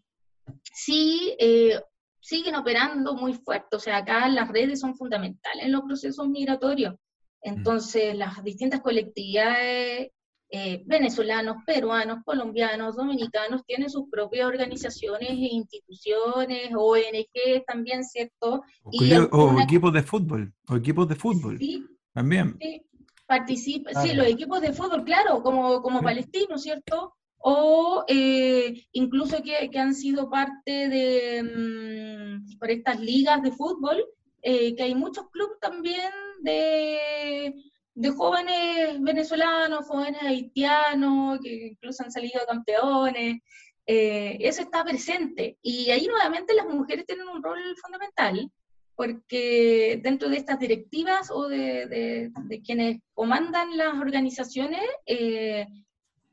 sí 0.74 1.36
eh, 1.40 1.80
siguen 2.20 2.56
operando 2.56 3.16
muy 3.16 3.34
fuerte. 3.34 3.76
O 3.76 3.80
sea, 3.80 3.98
acá 3.98 4.28
las 4.28 4.50
redes 4.50 4.82
son 4.82 4.96
fundamentales 4.96 5.66
en 5.66 5.72
los 5.72 5.84
procesos 5.84 6.28
migratorios. 6.28 6.94
Mm. 6.94 6.98
Entonces, 7.44 8.16
las 8.16 8.44
distintas 8.44 8.82
colectividades 8.82 10.12
eh, 10.54 10.84
venezolanos, 10.86 11.64
peruanos, 11.66 12.20
colombianos, 12.26 12.98
dominicanos, 12.98 13.64
tienen 13.66 13.90
sus 13.90 14.10
propias 14.10 14.46
organizaciones 14.48 15.30
e 15.30 15.48
instituciones, 15.54 16.72
ONG 16.76 17.64
también, 17.66 18.04
¿cierto? 18.04 18.62
O, 18.84 18.92
y 18.92 19.14
o 19.14 19.60
equipos 19.62 19.94
de 19.94 20.04
fútbol, 20.04 20.54
o 20.68 20.76
equipos 20.76 21.08
de 21.08 21.16
fútbol. 21.16 21.58
Sí, 21.58 21.86
también. 22.14 22.58
Sí, 22.60 22.86
participan, 23.26 24.04
sí, 24.04 24.14
los 24.14 24.28
equipos 24.28 24.60
de 24.60 24.74
fútbol, 24.74 25.06
claro, 25.06 25.42
como, 25.42 25.82
como 25.82 26.02
palestino, 26.02 26.58
¿cierto? 26.58 27.16
O 27.38 28.04
eh, 28.10 28.86
incluso 28.92 29.42
que, 29.42 29.70
que, 29.70 29.80
han 29.80 29.96
sido 29.96 30.30
parte 30.30 30.90
de, 30.90 31.44
mm, 31.44 32.60
por 32.60 32.70
estas 32.70 33.00
ligas 33.00 33.42
de 33.42 33.54
fútbol, 33.54 34.04
eh, 34.42 34.76
que 34.76 34.84
hay 34.84 34.96
muchos 34.96 35.30
clubes 35.30 35.60
también 35.62 36.12
de, 36.42 37.54
de 38.02 38.10
jóvenes 38.10 39.00
venezolanos, 39.00 39.86
jóvenes 39.88 40.22
haitianos, 40.24 41.40
que 41.40 41.68
incluso 41.68 42.04
han 42.04 42.12
salido 42.12 42.42
campeones, 42.48 43.42
eh, 43.86 44.38
eso 44.40 44.64
está 44.64 44.84
presente. 44.84 45.60
Y 45.62 45.92
ahí 45.92 46.08
nuevamente 46.08 46.56
las 46.56 46.66
mujeres 46.66 47.06
tienen 47.06 47.28
un 47.28 47.44
rol 47.44 47.60
fundamental, 47.80 48.52
porque 48.96 50.00
dentro 50.04 50.30
de 50.30 50.38
estas 50.38 50.58
directivas 50.60 51.30
o 51.30 51.48
de, 51.48 52.32
quienes 52.66 53.02
comandan 53.14 53.78
las 53.78 53.94
organizaciones, 53.94 54.82
eh, 55.06 55.68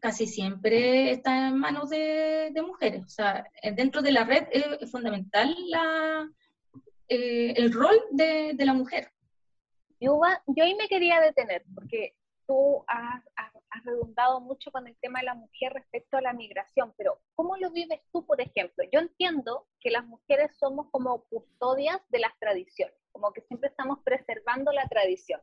casi 0.00 0.26
siempre 0.26 1.12
está 1.12 1.48
en 1.48 1.58
manos 1.58 1.90
de, 1.90 2.50
mujeres. 2.66 3.02
O 3.04 3.08
sea, 3.08 3.44
dentro 3.76 4.00
de 4.00 4.12
la 4.12 4.24
red 4.24 4.44
es, 4.52 4.90
fundamental 4.90 5.54
la, 5.68 6.26
eh, 7.08 7.52
el 7.56 7.72
rol 7.74 7.96
de 8.12 8.64
la 8.64 8.72
mujer. 8.72 9.12
Yo, 10.00 10.20
yo 10.46 10.64
ahí 10.64 10.74
me 10.74 10.88
quería 10.88 11.20
detener, 11.20 11.64
porque 11.74 12.14
tú 12.46 12.84
has, 12.86 13.22
redundado 13.84 14.40
mucho 14.40 14.72
con 14.72 14.88
el 14.88 14.96
tema 14.96 15.20
de 15.20 15.26
la 15.26 15.34
mujer 15.34 15.72
respecto 15.72 16.16
a 16.16 16.20
la 16.20 16.32
migración, 16.32 16.92
pero 16.96 17.20
¿cómo 17.36 17.56
lo 17.58 17.70
vives 17.70 18.00
tú, 18.12 18.26
por 18.26 18.40
ejemplo? 18.40 18.82
Yo 18.90 18.98
entiendo 18.98 19.68
que 19.80 19.90
las 19.90 20.04
mujeres 20.04 20.50
somos 20.58 20.88
como 20.90 21.22
custodias 21.24 22.00
de 22.08 22.18
las 22.18 22.36
tradiciones, 22.40 22.96
como 23.12 23.32
que 23.32 23.42
siempre 23.42 23.68
estamos 23.68 24.00
preservando 24.04 24.72
la 24.72 24.88
tradición. 24.88 25.40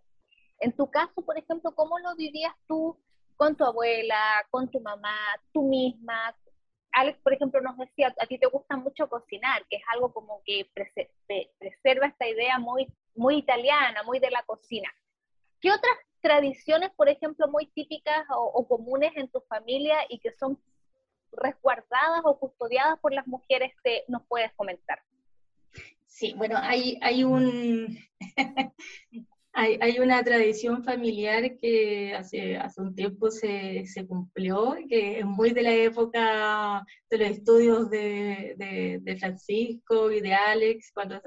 En 0.59 0.73
tu 0.73 0.89
caso, 0.89 1.21
por 1.23 1.37
ejemplo, 1.37 1.73
¿cómo 1.75 1.99
lo 1.99 2.15
vivías 2.15 2.53
tú 2.67 2.99
con 3.37 3.55
tu 3.55 3.63
abuela, 3.63 4.45
con 4.49 4.69
tu 4.69 4.81
mamá, 4.81 5.15
tú 5.53 5.63
misma? 5.63 6.35
Alex, 6.91 7.19
por 7.19 7.33
ejemplo, 7.33 7.61
nos 7.61 7.77
decía, 7.77 8.13
a 8.19 8.25
ti 8.25 8.37
te 8.37 8.47
gusta 8.47 8.75
mucho 8.75 9.07
cocinar, 9.07 9.65
que 9.69 9.77
es 9.77 9.83
algo 9.93 10.11
como 10.13 10.41
que 10.43 10.69
preserva 10.73 12.07
esta 12.07 12.27
idea 12.27 12.57
muy, 12.57 12.87
muy 13.15 13.37
italiana, 13.37 14.03
muy 14.03 14.19
de 14.19 14.29
la 14.29 14.43
cocina. 14.43 14.89
¿Qué 15.59 15.71
otras 15.71 15.95
tradiciones, 16.21 16.91
por 16.95 17.09
ejemplo, 17.09 17.47
muy 17.47 17.67
típicas 17.67 18.25
o, 18.29 18.67
comunes 18.67 19.11
en 19.15 19.29
tu 19.29 19.41
familia 19.41 19.97
y 20.09 20.19
que 20.19 20.31
son 20.31 20.59
resguardadas 21.31 22.21
o 22.23 22.39
custodiadas 22.39 22.99
por 22.99 23.13
las 23.13 23.27
mujeres 23.27 23.73
que 23.83 24.03
nos 24.07 24.23
puedes 24.27 24.51
comentar? 24.55 24.99
Sí, 26.07 26.33
bueno, 26.37 26.55
hay, 26.59 26.97
hay 27.01 27.23
un 27.23 27.97
hay, 29.53 29.77
hay, 29.81 29.99
una 29.99 30.23
tradición 30.23 30.83
familiar 30.83 31.57
que 31.57 32.13
hace, 32.13 32.57
hace 32.57 32.81
un 32.81 32.95
tiempo 32.95 33.29
se, 33.29 33.85
se, 33.85 34.07
cumplió, 34.07 34.75
que 34.89 35.19
es 35.19 35.25
muy 35.25 35.51
de 35.51 35.61
la 35.61 35.73
época 35.73 36.85
de 37.09 37.17
los 37.17 37.29
estudios 37.29 37.89
de, 37.89 38.55
de, 38.57 38.99
de 39.01 39.17
Francisco 39.17 40.09
y 40.09 40.21
de 40.21 40.33
Alex, 40.33 40.91
cuando 40.93 41.21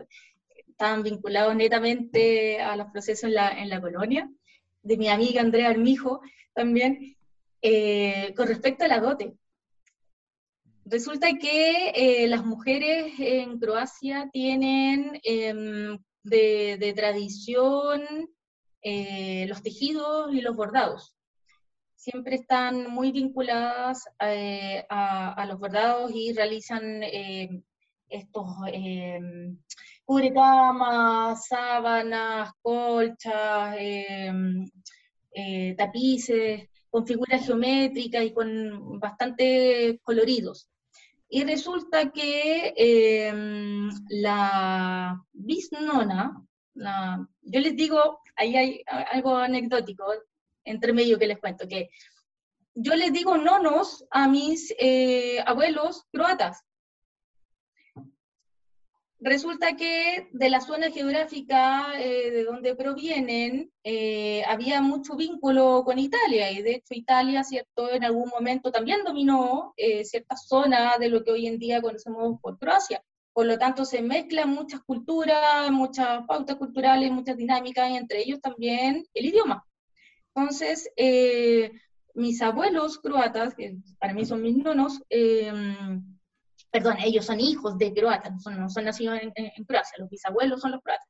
estaban 0.79 1.03
vinculados 1.03 1.57
netamente 1.57 2.61
a 2.61 2.77
los 2.77 2.87
procesos 2.93 3.25
en 3.25 3.35
la, 3.35 3.51
en 3.51 3.69
la 3.69 3.81
colonia 3.81 4.31
de 4.81 4.97
mi 4.97 5.09
amiga 5.09 5.41
Andrea 5.41 5.71
Armijo 5.71 6.21
también, 6.55 7.17
eh, 7.61 8.33
con 8.37 8.47
respecto 8.47 8.85
a 8.85 8.89
la 8.89 9.01
dote. 9.01 9.35
Resulta 10.85 11.37
que 11.37 11.91
eh, 11.97 12.29
las 12.29 12.45
mujeres 12.45 13.13
en 13.19 13.59
Croacia 13.59 14.31
tienen 14.33 15.21
em, 15.25 15.99
de, 16.23 16.93
tradición 16.95 18.31
eh, 18.81 19.47
los 19.49 19.61
tejidos 19.63 20.33
y 20.33 20.41
los 20.43 20.55
bordados. 20.55 21.17
Siempre 21.97 22.37
están 22.37 22.89
muy 22.89 23.11
vinculadas 23.11 24.05
a, 24.21 25.45
los 25.49 25.59
bordados 25.59 26.13
y 26.15 26.33
realizan 26.33 27.03
estos 28.09 28.47
em, 28.73 29.59
cubrecamas, 30.09 31.47
sábanas, 31.49 32.51
colchas, 32.63 33.77
em, 33.79 34.65
eh, 35.33 35.75
tapices, 35.77 36.67
con 36.89 37.07
figuras 37.07 37.45
geométricas 37.45 38.25
y 38.25 38.33
con 38.33 38.99
bastante 38.99 40.01
coloridos. 40.03 40.71
Y 41.29 41.45
resulta 41.45 42.11
que 42.11 42.73
em, 42.75 43.91
la 44.09 45.23
bisnona, 45.31 46.43
yo 47.43 47.61
les 47.61 47.77
digo, 47.77 48.21
ahí 48.35 48.57
hay 48.57 48.83
algo 49.13 49.37
anecdótico 49.37 50.07
entre 50.65 50.95
medio 50.95 51.19
que 51.19 51.27
les 51.27 51.39
cuento, 51.39 51.69
que 51.69 51.91
yo 52.75 52.95
les 52.95 53.13
digo 53.13 53.37
nonos 53.37 54.07
a 54.11 54.27
mis 54.27 54.75
eh, 54.79 55.39
abuelos 55.45 56.07
croatas, 56.11 56.65
Resulta 59.21 59.75
que 59.75 60.29
de 60.31 60.49
la 60.49 60.61
zona 60.61 60.93
geográfica 60.93 62.01
eh, 62.01 62.31
de 62.31 62.45
donde 62.45 62.77
provienen 62.77 63.73
eh, 63.83 64.45
había 64.47 64.81
mucho 64.81 65.17
vínculo 65.17 65.83
con 65.85 65.99
Italia 65.99 66.53
y 66.53 66.63
de 66.63 66.77
hecho 66.77 66.95
Italia, 66.95 67.43
¿cierto? 67.43 67.91
En 67.91 68.05
algún 68.05 68.29
momento 68.29 68.71
también 68.71 69.03
dominó 69.05 69.75
eh, 69.77 70.05
ciertas 70.05 70.47
zonas 70.47 71.01
de 71.01 71.09
lo 71.09 71.25
que 71.25 71.33
hoy 71.33 71.49
en 71.49 71.59
día 71.59 71.83
conocemos 71.83 72.39
por 72.41 72.59
Croacia. 72.61 73.03
Por 73.33 73.47
lo 73.47 73.59
tanto, 73.59 73.85
se 73.85 74.03
mezclan 74.03 74.51
muchas 74.51 74.83
culturas, 74.83 75.69
muchas 75.73 76.25
pautas 76.27 76.55
culturales, 76.57 77.11
muchas 77.11 77.37
dinámicas 77.37 77.91
y 77.91 77.97
entre 77.97 78.21
ellos 78.21 78.41
también 78.41 79.05
el 79.15 79.27
idioma. 79.27 79.65
Entonces, 80.35 80.91
mis 82.15 82.43
abuelos 82.43 82.99
croatas, 82.99 83.55
que 83.55 83.79
para 84.01 84.13
mí 84.13 84.25
son 84.25 84.43
mis 84.43 84.57
nonos, 84.57 85.01
perdón, 86.71 86.97
ellos 87.05 87.27
son 87.27 87.41
hijos 87.41 87.79
de 87.79 87.93
croatas, 87.93 88.33
no 88.33 88.41
son, 88.41 88.61
no 88.61 88.71
son 88.71 88.85
nacidos 88.85 89.19
en, 89.23 89.65
Croacia, 89.65 89.99
los 89.99 90.11
bisabuelos 90.11 90.61
son 90.61 90.73
los 90.73 90.83
croatas. 90.83 91.09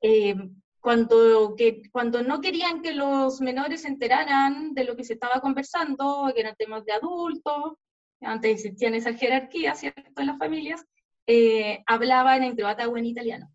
Eh, 0.00 0.34
cuando, 0.80 1.54
que, 1.56 1.82
cuando 1.90 2.22
no 2.22 2.40
querían 2.40 2.80
que 2.80 2.92
los 2.92 3.40
menores 3.40 3.82
se 3.82 3.88
enteraran 3.88 4.72
de 4.72 4.84
lo 4.84 4.94
que 4.94 5.04
se 5.04 5.14
estaba 5.14 5.40
conversando, 5.40 6.30
que 6.34 6.40
eran 6.40 6.54
temas 6.54 6.84
de 6.84 6.92
adultos, 6.92 7.72
antes 8.20 8.52
existían 8.52 8.94
esas 8.94 9.18
jerarquías, 9.18 9.80
¿cierto?, 9.80 10.20
en 10.20 10.26
las 10.26 10.38
familias, 10.38 10.84
eh, 11.26 11.82
hablaban 11.86 12.44
en 12.44 12.54
croata 12.54 12.88
o 12.88 12.96
en 12.96 13.06
italiano. 13.06 13.50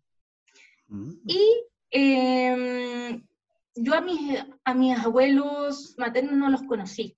Mm. 0.88 1.12
Y 1.26 1.64
em, 1.90 3.26
yo 3.74 3.94
a 3.94 4.00
mis, 4.02 4.44
a 4.64 4.74
mis 4.74 4.98
abuelos 4.98 5.94
maternos 5.96 6.34
no 6.34 6.50
los 6.50 6.62
conocí. 6.64 7.16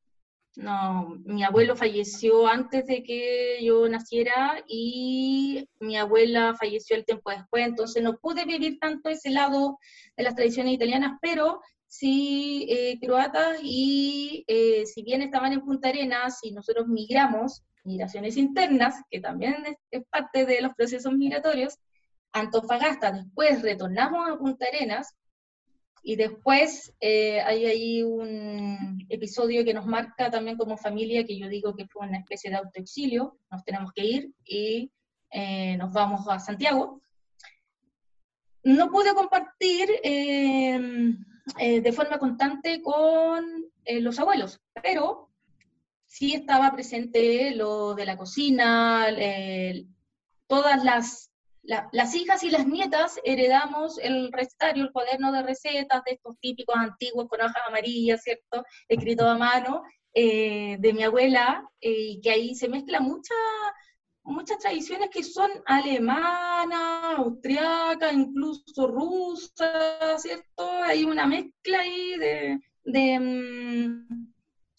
No, 0.56 1.16
mi 1.24 1.42
abuelo 1.42 1.74
falleció 1.74 2.46
antes 2.46 2.86
de 2.86 3.02
que 3.02 3.58
yo 3.62 3.88
naciera 3.88 4.62
y 4.68 5.68
mi 5.80 5.96
abuela 5.96 6.54
falleció 6.54 6.94
el 6.94 7.04
tiempo 7.04 7.30
después, 7.30 7.66
entonces 7.66 8.02
no 8.04 8.18
pude 8.18 8.44
vivir 8.44 8.78
tanto 8.78 9.08
ese 9.08 9.30
lado 9.30 9.78
de 10.16 10.22
las 10.22 10.36
tradiciones 10.36 10.74
italianas, 10.74 11.18
pero 11.20 11.60
sí 11.88 12.66
eh, 12.68 12.98
croatas 13.00 13.58
y 13.62 14.44
eh, 14.46 14.86
si 14.86 15.02
bien 15.02 15.22
estaban 15.22 15.52
en 15.52 15.60
Punta 15.60 15.88
Arenas 15.88 16.38
y 16.42 16.52
nosotros 16.52 16.86
migramos, 16.86 17.64
migraciones 17.84 18.36
internas, 18.36 19.02
que 19.10 19.20
también 19.20 19.56
es, 19.90 20.02
parte 20.08 20.46
de 20.46 20.60
los 20.60 20.74
procesos 20.74 21.12
migratorios, 21.14 21.78
Antofagasta, 22.32 23.12
después 23.12 23.62
retornamos 23.62 24.28
a 24.28 24.36
Punta 24.36 24.66
Arenas, 24.66 25.14
y 26.06 26.16
después 26.16 26.94
eh, 27.00 27.40
hay 27.40 27.64
ahí 27.64 28.02
un 28.02 29.06
episodio 29.08 29.64
que 29.64 29.72
nos 29.72 29.86
marca 29.86 30.30
también 30.30 30.58
como 30.58 30.76
familia, 30.76 31.24
que 31.24 31.38
yo 31.38 31.48
digo 31.48 31.74
que 31.74 31.88
fue 31.88 32.06
una 32.06 32.18
especie 32.18 32.50
de 32.50 32.56
autoexilio, 32.56 33.38
nos 33.50 33.64
tenemos 33.64 33.90
que 33.94 34.04
ir 34.04 34.32
y 34.44 34.92
eh, 35.30 35.78
nos 35.78 35.92
vamos 35.94 36.28
a 36.28 36.38
Santiago. 36.38 37.00
No 38.64 38.90
pude 38.90 39.14
compartir 39.14 39.88
eh, 40.02 40.78
de 41.58 41.92
forma 41.92 42.18
constante 42.18 42.82
con 42.82 43.64
los 43.86 44.18
abuelos, 44.18 44.60
pero 44.82 45.30
sí 46.04 46.34
estaba 46.34 46.72
presente 46.72 47.54
lo 47.54 47.94
de 47.94 48.04
la 48.04 48.18
cocina, 48.18 49.06
todas 50.46 50.84
las 50.84 51.30
las 51.64 52.14
hijas 52.14 52.42
y 52.42 52.50
las 52.50 52.66
nietas 52.66 53.18
heredamos 53.24 53.98
el 53.98 54.30
recetario, 54.32 54.84
el 54.84 54.92
cuaderno 54.92 55.32
de 55.32 55.42
recetas 55.42 56.02
de 56.04 56.12
estos 56.12 56.38
típicos 56.38 56.76
antiguos 56.76 57.28
con 57.28 57.40
hojas 57.40 57.62
amarillas, 57.66 58.22
¿cierto? 58.22 58.64
Escrito 58.88 59.26
a 59.26 59.38
mano, 59.38 59.82
eh, 60.12 60.76
de 60.78 60.92
mi 60.92 61.02
abuela, 61.02 61.68
eh, 61.80 61.90
y 61.90 62.20
que 62.20 62.30
ahí 62.30 62.54
se 62.54 62.68
mezcla 62.68 63.00
mucha, 63.00 63.34
muchas 64.22 64.58
tradiciones 64.58 65.10
que 65.10 65.22
son 65.22 65.50
alemanas, 65.66 67.18
austriacas, 67.18 68.12
incluso 68.12 68.86
rusas, 68.86 70.22
¿cierto? 70.22 70.70
Hay 70.84 71.04
una 71.04 71.26
mezcla 71.26 71.80
ahí 71.80 72.16
de, 72.18 72.60
de, 72.84 73.20
mm, 73.20 74.32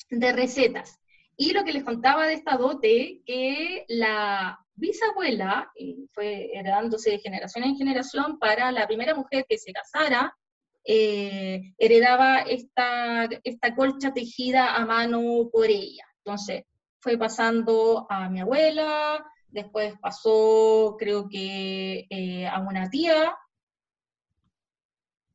de 0.09 0.33
recetas. 0.33 0.99
Y 1.37 1.51
lo 1.51 1.63
que 1.63 1.73
les 1.73 1.83
contaba 1.83 2.27
de 2.27 2.35
esta 2.35 2.57
dote, 2.57 3.21
que 3.25 3.85
la 3.89 4.64
bisabuela, 4.75 5.71
fue 6.13 6.51
heredándose 6.53 7.11
de 7.11 7.19
generación 7.19 7.63
en 7.63 7.77
generación, 7.77 8.37
para 8.39 8.71
la 8.71 8.87
primera 8.87 9.15
mujer 9.15 9.45
que 9.47 9.57
se 9.57 9.71
casara 9.73 10.35
eh, 10.87 11.73
heredaba 11.79 12.41
esta, 12.41 13.27
esta 13.43 13.75
colcha 13.75 14.13
tejida 14.13 14.75
a 14.75 14.85
mano 14.85 15.49
por 15.51 15.65
ella. 15.65 16.05
Entonces, 16.23 16.63
fue 16.99 17.17
pasando 17.17 18.05
a 18.09 18.29
mi 18.29 18.41
abuela, 18.41 19.25
después 19.47 19.95
pasó, 19.99 20.95
creo 20.99 21.27
que, 21.27 22.05
eh, 22.09 22.47
a 22.47 22.59
una 22.59 22.89
tía, 22.89 23.35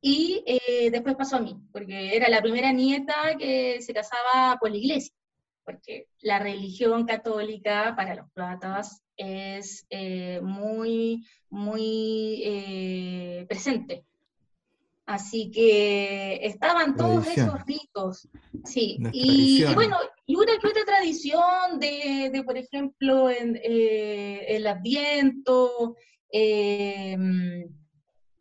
y 0.01 0.43
eh, 0.47 0.89
después 0.89 1.15
pasó 1.15 1.35
a 1.35 1.41
mí, 1.41 1.55
porque 1.71 2.15
era 2.15 2.29
la 2.29 2.41
primera 2.41 2.71
nieta 2.71 3.35
que 3.37 3.81
se 3.81 3.93
casaba 3.93 4.57
por 4.59 4.71
la 4.71 4.77
iglesia, 4.77 5.13
porque 5.63 6.07
la 6.21 6.39
religión 6.39 7.05
católica 7.05 7.93
para 7.95 8.15
los 8.15 8.31
platas 8.31 9.03
es 9.21 9.85
eh, 9.89 10.39
muy, 10.41 11.25
muy 11.49 12.43
presente. 13.47 14.03
Así 15.05 15.51
que 15.51 16.39
estaban 16.45 16.95
todos 16.95 17.27
esos 17.27 17.65
ritos, 17.65 18.29
sí. 18.63 18.97
Y, 19.11 19.65
bueno, 19.73 19.97
y 20.25 20.35
una 20.35 20.57
que 20.57 20.67
otra 20.67 20.85
tradición 20.85 21.79
de, 21.79 22.43
por 22.45 22.57
ejemplo, 22.57 23.29
en, 23.29 23.59
eh, 23.61 24.45
el 24.55 24.67
Adviento, 24.67 25.97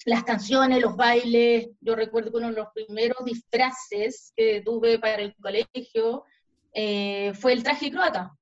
las 0.04 0.24
canciones, 0.24 0.80
los 0.80 0.96
bailes. 0.96 1.70
Yo 1.80 1.94
recuerdo 1.94 2.30
que 2.30 2.38
uno 2.38 2.48
de 2.50 2.56
los 2.56 2.68
primeros 2.74 3.24
disfraces 3.24 4.32
que 4.36 4.62
tuve 4.62 4.98
para 4.98 5.22
el 5.22 5.34
colegio 5.36 6.24
eh, 6.72 7.32
fue 7.34 7.52
el 7.52 7.62
traje 7.62 7.90
croata, 7.90 8.36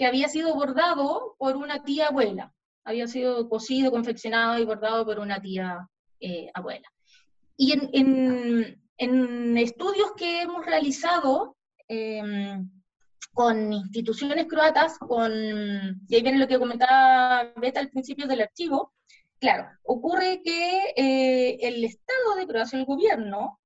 que 0.00 0.06
había 0.06 0.28
sido 0.28 0.54
bordado 0.54 1.36
por 1.36 1.58
una 1.58 1.84
tía 1.84 2.06
abuela. 2.06 2.54
Había 2.84 3.06
sido 3.06 3.50
cosido, 3.50 3.90
confeccionado 3.90 4.58
y 4.58 4.64
bordado 4.64 5.04
por 5.04 5.18
una 5.18 5.42
tía 5.42 5.86
eh, 6.20 6.50
abuela. 6.54 6.88
Y 7.54 7.74
en, 7.74 9.58
estudios 9.58 10.12
que 10.16 10.40
hemos 10.40 10.64
realizado 10.64 11.54
em, 11.86 12.66
con 13.34 13.74
instituciones 13.74 14.46
croatas, 14.46 14.96
con, 14.96 15.30
y 16.08 16.14
ahí 16.14 16.22
viene 16.22 16.38
lo 16.38 16.48
que 16.48 16.58
comentaba 16.58 17.52
Beta 17.56 17.80
al 17.80 17.90
principio 17.90 18.26
del 18.26 18.40
archivo, 18.40 18.94
claro, 19.38 19.68
ocurre 19.82 20.40
que 20.42 20.94
eh, 20.96 21.58
el 21.60 21.84
Estado 21.84 22.36
de 22.38 22.46
Croacia, 22.46 22.78
el 22.78 22.86
gobierno, 22.86 23.59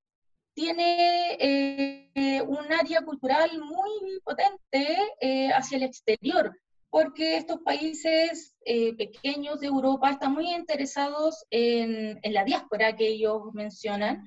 tiene 0.55 1.36
eh, 1.40 2.42
un 2.42 2.72
área 2.72 3.02
cultural 3.02 3.50
muy 3.61 4.20
potente 4.24 4.98
eh, 5.20 5.50
hacia 5.52 5.76
el 5.76 5.82
exterior 5.82 6.52
porque 6.94 7.36
estos 7.38 7.59
países 7.62 8.55
eh, 8.64 8.94
pequeños 8.94 9.59
de 9.59 9.66
Europa 9.66 10.12
están 10.12 10.32
muy 10.32 10.55
interesados 10.55 11.44
en, 11.50 12.20
la 12.22 12.44
diáspora 12.44 12.94
que 12.94 13.09
ellos 13.09 13.52
mencionan 13.52 14.24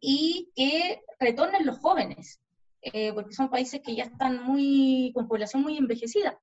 y 0.00 0.50
que 0.56 1.02
retornen 1.20 1.66
los 1.66 1.76
jóvenes, 1.78 2.40
eh, 2.80 3.12
porque 3.12 3.34
son 3.34 3.50
países 3.50 3.82
que 3.84 3.94
ya 3.94 4.04
están 4.04 4.44
muy, 4.44 5.12
con 5.14 5.28
población 5.28 5.60
muy 5.60 5.76
envejecida. 5.76 6.40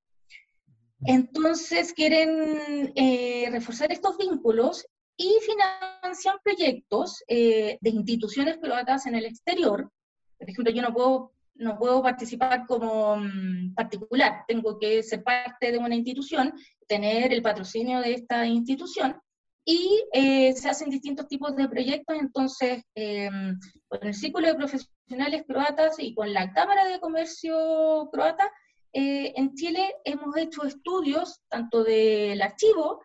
Entonces 1.08 1.92
quieren 1.94 2.94
eh, 2.96 3.50
reforzar 3.52 3.92
estos 3.92 4.16
vínculos 4.16 4.86
y 5.18 5.38
financian 5.42 6.38
proyectos 6.44 7.24
de 7.28 7.80
instituciones 7.84 8.58
croatas 8.58 9.06
en 9.06 9.16
el 9.16 9.26
exterior. 9.26 9.92
Por 10.38 10.50
ejemplo, 10.50 10.74
yo 10.74 10.82
no 10.82 10.94
puedo 10.94 11.34
no 11.56 11.78
puedo 11.78 12.02
participar 12.02 12.66
como 12.66 13.18
mm, 13.18 13.74
particular, 13.76 14.44
tengo 14.48 14.80
que 14.80 15.04
ser 15.04 15.24
parte 15.24 15.72
de 15.72 15.78
una 15.78 15.96
institución, 15.96 16.54
tener 16.88 17.34
el 17.34 17.42
patrocinio 17.42 18.00
de 18.02 18.14
esta 18.14 18.46
institución 18.46 19.20
y 19.66 20.04
eh, 20.12 20.54
se 20.54 20.70
hacen 20.70 20.90
distintos 20.90 21.28
tipos 21.28 21.56
de 21.56 21.70
proyectos, 21.70 22.18
entonces 22.20 22.84
em, 22.96 23.58
con 23.88 24.06
el 24.06 24.14
Círculo 24.14 24.48
de 24.48 24.56
Profesionales 24.56 25.44
Croatas 25.48 25.96
y 26.00 26.14
con 26.14 26.34
la 26.34 26.52
Cámara 26.52 26.86
de 26.86 27.00
Comercio 27.00 28.10
Croata, 28.12 28.52
eh, 28.92 29.34
en 29.38 29.56
Chile 29.56 29.96
hemos 30.04 30.36
hecho 30.38 30.64
estudios 30.64 31.40
tanto 31.50 31.84
del 31.84 32.42
archivo, 32.42 33.02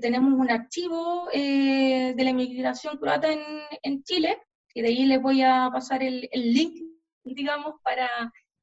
tenemos 0.00 0.32
un 0.38 0.50
archivo 0.50 1.28
eh, 1.32 2.14
de 2.16 2.24
la 2.24 2.30
inmigración 2.30 2.98
croata 2.98 3.32
en, 3.32 3.40
en, 3.82 4.02
Chile, 4.02 4.38
y 4.74 4.82
de 4.82 4.88
ahí 4.88 5.06
les 5.06 5.20
voy 5.20 5.42
a 5.42 5.68
pasar 5.72 6.02
el, 6.02 6.28
el 6.32 6.52
link 6.54 6.74
digamos, 7.24 7.74
para, 7.82 8.08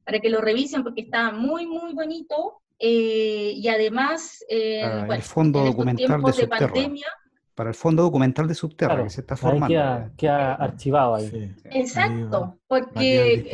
para 0.04 0.20
que 0.20 0.30
lo 0.30 0.42
revisen 0.42 0.84
porque 0.84 1.02
está 1.02 1.32
muy, 1.32 1.66
muy 1.66 1.94
bonito. 1.94 2.62
Eh, 2.82 3.54
y 3.56 3.68
además, 3.68 4.44
eh, 4.50 4.82
el 5.10 5.22
fondo 5.22 5.66
documental 5.66 6.22
de, 6.22 6.48
pandemia, 6.48 7.08
para 7.54 7.72
el 7.72 7.76
fondo 7.76 8.04
documental 8.04 8.48
de 8.48 8.56
Subterra, 8.56 9.04
que 9.04 9.10
se 9.10 9.22
está 9.22 9.36
formando. 9.36 9.68
Queda, 10.16 10.56
archivado 10.56 11.16
ahí. 11.16 11.54
Exacto, 11.66 12.58
porque 12.68 13.50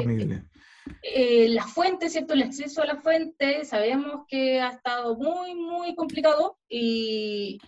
eh, 1.01 1.49
la 1.49 1.65
fuente, 1.65 2.09
¿cierto? 2.09 2.33
El 2.33 2.43
acceso 2.43 2.81
a 2.81 2.85
la 2.85 2.97
fuente, 2.97 3.65
sabemos 3.65 4.25
que 4.27 4.59
ha 4.59 4.69
estado 4.69 5.15
muy, 5.15 5.55
muy 5.55 5.95
complicado 5.95 6.57
y, 6.69 7.59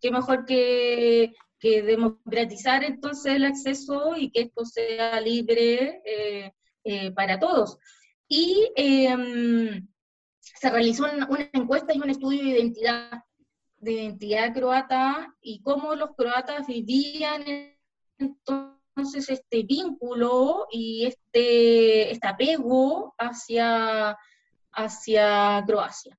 qué 0.00 0.10
mejor 0.10 0.44
que, 0.44 1.34
democratizar 1.60 2.84
entonces 2.84 3.34
el 3.34 3.44
acceso 3.44 4.16
y 4.16 4.30
que 4.30 4.42
esto 4.42 4.64
sea 4.64 5.20
libre 5.20 6.02
eh, 6.84 7.10
para 7.12 7.38
todos. 7.38 7.78
Y 8.28 8.70
em, 8.76 9.88
se 10.40 10.70
realizó 10.70 11.04
una, 11.04 11.50
encuesta 11.52 11.94
y 11.94 11.98
un 11.98 12.10
estudio 12.10 12.42
de 12.42 12.50
identidad, 12.50 13.24
de 13.78 13.92
identidad 13.92 14.52
croata 14.54 15.34
y 15.40 15.60
cómo 15.62 15.94
los 15.94 16.14
croatas 16.16 16.66
vivían 16.66 17.44
entonces 18.18 18.77
este 19.00 19.62
vínculo 19.62 20.66
y 20.70 21.06
este, 21.06 22.10
este 22.10 22.28
apego 22.28 23.14
hacia, 23.18 24.16
hacia 24.72 25.64
Croacia. 25.66 26.18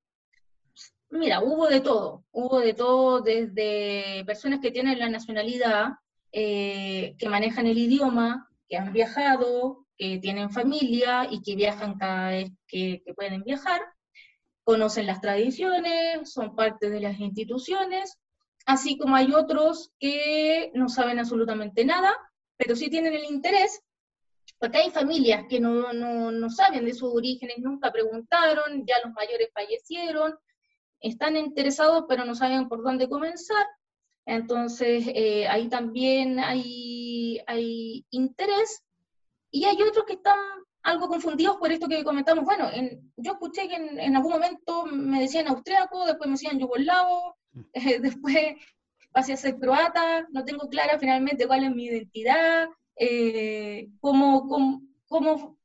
Mira, 1.11 1.41
hubo 1.41 1.67
de 1.67 1.81
todo, 1.81 2.23
hubo 2.31 2.59
de 2.59 2.73
todo 2.73 3.21
desde 3.21 4.23
personas 4.25 4.59
que 4.59 4.71
tienen 4.71 4.99
la 4.99 5.09
nacionalidad, 5.09 5.93
eh, 6.31 7.15
que 7.17 7.29
manejan 7.29 7.65
el 7.65 7.77
idioma, 7.77 8.47
que 8.67 8.77
han 8.77 8.93
viajado, 8.93 9.87
que 9.97 10.19
tienen 10.19 10.51
familia 10.51 11.27
y 11.29 11.41
que 11.41 11.55
viajan 11.55 11.97
cada 11.97 12.29
vez 12.29 12.51
que, 12.67 13.03
pueden 13.15 13.43
viajar, 13.43 13.81
conocen 14.63 15.07
las 15.07 15.19
tradiciones, 15.19 16.31
son 16.31 16.55
parte 16.55 16.89
de 16.89 17.01
las 17.01 17.19
instituciones, 17.19 18.17
así 18.67 18.97
como 18.97 19.15
hay 19.15 19.33
otros 19.33 19.91
que 19.99 20.71
no 20.75 20.89
saben 20.89 21.17
absolutamente 21.17 21.83
nada, 21.83 22.15
pero 22.59 22.75
sí 22.75 22.89
tienen 22.89 23.13
el 23.13 23.23
interés, 23.23 23.81
porque 24.59 24.79
hay 24.79 24.91
familias 24.91 25.45
que 25.49 25.61
no, 25.61 25.93
no, 25.93 26.49
saben 26.49 26.83
de 26.83 26.93
sus 26.93 27.15
orígenes, 27.15 27.59
nunca 27.59 27.89
preguntaron, 27.89 28.85
ya 28.85 28.95
los 29.03 29.13
mayores 29.13 29.49
fallecieron, 29.53 30.35
están 30.99 31.37
interesados 31.37 32.03
pero 32.09 32.25
no 32.25 32.35
saben 32.35 32.67
por 32.67 32.83
dónde 32.83 33.07
comenzar, 33.07 33.65
entonces 34.25 35.05
eh, 35.07 35.47
ahí 35.47 35.69
también 35.69 36.37
hay, 36.39 37.39
hay 37.47 38.05
interés 38.09 38.83
y 39.51 39.63
hay 39.63 39.81
otros 39.81 40.03
que 40.05 40.13
están 40.13 40.37
algo 40.83 41.07
confundidos 41.07 41.55
por 41.57 41.71
esto 41.71 41.87
que 41.87 42.03
comentamos. 42.03 42.43
Bueno, 42.43 42.69
yo 43.15 43.31
escuché 43.31 43.69
que 43.69 43.75
en, 43.75 44.15
algún 44.15 44.33
momento 44.33 44.85
me 44.85 45.21
decían 45.21 45.47
austriaco, 45.47 46.05
después 46.05 46.27
me 46.27 46.33
decían 46.33 46.59
yugoslavo, 46.59 47.37
eh, 47.73 47.99
después 48.01 48.55
pasé 49.11 49.33
a 49.33 49.37
ser 49.37 49.57
croata, 49.57 50.27
no 50.31 50.45
tengo 50.45 50.67
clara 50.69 50.97
finalmente 50.99 51.47
cuál 51.47 51.63
es 51.63 51.75
mi 51.75 51.85
identidad, 51.85 52.67
eh, 52.95 53.89
cómo, 53.99 54.47
cómo, 55.07 55.57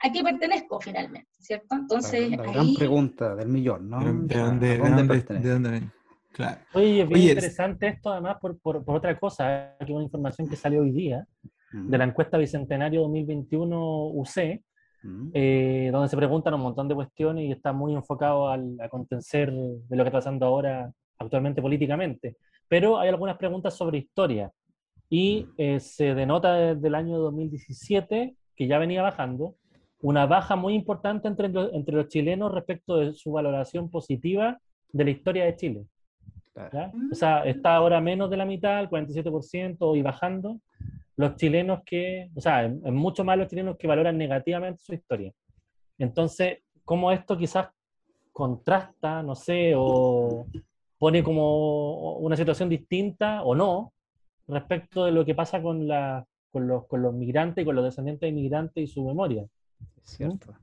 a 0.00 0.12
qué 0.12 0.22
pertenezco 0.22 0.80
finalmente, 0.80 1.30
¿cierto? 1.38 1.74
Entonces, 1.74 2.30
la, 2.30 2.42
gran 2.42 2.74
pregunta 2.74 3.34
del 3.34 3.48
millón, 3.48 3.88
¿no? 3.88 4.00
¿De 4.00 4.38
dónde, 4.38 4.78
de 4.78 5.50
dónde, 5.50 5.90
Claro. 6.32 6.60
Oye, 6.74 7.02
es 7.02 7.08
bien 7.08 7.28
interesante 7.28 7.86
esto 7.86 8.10
además 8.10 8.38
por, 8.40 8.58
por, 8.58 8.84
por, 8.84 8.96
otra 8.96 9.16
cosa, 9.16 9.76
que 9.86 9.92
una 9.92 10.02
información 10.02 10.48
que 10.48 10.56
salió 10.56 10.80
hoy 10.80 10.90
día, 10.90 11.24
de 11.72 11.98
la 11.98 12.04
encuesta 12.04 12.38
Bicentenario 12.38 13.02
2021 13.02 14.06
UC, 14.08 14.62
eh, 15.34 15.90
donde 15.92 16.08
se 16.08 16.16
preguntan 16.16 16.54
un 16.54 16.62
montón 16.62 16.88
de 16.88 16.94
cuestiones 16.94 17.44
y 17.44 17.52
está 17.52 17.72
muy 17.72 17.94
enfocado 17.94 18.48
al, 18.48 18.76
a 18.80 18.88
contencer 18.88 19.52
de 19.52 19.96
lo 19.96 20.04
que 20.04 20.08
está 20.08 20.18
pasando 20.18 20.46
ahora 20.46 20.90
actualmente 21.18 21.60
políticamente. 21.60 22.36
Pero 22.74 22.98
hay 22.98 23.08
algunas 23.08 23.36
preguntas 23.36 23.76
sobre 23.76 23.98
historia. 23.98 24.50
Y 25.08 25.46
eh, 25.58 25.78
se 25.78 26.12
denota 26.12 26.54
desde 26.54 26.88
el 26.88 26.96
año 26.96 27.20
2017, 27.20 28.34
que 28.56 28.66
ya 28.66 28.78
venía 28.78 29.00
bajando, 29.00 29.54
una 30.02 30.26
baja 30.26 30.56
muy 30.56 30.74
importante 30.74 31.28
entre, 31.28 31.52
entre 31.72 31.94
los 31.94 32.08
chilenos 32.08 32.50
respecto 32.52 32.96
de 32.96 33.12
su 33.12 33.30
valoración 33.30 33.88
positiva 33.88 34.58
de 34.90 35.04
la 35.04 35.10
historia 35.10 35.44
de 35.44 35.54
Chile. 35.54 35.86
O 37.12 37.14
sea, 37.14 37.44
está 37.44 37.76
ahora 37.76 38.00
menos 38.00 38.28
de 38.28 38.38
la 38.38 38.44
mitad, 38.44 38.80
el 38.80 38.90
47% 38.90 39.96
y 39.96 40.02
bajando, 40.02 40.58
los 41.14 41.36
chilenos 41.36 41.82
que, 41.86 42.28
o 42.34 42.40
sea, 42.40 42.64
es 42.64 42.92
mucho 42.92 43.22
más 43.22 43.38
los 43.38 43.46
chilenos 43.46 43.76
que 43.76 43.86
valoran 43.86 44.18
negativamente 44.18 44.82
su 44.82 44.94
historia. 44.94 45.32
Entonces, 45.96 46.58
¿cómo 46.84 47.12
esto 47.12 47.38
quizás 47.38 47.68
contrasta, 48.32 49.22
no 49.22 49.36
sé, 49.36 49.74
o 49.76 50.48
pone 51.04 51.22
como 51.22 52.16
una 52.16 52.34
situación 52.34 52.70
distinta 52.70 53.42
o 53.42 53.54
no 53.54 53.92
respecto 54.48 55.04
de 55.04 55.12
lo 55.12 55.22
que 55.22 55.34
pasa 55.34 55.60
con, 55.60 55.86
la, 55.86 56.24
con, 56.50 56.66
los, 56.66 56.86
con 56.86 57.02
los 57.02 57.12
migrantes 57.12 57.60
y 57.60 57.64
con 57.66 57.76
los 57.76 57.84
descendientes 57.84 58.22
de 58.22 58.28
inmigrantes 58.28 58.84
y 58.84 58.86
su 58.86 59.04
memoria. 59.04 59.44
cierto. 60.02 60.54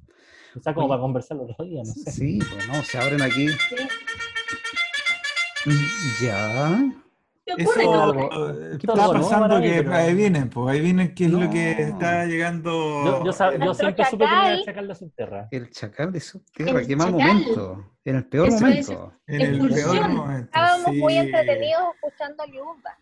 O 0.56 0.60
sea, 0.60 0.74
como 0.74 0.88
para 0.88 1.00
conversar 1.00 1.38
los 1.38 1.52
otros 1.52 1.70
días, 1.70 1.88
no 1.88 1.94
sé. 1.94 2.12
Sí, 2.12 2.40
pues 2.40 2.68
no, 2.68 2.82
se 2.82 2.98
abren 2.98 3.22
aquí. 3.22 3.50
Ya. 6.20 6.92
¿Qué 7.46 7.54
está 7.64 9.12
pasando 9.12 9.60
que 9.62 9.86
ahí 9.92 10.14
vienen, 10.14 10.50
pues 10.50 10.74
ahí 10.74 10.80
vienen 10.82 11.14
qué 11.16 11.26
es 11.26 11.32
lo 11.32 11.50
que 11.50 11.72
está 11.72 12.26
llegando. 12.26 12.72
Yo, 12.72 13.26
yo, 13.26 13.58
yo 13.58 13.74
siempre 13.74 14.06
supe 14.06 14.26
que 14.26 14.32
era 14.32 14.54
el 14.54 14.64
chacal 14.64 14.88
de 14.88 14.96
subterra. 14.96 15.48
El 15.52 15.70
chacal 15.72 16.12
de 16.12 16.20
subterra, 16.20 16.82
qué 16.86 16.96
mal 16.96 17.12
momento. 17.12 17.92
En 18.06 18.16
el 18.16 18.26
peor 18.26 18.52
momento. 18.52 19.14
En 19.28 19.42
el 19.42 19.70
peor 19.70 20.10
momento. 20.10 20.46
Estábamos 20.46 20.96
muy 20.96 21.18
entretenidos 21.18 21.84
escuchando 21.96 22.44
a 22.44 22.48
Liuba. 22.48 22.98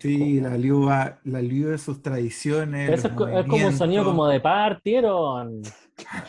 Sí, 0.00 0.40
la 0.40 0.56
liuba, 0.56 1.18
la 1.24 1.40
liuba 1.40 1.72
de 1.72 1.78
sus 1.78 2.02
tradiciones. 2.02 2.90
Eso 2.90 3.08
es, 3.08 3.14
como 3.14 3.66
un 3.66 3.76
sonido 3.76 4.04
como 4.04 4.26
de 4.28 4.40
partieron. 4.40 5.62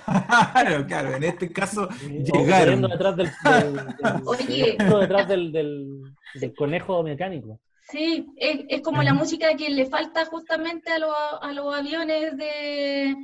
claro, 0.05 0.85
claro, 0.85 1.15
en 1.15 1.23
este 1.23 1.51
caso 1.51 1.89
llegaron. 2.09 2.81
detrás 2.81 3.15
del, 3.15 3.29
Oye. 4.25 4.77
detrás 4.79 5.27
del, 5.27 5.51
del, 5.51 6.53
conejo 6.55 7.03
mecánico. 7.03 7.59
Sí, 7.89 8.27
es, 8.35 8.65
es, 8.67 8.81
como 8.81 9.01
la 9.01 9.13
música 9.13 9.55
que 9.55 9.69
le 9.69 9.85
falta 9.85 10.25
justamente 10.25 10.91
a, 10.91 11.37
a 11.41 11.53
los 11.53 11.73
aviones 11.73 12.35
de, 12.35 13.15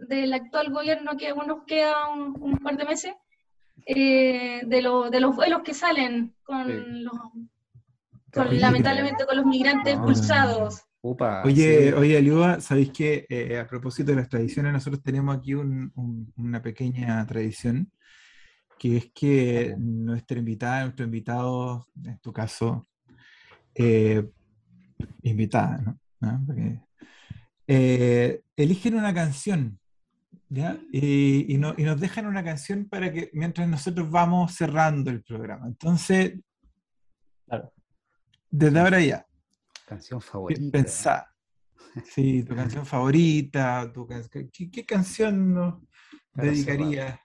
del 0.00 0.32
actual 0.32 0.70
gobierno 0.70 1.16
que 1.16 1.28
aún 1.28 1.46
nos 1.46 1.64
queda 1.64 2.08
un, 2.08 2.58
par 2.58 2.76
de 2.76 2.84
meses, 2.84 3.14
eh, 3.86 4.62
de, 4.64 4.82
lo, 4.82 5.10
de 5.10 5.20
los 5.20 5.36
vuelos 5.36 5.62
que 5.62 5.74
salen 5.74 6.34
con 6.42 7.04
los 7.04 7.14
lamentablemente 8.34 9.24
con 9.26 9.36
los 9.36 9.46
migrantes 9.46 9.94
expulsados. 9.94 10.82
oye, 11.44 11.94
oye, 11.94 12.18
Aliuba, 12.18 12.60
¿sabéis 12.60 12.90
que 12.90 13.26
eh, 13.28 13.58
a 13.58 13.66
propósito 13.66 14.10
de 14.10 14.16
las 14.16 14.28
tradiciones, 14.28 14.72
nosotros 14.72 15.02
tenemos 15.02 15.36
aquí 15.36 15.54
una 15.54 16.62
pequeña 16.62 17.26
tradición, 17.26 17.90
que 18.78 18.96
es 18.96 19.10
que 19.14 19.74
nuestra 19.78 20.38
invitada, 20.38 20.82
nuestro 20.84 21.04
invitado, 21.04 21.86
en 22.04 22.18
tu 22.18 22.32
caso, 22.32 22.86
eh, 23.74 24.28
invitada, 25.22 25.78
¿no? 25.78 25.98
Eh, 27.66 28.42
eligen 28.56 28.94
una 28.96 29.14
canción, 29.14 29.78
¿ya? 30.48 30.78
Y, 30.92 31.54
y, 31.54 31.58
nos 31.58 32.00
dejan 32.00 32.26
una 32.26 32.42
canción 32.42 32.86
para 32.86 33.12
que, 33.12 33.30
mientras 33.32 33.68
nosotros 33.68 34.10
vamos 34.10 34.54
cerrando 34.54 35.10
el 35.10 35.22
programa. 35.22 35.66
Entonces, 35.66 36.40
claro. 37.46 37.72
Desde 38.50 38.80
ahora 38.80 39.00
ya. 39.00 39.26
Canción 39.86 40.20
favorita. 40.20 40.62
Pensá. 40.72 41.26
Sí, 42.04 42.44
tu 42.44 42.54
canción 42.54 42.86
favorita, 42.86 43.90
tu 43.92 44.06
¿Qué, 44.06 44.86
canción 44.86 45.54
nos 45.54 45.74
dedicarías? 46.32 47.18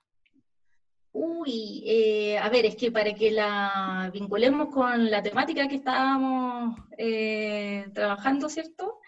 Uy, 1.12 1.84
eh, 1.86 2.38
a 2.38 2.50
ver, 2.50 2.66
es 2.66 2.76
que 2.76 2.92
para 2.92 3.14
que 3.14 3.32
la 3.32 4.10
vinculemos 4.12 4.70
con 4.70 5.10
la 5.10 5.22
temática 5.22 5.68
que 5.68 5.76
estábamos 5.76 6.80
eh, 6.98 7.88
trabajando, 7.94 8.50
¿cierto? 8.50 9.00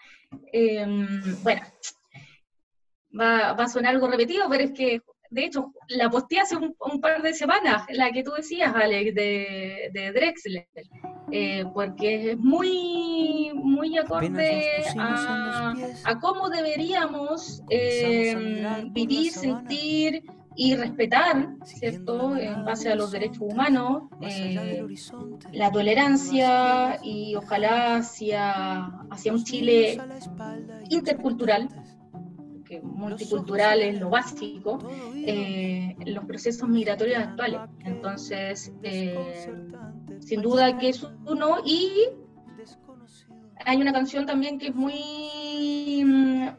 Em, 0.52 1.42
bueno, 1.42 1.62
va, 3.18 3.52
va, 3.52 3.64
a 3.64 3.68
sonar 3.68 3.94
algo 3.94 4.08
repetido, 4.08 4.48
pero 4.48 4.64
es 4.64 4.72
que 4.72 5.02
de 5.30 5.44
hecho, 5.44 5.72
la 5.88 6.10
posteé 6.10 6.40
hace 6.40 6.56
un, 6.56 7.00
par 7.00 7.22
de 7.22 7.34
semanas, 7.34 7.82
la 7.90 8.10
que 8.10 8.22
tú 8.22 8.32
decías, 8.32 8.74
Alex, 8.74 9.14
de, 9.14 9.90
de 9.92 10.12
Drexler, 10.12 10.66
eh, 11.30 11.64
porque 11.74 12.32
es 12.32 12.38
muy, 12.38 13.50
muy 13.54 13.98
acorde 13.98 14.84
a, 14.98 15.74
cómo 16.20 16.48
deberíamos 16.48 17.62
eh, 17.68 18.84
vivir, 18.90 19.32
sentir 19.32 20.22
y 20.56 20.74
respetar, 20.74 21.50
¿cierto?, 21.64 22.36
en 22.36 22.64
base 22.64 22.90
a 22.90 22.96
los 22.96 23.12
derechos 23.12 23.42
humanos, 23.42 24.04
eh, 24.22 24.84
la 25.52 25.70
tolerancia 25.70 26.98
y 27.02 27.36
ojalá 27.36 27.96
hacia, 27.96 28.86
hacia 29.10 29.32
un 29.32 29.44
Chile 29.44 30.00
intercultural 30.90 31.68
que 32.68 32.80
multicultural 32.80 33.80
es 33.80 33.98
lo 33.98 34.10
básico, 34.10 34.78
eh, 35.16 35.96
los 36.04 36.24
procesos 36.26 36.68
migratorios 36.68 37.18
actuales. 37.18 37.60
Entonces, 37.84 38.72
eh, 38.82 39.16
sin 40.20 40.42
duda 40.42 40.76
que 40.78 40.90
es 40.90 41.06
uno 41.26 41.58
y 41.64 42.08
hay 43.64 43.80
una 43.80 43.92
canción 43.92 44.26
también 44.26 44.58
que 44.58 44.68
es 44.68 44.74
muy 44.74 46.54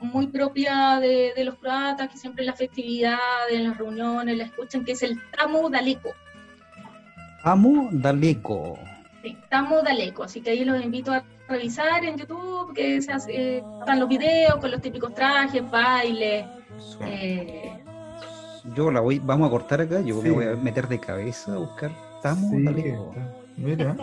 muy 0.00 0.26
propia 0.28 1.00
de, 1.00 1.32
los 1.44 1.56
croatas, 1.56 2.10
que 2.10 2.18
siempre 2.18 2.42
en 2.42 2.48
las 2.48 2.58
festividades, 2.58 3.52
en 3.52 3.68
las 3.68 3.78
reuniones 3.78 4.36
la 4.36 4.44
escuchan, 4.44 4.84
que 4.84 4.92
es 4.92 5.02
el 5.02 5.18
Tamu 5.36 5.68
Daleko. 5.70 6.10
Tamu 7.42 7.88
Daleko. 7.92 8.78
Sí, 9.26 9.36
Tamu 9.48 9.82
Daleko, 9.82 10.22
así 10.22 10.40
que 10.40 10.50
ahí 10.50 10.64
los 10.64 10.80
invito 10.80 11.12
a 11.12 11.24
revisar 11.48 12.04
en 12.04 12.16
YouTube, 12.16 12.72
que 12.72 13.02
se 13.02 13.10
hace, 13.10 13.58
están 13.80 13.98
los 13.98 14.08
videos 14.08 14.54
con 14.60 14.70
los 14.70 14.80
típicos 14.80 15.12
trajes, 15.14 15.68
bailes. 15.68 16.46
Eh. 17.00 17.72
Yo 18.76 18.88
la 18.92 19.00
voy, 19.00 19.18
vamos 19.18 19.48
a 19.48 19.50
cortar 19.50 19.80
acá, 19.80 20.00
yo 20.00 20.22
me 20.22 20.30
voy 20.30 20.44
a 20.44 20.54
meter 20.54 20.86
de 20.86 21.00
cabeza 21.00 21.54
a 21.54 21.56
buscar. 21.56 21.90
Estamos, 22.14 22.52
Mira. 23.56 23.96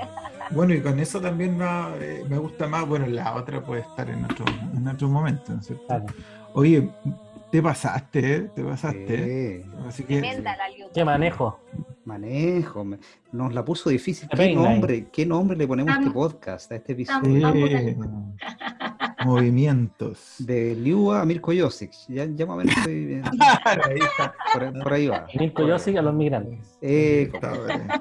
Bueno, 0.51 0.73
y 0.73 0.81
con 0.81 0.99
eso 0.99 1.21
también 1.21 1.57
eh, 2.01 2.25
me 2.27 2.37
gusta 2.37 2.67
más, 2.67 2.85
bueno, 2.85 3.05
la 3.07 3.33
otra 3.35 3.61
puede 3.61 3.79
estar 3.79 4.09
en 4.09 4.25
otro, 4.25 4.43
en 4.75 4.85
otro 4.85 5.07
momento, 5.07 5.53
¿no 5.53 5.61
es 5.61 5.67
cierto? 5.67 6.05
Oye, 6.51 6.89
te 7.49 7.63
pasaste, 7.63 8.35
¿eh? 8.35 8.49
Te 8.53 8.61
pasaste. 8.61 9.65
Así 9.87 10.03
que, 10.03 10.43
¿Qué 10.93 11.05
manejo? 11.05 11.61
Manejo. 12.05 12.85
Nos 13.31 13.53
la 13.53 13.63
puso 13.63 13.89
difícil. 13.89 14.27
¿Qué 14.29 14.53
nombre, 14.53 15.07
¿Qué 15.11 15.25
nombre 15.25 15.57
le 15.57 15.67
ponemos 15.67 15.95
a 15.95 15.99
este 15.99 16.11
podcast, 16.11 16.71
a 16.71 16.75
este 16.75 16.93
episodio? 16.93 17.51
Movimientos. 19.25 20.35
De 20.39 20.75
Liua 20.75 21.21
a 21.21 21.25
Mirko 21.25 21.53
Josic. 21.57 21.91
Ya, 22.09 22.25
ya 22.25 22.45
más 22.45 22.55
o 22.55 22.57
menos 22.57 22.77
estoy 22.77 23.05
bien. 23.05 23.23
por, 24.83 24.93
ahí 24.93 25.07
va. 25.07 25.27
Mirko 25.39 25.65
Josic 25.65 25.97
a 25.97 26.01
los 26.01 26.13
migrantes. 26.13 26.77
Eh, 26.81 27.31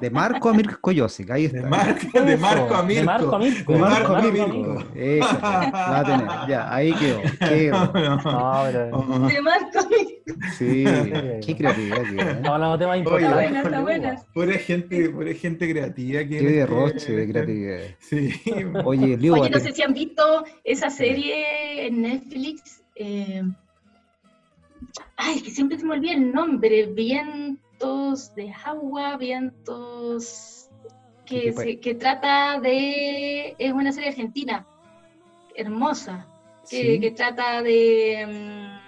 de 0.01 0.09
Marco 0.09 0.49
a 0.49 0.53
Mirko 0.53 0.91
Josic. 0.95 1.31
Ahí 1.31 1.45
está. 1.45 1.61
De, 1.61 2.21
de 2.21 2.37
Marco 2.37 2.75
a 2.75 2.83
Mirko. 2.83 2.99
De 2.99 3.05
Marco 3.05 3.35
a 3.35 3.39
Mirko. 3.39 3.73
De 3.73 3.79
Marco 3.79 4.15
a 4.15 4.21
Mirko. 4.21 4.83
Eso, 4.95 5.39
va 5.41 6.03
tener. 6.03 6.27
Ya, 6.49 6.73
ahí 6.73 6.93
quedó. 6.93 7.21
quedó. 7.39 7.93
No, 8.33 8.63
pero... 8.65 9.27
De 9.27 9.41
Marco 9.41 9.79
a 9.79 9.89
Mirko. 9.89 10.22
Sí, 10.57 10.85
qué 11.45 11.55
creatividad. 11.57 12.03
¿eh? 12.03 12.39
No, 12.41 12.57
no, 12.57 12.77
tema 12.77 12.97
importante. 12.97 13.57
Está 13.57 13.81
buena, 13.81 14.13
está 14.13 14.25
Pura 14.33 14.53
gente, 14.53 15.09
pura 15.09 15.33
gente 15.33 15.69
creativa. 15.69 16.23
qué 16.23 16.41
derroche 16.41 17.13
de 17.13 17.27
creatividad. 17.29 17.79
Sí. 17.99 18.33
Oye, 18.85 19.17
Oye, 19.29 19.49
no 19.49 19.59
sé 19.59 19.71
si 19.73 19.81
han 19.81 19.93
visto 19.93 20.45
esa 20.63 20.89
serie 20.89 21.87
en 21.87 22.01
Netflix. 22.01 22.83
Eh... 22.95 23.43
Ay, 25.15 25.41
que 25.41 25.51
siempre 25.51 25.77
se 25.77 25.85
me 25.85 25.93
olvida 25.93 26.13
el 26.13 26.31
nombre. 26.31 26.85
Vientos 26.87 28.33
de 28.35 28.53
agua, 28.65 29.17
vientos. 29.17 30.69
Que, 31.25 31.53
se, 31.53 31.79
que 31.79 31.95
trata 31.95 32.59
de. 32.59 33.55
Es 33.57 33.71
una 33.71 33.91
serie 33.91 34.09
argentina. 34.09 34.65
Hermosa. 35.55 36.27
Que, 36.69 36.99
que 36.99 37.11
trata 37.11 37.61
de. 37.61 38.25
Mm, 38.27 38.82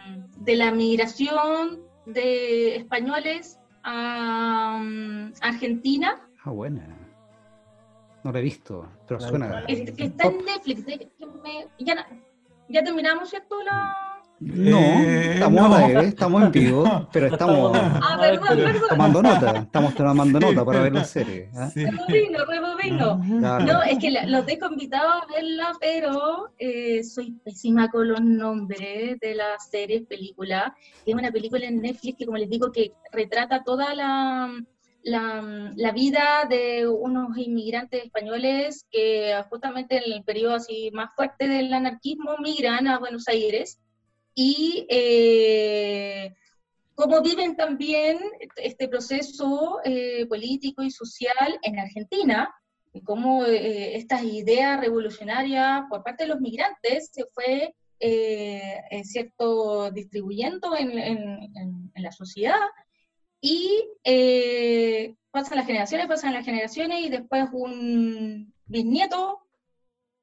de 0.45 0.55
la 0.55 0.71
migración 0.71 1.81
de 2.05 2.75
españoles 2.75 3.59
a 3.83 4.77
um, 4.79 5.33
Argentina. 5.41 6.27
Ah, 6.43 6.51
buena. 6.51 6.87
No 8.23 8.31
la 8.31 8.39
he 8.39 8.43
visto, 8.43 8.87
pero 9.07 9.19
suena. 9.19 9.63
está 9.67 10.27
en 10.27 10.45
Netflix. 10.45 10.85
ya, 11.79 12.07
ya 12.69 12.83
terminamos, 12.83 13.29
¿cierto? 13.29 13.61
La, 13.63 14.04
no, 14.39 14.79
eh, 14.79 15.33
estamos, 15.35 15.89
estamos 16.03 16.43
en 16.43 16.51
vivo, 16.51 17.09
pero 17.13 17.27
estamos 17.27 17.71
ah, 17.73 18.19
tomando 18.89 19.23
nota, 19.23 19.59
estamos 19.59 19.95
tomando 19.95 20.39
nota 20.39 20.65
para 20.65 20.81
ver 20.81 20.93
la 20.93 21.05
serie. 21.05 21.49
¿eh? 21.75 21.87
No, 22.91 23.81
es 23.83 23.97
que 23.97 24.11
los 24.27 24.45
dejo 24.45 24.67
invitados 24.71 25.23
a 25.23 25.33
verla, 25.33 25.71
pero 25.79 26.51
eh, 26.57 27.03
soy 27.03 27.31
pésima 27.43 27.89
con 27.89 28.09
los 28.09 28.21
nombres 28.21 29.19
de 29.21 29.35
las 29.35 29.69
series, 29.69 30.05
películas. 30.05 30.73
Es 31.05 31.15
una 31.15 31.31
película 31.31 31.65
en 31.65 31.81
Netflix 31.81 32.17
que, 32.17 32.25
como 32.25 32.37
les 32.37 32.49
digo, 32.49 32.71
que 32.73 32.91
retrata 33.13 33.63
toda 33.63 33.95
la, 33.95 34.51
la, 35.03 35.71
la, 35.75 35.91
vida 35.93 36.45
de 36.49 36.87
unos 36.87 37.37
inmigrantes 37.37 38.03
españoles 38.03 38.85
que 38.91 39.33
justamente 39.49 39.97
en 39.97 40.11
el 40.11 40.23
periodo 40.23 40.55
así 40.55 40.91
más 40.93 41.15
fuerte 41.15 41.47
del 41.47 41.73
anarquismo 41.73 42.37
migran 42.39 42.87
a 42.87 42.99
Buenos 42.99 43.27
Aires 43.29 43.79
y 44.35 44.85
eh, 44.89 46.35
cómo 46.95 47.21
viven 47.21 47.55
también 47.55 48.19
este 48.55 48.87
proceso 48.87 49.79
eh, 49.83 50.25
político 50.27 50.81
y 50.81 50.91
social 50.91 51.59
en 51.61 51.79
Argentina, 51.79 52.53
y 52.93 53.01
cómo 53.01 53.45
eh, 53.45 53.97
estas 53.97 54.23
ideas 54.23 54.79
revolucionarias 54.79 55.83
por 55.89 56.01
parte 56.03 56.23
de 56.23 56.29
los 56.29 56.39
migrantes 56.39 57.09
se 57.11 57.25
fue, 57.25 57.75
eh, 57.99 58.81
cierto, 59.03 59.91
distribuyendo 59.91 60.75
en, 60.77 60.97
en, 60.97 61.91
la 61.95 62.11
sociedad 62.11 62.59
y 63.41 63.83
pasan 65.31 65.57
las 65.57 65.65
generaciones, 65.65 66.07
pasan 66.07 66.33
las 66.33 66.45
generaciones 66.45 67.01
y 67.01 67.09
después 67.09 67.47
un 67.51 68.53
bisnieto 68.65 69.41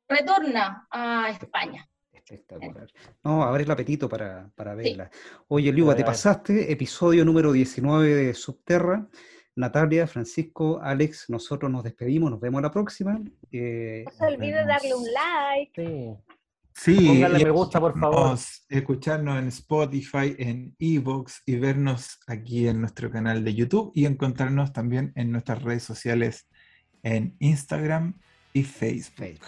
retorna 0.09 0.87
a 0.91 1.31
España. 1.31 1.89
Espectacular. 2.25 2.87
No, 3.25 3.43
abre 3.43 3.65
el 3.65 3.71
apetito 3.71 4.09
para, 4.09 4.51
para 4.55 4.75
verla. 4.75 5.11
Oye, 5.49 5.73
Liuba, 5.73 5.95
te 5.95 6.05
pasaste, 6.05 6.71
episodio 6.71 7.25
número 7.25 7.53
19 7.53 8.15
de 8.15 8.35
Subterra. 8.35 9.09
Natalia, 9.55 10.07
Francisco, 10.07 10.81
Alex, 10.83 11.29
nosotros 11.29 11.71
nos 11.71 11.83
despedimos, 11.83 12.31
nos 12.31 12.41
vemos 12.41 12.63
la 12.63 12.71
próxima. 12.71 13.21
Eh, 13.51 14.05
no 14.07 14.13
se 14.13 14.25
olvide 14.25 14.65
darle 14.65 14.95
un 14.95 15.05
like. 15.13 16.17
Sí. 16.75 17.07
Póngale 17.07 17.45
me 17.45 17.51
gusta, 17.51 17.79
por 17.79 17.99
favor. 17.99 18.39
Escucharnos 18.69 19.39
en 19.39 19.49
Spotify, 19.49 20.35
en 20.39 20.75
Evox 20.79 21.43
y 21.45 21.57
vernos 21.57 22.19
aquí 22.27 22.67
en 22.67 22.81
nuestro 22.81 23.11
canal 23.11 23.45
de 23.45 23.55
YouTube 23.55 23.93
y 23.95 24.07
encontrarnos 24.07 24.73
también 24.73 25.13
en 25.17 25.31
nuestras 25.31 25.63
redes 25.63 25.83
sociales 25.83 26.49
en 27.03 27.37
Instagram 27.41 28.19
y 28.55 28.63
Facebook. 28.63 29.45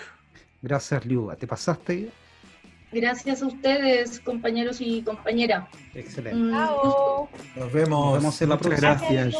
Gracias, 0.60 1.06
Liuba. 1.06 1.36
¿Te 1.36 1.46
pasaste? 1.46 2.10
Gracias 2.94 3.42
a 3.42 3.46
ustedes, 3.46 4.20
compañeros 4.20 4.80
y 4.80 5.02
compañeras. 5.02 5.64
Excelente. 5.94 6.38
Nos 6.38 7.72
vemos. 7.72 8.12
Nos 8.14 8.22
vemos 8.22 8.42
en 8.42 8.48
la 8.48 8.58
próxima. 8.58 8.94
Gracias. 8.94 9.34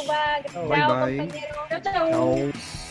Chao, 0.53 0.69
bye, 0.69 1.27
bye. 1.27 1.31
Chao, 1.71 1.81
chao. 1.81 2.84